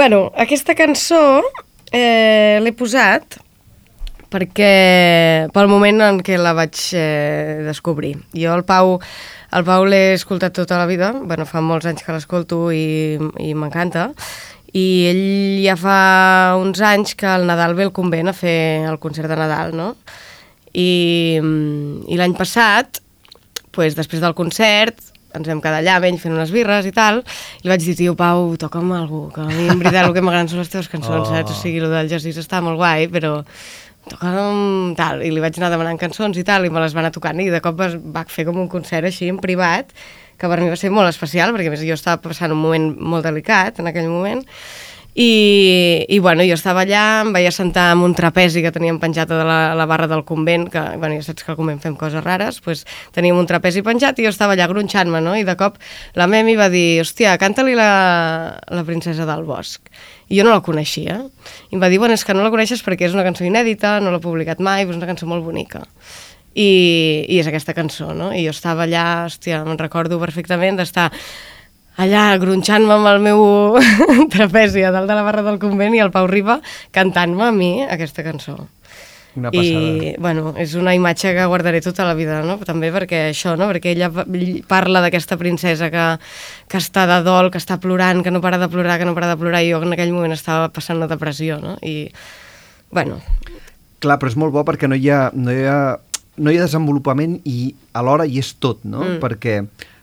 Bueno, 0.06 0.30
aquesta 0.38 0.76
cançó 0.78 1.18
eh, 1.90 2.60
l'he 2.62 2.70
posat 2.78 3.40
perquè 4.30 4.68
pel 5.50 5.66
moment 5.66 5.98
en 6.06 6.20
què 6.22 6.36
la 6.38 6.52
vaig 6.54 6.78
eh, 6.94 7.64
descobrir. 7.66 8.12
Jo 8.30 8.52
el 8.54 8.62
Pau, 8.68 9.00
el 9.50 9.66
Pau 9.66 9.88
l'he 9.90 10.12
escoltat 10.14 10.54
tota 10.54 10.78
la 10.78 10.86
vida, 10.86 11.08
bueno, 11.10 11.42
fa 11.50 11.58
molts 11.58 11.90
anys 11.90 12.06
que 12.06 12.14
l'escolto 12.14 12.60
i, 12.70 13.18
i 13.18 13.50
m'encanta, 13.58 14.12
i 14.70 14.86
ell 15.10 15.24
ja 15.64 15.74
fa 15.74 15.98
uns 16.62 16.86
anys 16.86 17.18
que 17.18 17.26
al 17.26 17.50
Nadal 17.50 17.74
ve 17.74 17.88
al 17.88 17.94
convent 17.98 18.30
a 18.30 18.38
fer 18.44 18.86
el 18.86 19.02
concert 19.02 19.26
de 19.26 19.42
Nadal, 19.42 19.74
no? 19.74 19.90
I, 20.70 21.42
i 21.42 22.22
l'any 22.22 22.38
passat, 22.38 23.02
pues, 23.74 23.98
després 23.98 24.22
del 24.22 24.38
concert, 24.38 25.02
ens 25.38 25.48
vam 25.48 25.60
quedar 25.64 25.80
allà 25.82 25.96
amb 26.00 26.08
ell 26.10 26.18
fent 26.22 26.34
unes 26.34 26.50
birres 26.54 26.86
i 26.88 26.92
tal, 26.96 27.22
i 27.60 27.66
li 27.66 27.72
vaig 27.72 27.84
dir, 27.86 27.96
tio, 27.98 28.14
Pau, 28.18 28.52
toca'm 28.60 28.92
algú, 28.96 29.26
que 29.34 29.40
a 29.44 29.48
mi 29.50 29.68
en 29.72 29.78
veritat 29.82 30.06
el 30.08 30.14
que 30.16 30.22
m'agraden 30.24 30.48
són 30.52 30.62
les 30.64 30.72
teves 30.72 30.88
cançons, 30.92 31.28
Oh. 31.28 31.32
saps? 31.34 31.52
O 31.52 31.60
sigui, 31.62 31.78
el 31.84 31.90
del 31.90 32.08
Jesús 32.12 32.38
està 32.42 32.62
molt 32.64 32.76
guai, 32.80 33.08
però 33.12 33.42
toca'm 34.08 34.94
tal, 34.98 35.22
i 35.26 35.30
li 35.34 35.40
vaig 35.42 35.56
anar 35.58 35.72
demanant 35.72 35.98
cançons 35.98 36.36
i 36.38 36.44
tal, 36.46 36.64
i 36.66 36.70
me 36.70 36.80
les 36.82 36.94
va 36.94 37.02
anar 37.02 37.12
tocant, 37.14 37.40
i 37.42 37.48
de 37.50 37.60
cop 37.64 37.80
es 37.86 37.96
va 37.98 38.22
fer 38.30 38.44
com 38.46 38.58
un 38.62 38.68
concert 38.70 39.08
així 39.08 39.28
en 39.32 39.40
privat, 39.42 39.90
que 40.38 40.48
per 40.52 40.58
mi 40.60 40.68
va 40.68 40.76
ser 40.78 40.90
molt 40.92 41.08
especial, 41.08 41.52
perquè 41.54 41.70
a 41.70 41.74
més 41.74 41.82
jo 41.86 41.96
estava 41.96 42.20
passant 42.22 42.52
un 42.52 42.60
moment 42.60 42.90
molt 43.00 43.24
delicat 43.26 43.80
en 43.80 43.88
aquell 43.90 44.06
moment, 44.12 44.44
i, 45.16 46.04
i 46.12 46.18
bueno, 46.20 46.44
jo 46.44 46.52
estava 46.52 46.82
allà, 46.84 47.22
em 47.24 47.30
vaig 47.32 47.46
assentar 47.48 47.86
amb 47.94 48.04
un 48.04 48.12
trapezi 48.12 48.60
que 48.60 48.68
teníem 48.72 48.98
penjat 49.00 49.30
a 49.32 49.38
la, 49.48 49.54
a 49.70 49.76
la 49.78 49.86
barra 49.88 50.04
del 50.10 50.26
convent, 50.28 50.66
que 50.68 50.82
bueno, 51.00 51.16
ja 51.16 51.24
saps 51.24 51.46
que 51.46 51.54
al 51.54 51.56
convent 51.56 51.80
fem 51.80 51.94
coses 51.96 52.20
rares, 52.20 52.58
doncs 52.60 52.84
teníem 53.16 53.40
un 53.40 53.48
trapezi 53.48 53.80
penjat 53.86 54.20
i 54.20 54.26
jo 54.26 54.34
estava 54.34 54.52
allà 54.52 54.66
gronxant-me, 54.68 55.22
no? 55.24 55.32
I 55.32 55.46
de 55.48 55.56
cop 55.56 55.80
la 56.20 56.28
Memi 56.28 56.58
va 56.60 56.68
dir, 56.68 57.00
hòstia, 57.00 57.38
canta-li 57.40 57.72
la, 57.78 57.88
la 58.68 58.84
princesa 58.84 59.24
del 59.24 59.48
bosc. 59.48 59.88
I 60.28 60.36
jo 60.36 60.44
no 60.44 60.52
la 60.52 60.60
coneixia. 60.60 61.22
I 61.70 61.78
em 61.78 61.80
va 61.80 61.88
dir, 61.88 62.02
bueno, 62.02 62.12
és 62.12 62.26
que 62.26 62.36
no 62.36 62.44
la 62.44 62.52
coneixes 62.52 62.84
perquè 62.84 63.08
és 63.08 63.16
una 63.16 63.24
cançó 63.24 63.48
inèdita, 63.48 63.96
no 64.04 64.12
l'ha 64.12 64.20
publicat 64.20 64.60
mai, 64.60 64.84
és 64.84 65.00
una 65.00 65.08
cançó 65.08 65.24
molt 65.24 65.48
bonica. 65.48 65.86
I, 66.52 66.70
i 67.24 67.40
és 67.40 67.48
aquesta 67.48 67.72
cançó, 67.76 68.12
no? 68.12 68.34
I 68.36 68.44
jo 68.44 68.52
estava 68.52 68.84
allà, 68.84 69.24
hòstia, 69.30 69.64
me'n 69.64 69.80
recordo 69.80 70.20
perfectament 70.20 70.76
d'estar 70.76 71.08
allà 71.96 72.24
gronxant-me 72.40 72.92
amb 72.96 73.08
el 73.10 73.20
meu 73.24 73.42
trapezi 74.34 74.84
a 74.84 74.92
dalt 74.94 75.08
de 75.08 75.16
la 75.16 75.24
barra 75.26 75.44
del 75.46 75.58
convent 75.62 75.96
i 75.96 76.02
el 76.04 76.12
Pau 76.14 76.26
Riba 76.30 76.60
cantant-me 76.94 77.46
a 77.48 77.52
mi 77.54 77.70
aquesta 77.84 78.24
cançó. 78.26 78.66
Una 79.36 79.50
passada. 79.52 79.80
I, 79.84 80.14
bueno, 80.16 80.54
és 80.56 80.72
una 80.80 80.94
imatge 80.96 81.34
que 81.36 81.44
guardaré 81.44 81.82
tota 81.84 82.06
la 82.08 82.14
vida, 82.16 82.38
no? 82.40 82.54
També 82.64 82.88
perquè 82.94 83.26
això, 83.34 83.52
no? 83.60 83.66
Perquè 83.68 83.92
ella 83.92 84.08
pa- 84.08 84.24
ell 84.24 84.62
parla 84.64 85.02
d'aquesta 85.04 85.36
princesa 85.36 85.90
que, 85.92 86.04
que 86.72 86.80
està 86.80 87.04
de 87.10 87.18
dol, 87.26 87.50
que 87.52 87.60
està 87.60 87.76
plorant, 87.82 88.22
que 88.24 88.32
no 88.32 88.40
para 88.40 88.56
de 88.56 88.68
plorar, 88.72 88.96
que 88.96 89.04
no 89.04 89.12
para 89.12 89.28
de 89.34 89.36
plorar, 89.36 89.60
i 89.60 89.74
jo 89.74 89.82
en 89.84 89.92
aquell 89.92 90.14
moment 90.16 90.32
estava 90.32 90.70
passant 90.72 90.96
una 90.96 91.10
depressió, 91.10 91.58
no? 91.60 91.76
I, 91.84 92.08
bueno, 92.90 93.20
Clar, 94.00 94.16
però 94.20 94.28
és 94.32 94.36
molt 94.40 94.52
bo 94.52 94.64
perquè 94.64 94.88
no 94.88 94.96
hi 94.96 95.08
ha, 95.12 95.30
no 95.36 95.52
hi 95.52 95.64
ha, 95.68 95.96
no 96.36 96.52
hi 96.52 96.56
ha 96.58 96.64
desenvolupament 96.66 97.38
i 97.48 97.74
alhora 97.96 98.26
hi 98.28 98.40
és 98.40 98.54
tot, 98.60 98.82
no? 98.88 99.02
Mm. 99.04 99.20
Perquè 99.20 99.54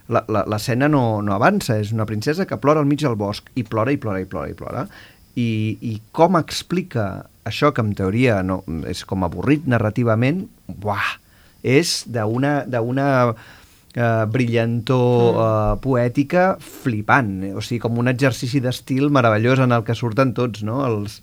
l'escena 0.08 0.88
no, 0.90 1.22
no 1.24 1.34
avança, 1.34 1.78
és 1.80 1.92
una 1.94 2.06
princesa 2.08 2.46
que 2.48 2.60
plora 2.60 2.82
al 2.82 2.88
mig 2.88 3.02
del 3.04 3.16
bosc, 3.16 3.48
i 3.56 3.64
plora, 3.64 3.94
i 3.94 4.00
plora, 4.00 4.20
i 4.20 4.28
plora, 4.28 4.50
i 4.50 4.56
plora. 4.58 4.86
I, 5.34 5.50
i 5.80 5.94
com 6.14 6.36
explica 6.38 7.24
això, 7.48 7.72
que 7.74 7.82
en 7.84 7.94
teoria 7.96 8.42
no, 8.46 8.62
és 8.90 9.04
com 9.08 9.24
avorrit 9.24 9.66
narrativament, 9.70 10.44
uah, 10.82 11.16
és 11.64 12.02
d'una 12.12 12.58
d'una 12.68 13.08
eh, 13.32 14.24
brillantor 14.30 15.40
eh, 15.46 15.72
poètica 15.84 16.44
flipant, 16.60 17.34
eh? 17.48 17.54
o 17.56 17.64
sigui, 17.64 17.80
com 17.84 17.98
un 18.00 18.12
exercici 18.12 18.60
d'estil 18.64 19.10
meravellós 19.14 19.62
en 19.64 19.72
el 19.76 19.86
que 19.86 19.96
surten 19.96 20.34
tots, 20.36 20.64
no?, 20.66 20.82
els, 20.88 21.20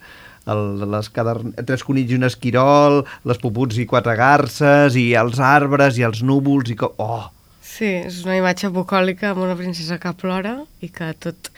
el, 0.49 0.87
les 0.89 1.11
cadern... 1.13 1.53
tres 1.67 1.85
conills 1.85 2.13
i 2.13 2.17
un 2.17 2.25
esquirol, 2.27 3.03
les 3.29 3.41
puputs 3.41 3.77
i 3.77 3.85
quatre 3.89 4.15
garces, 4.17 4.97
i 4.97 5.11
els 5.19 5.39
arbres 5.41 6.01
i 6.01 6.07
els 6.07 6.25
núvols, 6.25 6.73
i 6.73 6.79
com... 6.79 6.97
Oh! 6.97 7.29
Sí, 7.71 7.87
és 8.03 8.21
una 8.25 8.35
imatge 8.39 8.69
bucòlica 8.73 9.31
amb 9.31 9.43
una 9.45 9.55
princesa 9.59 9.97
que 10.01 10.11
plora 10.19 10.57
i 10.83 10.89
que 10.93 11.11
tot 11.23 11.51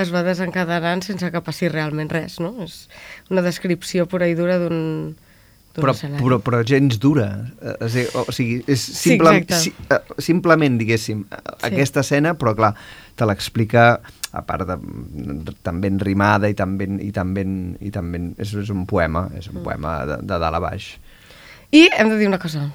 es 0.00 0.10
va 0.14 0.22
desencadenant 0.26 1.02
sense 1.06 1.28
que 1.30 1.42
passi 1.46 1.68
realment 1.70 2.10
res, 2.10 2.38
no? 2.42 2.54
És 2.64 2.88
una 3.30 3.42
descripció 3.44 4.06
pura 4.10 4.28
i 4.30 4.34
dura 4.38 4.58
d'un 4.62 5.16
Però, 5.70 5.92
escenari. 5.94 6.18
però, 6.24 6.40
però 6.42 6.58
gens 6.66 6.96
dura. 6.98 7.28
Eh, 7.62 7.76
O 7.84 7.88
sigui, 7.88 8.08
o 8.18 8.32
sigui 8.34 8.56
és 8.66 8.80
Sí, 8.82 8.94
simple, 9.12 9.36
exacte. 9.38 9.60
si, 9.62 9.74
eh, 9.94 10.00
simplement, 10.18 10.76
diguéssim, 10.80 11.20
eh, 11.30 11.36
aquesta 11.68 12.00
escena, 12.02 12.32
però 12.34 12.56
clar, 12.58 12.72
te 13.14 13.24
l'explica 13.24 14.00
a 14.32 14.42
part 14.46 14.66
de 14.66 14.76
tan 15.62 15.80
ben 15.80 16.00
rimada 16.00 16.48
i 16.50 16.54
tan 16.58 16.76
ben, 16.78 16.98
i 17.00 17.12
tan 17.12 17.32
ben, 17.34 17.76
i 17.80 17.90
tan 17.94 18.10
ben 18.10 18.34
és, 18.38 18.52
és 18.54 18.70
un 18.70 18.84
poema, 18.86 19.28
és 19.38 19.46
Mm. 19.48 19.56
un 19.56 19.62
poema 19.62 19.94
de, 20.06 20.16
de 20.22 20.38
dalt 20.42 20.54
a 20.58 20.58
baix. 20.60 20.98
I 21.70 21.88
hem 21.96 22.08
de 22.10 22.18
dir 22.18 22.26
una 22.26 22.38
cosa, 22.42 22.66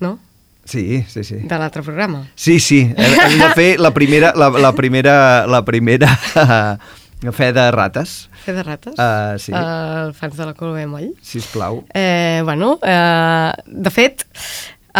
no? 0.00 0.18
Sí, 0.64 1.04
sí, 1.08 1.24
sí. 1.24 1.40
De 1.50 1.58
l'altre 1.58 1.82
programa. 1.82 2.24
Sí, 2.34 2.60
sí, 2.60 2.82
hem, 2.96 3.38
de 3.40 3.50
fer 3.56 3.70
la 3.80 3.92
primera, 3.96 4.32
la, 4.36 4.50
la 4.50 4.72
primera, 4.76 5.14
la 5.46 5.64
primera 5.64 6.14
fe 7.32 7.52
de 7.52 7.70
rates. 7.70 8.28
Fer 8.44 8.54
de 8.56 8.62
rates? 8.64 8.94
Uh, 8.96 9.38
sí, 9.38 9.52
uh... 9.52 9.60
Uh, 9.60 10.02
els 10.08 10.18
fans 10.20 10.36
de 10.36 10.46
la 10.46 10.54
Colomé 10.54 10.86
Moll. 10.88 11.10
sisplau. 11.22 11.84
Eh, 11.94 12.40
bueno, 12.44 12.78
eh, 12.82 13.50
de 13.66 13.90
fet, 13.92 14.24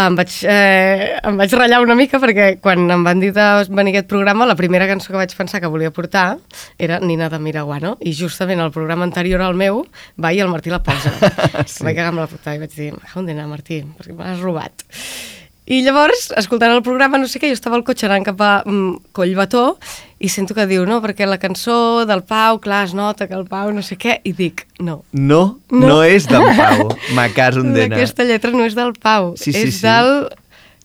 em 0.01 0.15
vaig, 0.15 0.35
eh, 0.47 1.17
em 1.27 1.39
vaig 1.41 1.55
ratllar 1.57 1.81
una 1.83 1.97
mica 1.99 2.21
perquè 2.23 2.53
quan 2.63 2.85
em 2.93 3.07
van 3.07 3.23
dir 3.23 3.33
de 3.35 3.47
venir 3.71 3.95
a 3.95 3.99
aquest 3.99 4.11
programa, 4.13 4.47
la 4.47 4.55
primera 4.59 4.87
cançó 4.87 5.11
que 5.11 5.19
vaig 5.19 5.35
pensar 5.37 5.61
que 5.61 5.71
volia 5.73 5.91
portar 5.91 6.39
era 6.79 7.01
Nina 7.01 7.31
de 7.33 7.41
Miraguano, 7.43 7.97
i 8.01 8.13
justament 8.15 8.61
el 8.61 8.71
programa 8.75 9.09
anterior 9.09 9.43
al 9.43 9.59
meu 9.59 9.85
va 10.21 10.35
i 10.35 10.41
el 10.45 10.53
Martí 10.53 10.71
la 10.71 10.83
posa. 10.85 11.15
sí. 11.67 11.81
Em 11.81 11.91
vaig 11.91 11.97
cagar 11.97 12.13
amb 12.13 12.23
la 12.23 12.31
puta 12.31 12.55
i 12.55 12.63
vaig 12.63 12.77
dir, 12.77 12.93
on 13.17 13.27
d'anar, 13.27 13.49
Martí, 13.51 13.83
perquè 13.99 14.15
me 14.15 14.29
l'has 14.29 14.45
robat. 14.45 14.87
I 15.71 15.83
llavors, 15.87 16.33
escoltant 16.35 16.73
el 16.75 16.81
programa, 16.83 17.19
no 17.23 17.29
sé 17.31 17.39
què, 17.39 17.47
jo 17.53 17.55
estava 17.55 17.77
al 17.79 17.85
cotxe 17.87 18.09
anant 18.09 18.25
cap 18.27 18.41
a 18.43 18.49
mm, 18.67 19.13
Collbató 19.15 19.77
i 20.19 20.27
sento 20.33 20.53
que 20.57 20.65
diu, 20.67 20.83
no, 20.89 20.99
perquè 21.05 21.29
la 21.31 21.39
cançó 21.39 22.03
del 22.11 22.25
Pau, 22.27 22.59
clar, 22.65 22.83
es 22.89 22.95
nota 22.99 23.29
que 23.31 23.37
el 23.39 23.47
Pau 23.47 23.71
no 23.73 23.85
sé 23.87 23.95
què, 24.01 24.17
i 24.27 24.33
dic, 24.35 24.65
no, 24.83 25.05
No, 25.13 25.61
no, 25.71 25.87
No. 25.87 26.01
és 26.03 26.27
d'en 26.27 26.43
Pau, 26.59 26.91
ma 27.15 27.29
casa 27.31 27.63
on 27.63 27.71
d'ena. 27.77 27.95
Aquesta 28.01 28.27
lletra 28.27 28.51
no 28.51 28.67
és 28.67 28.75
del 28.75 28.93
Pau, 28.99 29.37
Sí, 29.39 29.53
sí, 29.55 29.69
és 29.69 29.79
sí. 29.79 29.87
del 29.87 30.29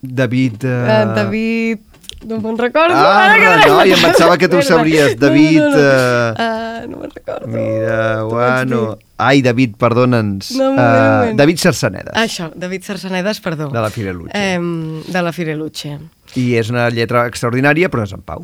David... 0.01 0.63
Uh... 0.63 0.85
uh, 0.85 1.15
David... 1.17 1.81
No 2.25 2.39
me'n 2.41 2.55
recordo. 2.57 2.95
Ah, 2.97 3.25
ara 3.33 3.35
que 3.37 3.67
no, 3.69 3.81
i 3.85 3.91
em 3.93 3.99
pensava 4.01 4.37
que 4.41 4.47
tu 4.49 4.57
ho 4.57 4.61
sabries. 4.65 5.11
David, 5.21 5.59
No, 5.61 5.69
no, 5.69 5.77
no. 5.77 5.81
eh, 5.81 6.45
Uh, 6.85 6.87
no 6.89 6.97
me'n 7.01 7.11
recordo. 7.13 7.47
Mira, 7.53 8.23
bueno... 8.23 8.79
Ai, 9.17 9.41
David, 9.41 9.77
perdona'ns. 9.79 10.51
No, 10.57 10.73
moment, 10.73 10.81
moment. 10.81 11.37
David 11.39 11.61
Sarsanedes, 11.63 12.13
Això, 12.19 12.49
David 12.55 12.83
Sarsanedes, 12.83 13.39
perdó. 13.39 13.69
de 13.71 13.81
la 13.81 13.89
Fireluche. 13.89 14.31
Eh, 14.35 14.59
de 15.07 15.21
la 15.21 15.31
Fireluche. 15.31 15.97
I 16.35 16.45
és 16.59 16.69
una 16.69 16.89
lletra 16.91 17.25
extraordinària, 17.29 17.89
però 17.89 18.03
és 18.03 18.11
en 18.15 18.23
Pau. 18.25 18.43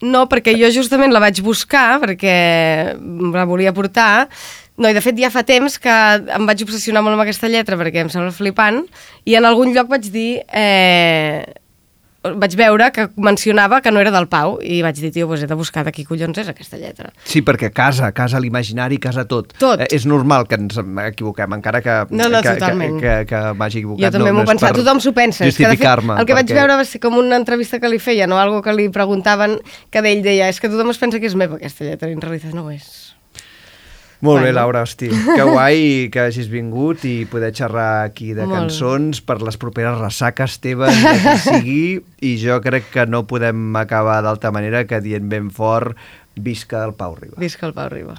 No, 0.00 0.26
perquè 0.28 0.52
jo 0.56 0.68
justament 0.72 1.12
la 1.12 1.20
vaig 1.20 1.40
buscar, 1.44 2.00
perquè 2.00 2.96
la 2.96 3.44
volia 3.48 3.72
portar, 3.76 4.28
no, 4.76 4.88
i 4.88 4.96
de 4.96 5.00
fet 5.00 5.16
ja 5.16 5.30
fa 5.32 5.42
temps 5.48 5.78
que 5.80 5.92
em 6.36 6.48
vaig 6.48 6.64
obsessionar 6.64 7.00
molt 7.04 7.16
amb 7.16 7.24
aquesta 7.24 7.48
lletra 7.48 7.78
perquè 7.80 8.04
em 8.04 8.10
sembla 8.12 8.32
flipant, 8.36 8.82
i 9.24 9.36
en 9.36 9.44
algun 9.48 9.72
lloc 9.76 9.88
vaig 9.92 10.10
dir... 10.12 10.42
Eh, 10.48 11.44
vaig 12.34 12.56
veure 12.58 12.90
que 12.92 13.08
mencionava 13.16 13.80
que 13.80 13.90
no 13.94 14.00
era 14.00 14.10
del 14.10 14.26
Pau 14.28 14.58
i 14.62 14.80
vaig 14.82 14.98
dir, 14.98 15.12
tio, 15.14 15.26
doncs 15.30 15.42
he 15.44 15.46
de 15.46 15.54
buscar 15.54 15.84
de 15.86 15.92
qui 15.92 16.04
collons 16.04 16.38
és 16.42 16.48
aquesta 16.50 16.76
lletra. 16.76 17.12
Sí, 17.24 17.42
perquè 17.46 17.70
casa, 17.72 18.10
casa 18.12 18.40
l'imaginari, 18.40 18.98
casa 18.98 19.24
tot. 19.30 19.52
Tot. 19.58 19.80
Eh, 19.80 19.88
és 19.94 20.06
normal 20.06 20.46
que 20.48 20.56
ens 20.58 20.76
equivoquem, 20.78 21.52
encara 21.54 21.80
que, 21.82 21.96
No, 22.10 22.28
no, 22.28 22.42
que, 22.42 22.56
totalment. 22.58 22.98
que, 23.00 23.14
que, 23.24 23.26
que 23.30 23.54
m'hagi 23.54 23.78
equivocat. 23.84 24.04
Jo 24.06 24.10
també 24.18 24.30
no, 24.32 24.38
m'ho 24.40 24.44
no 24.52 24.58
per 24.58 24.72
tothom 24.74 25.00
s'ho 25.00 25.12
pensa. 25.12 25.44
Justificar-me. 25.46 26.18
El 26.20 26.26
que 26.26 26.34
vaig 26.34 26.46
perquè- 26.46 26.58
veure 26.60 26.76
va 26.76 26.84
ser 26.84 27.00
com 27.00 27.14
una 27.16 27.36
entrevista 27.36 27.78
que 27.80 27.88
li 27.88 27.98
feien 27.98 28.32
o 28.32 28.38
algo 28.38 28.62
que 28.62 28.72
li 28.74 28.88
preguntaven 28.88 29.58
que 29.90 30.02
d'ell 30.02 30.22
deia 30.22 30.48
és 30.48 30.60
que 30.60 30.68
tothom 30.68 30.90
es 30.90 30.98
pensa 30.98 31.20
que 31.20 31.26
és 31.26 31.34
meva 31.36 31.56
aquesta 31.56 31.84
lletra 31.84 32.08
i 32.10 32.12
en 32.12 32.20
realitat 32.20 32.54
no 32.54 32.64
ho 32.66 32.70
és. 32.70 33.05
Molt 34.20 34.40
bé, 34.40 34.46
Bueno. 34.48 34.56
Laura, 34.60 34.82
hosti. 34.82 35.08
Que 35.10 35.42
guai 35.44 36.08
que 36.12 36.20
hagis 36.24 36.48
vingut 36.48 37.04
i 37.04 37.26
poder 37.28 37.52
xerrar 37.54 38.04
aquí 38.06 38.32
de 38.32 38.46
Molt. 38.46 38.56
cançons 38.56 39.20
per 39.20 39.40
les 39.42 39.58
properes 39.60 39.98
ressaques 40.00 40.58
teves, 40.64 40.94
qui 40.96 41.34
sigui, 41.44 41.82
i 42.24 42.36
jo 42.40 42.60
crec 42.64 42.88
que 42.94 43.04
no 43.06 43.26
podem 43.28 43.76
acabar 43.76 44.22
d'altra 44.24 44.50
manera 44.56 44.86
que 44.88 45.02
dient 45.04 45.28
ben 45.28 45.50
fort 45.50 45.96
visca 46.36 46.84
el 46.84 46.94
Pau 46.96 47.14
Riba. 47.16 47.36
Visca 47.40 47.66
el 47.66 47.74
Pau 47.76 47.88
Riba. 47.92 48.16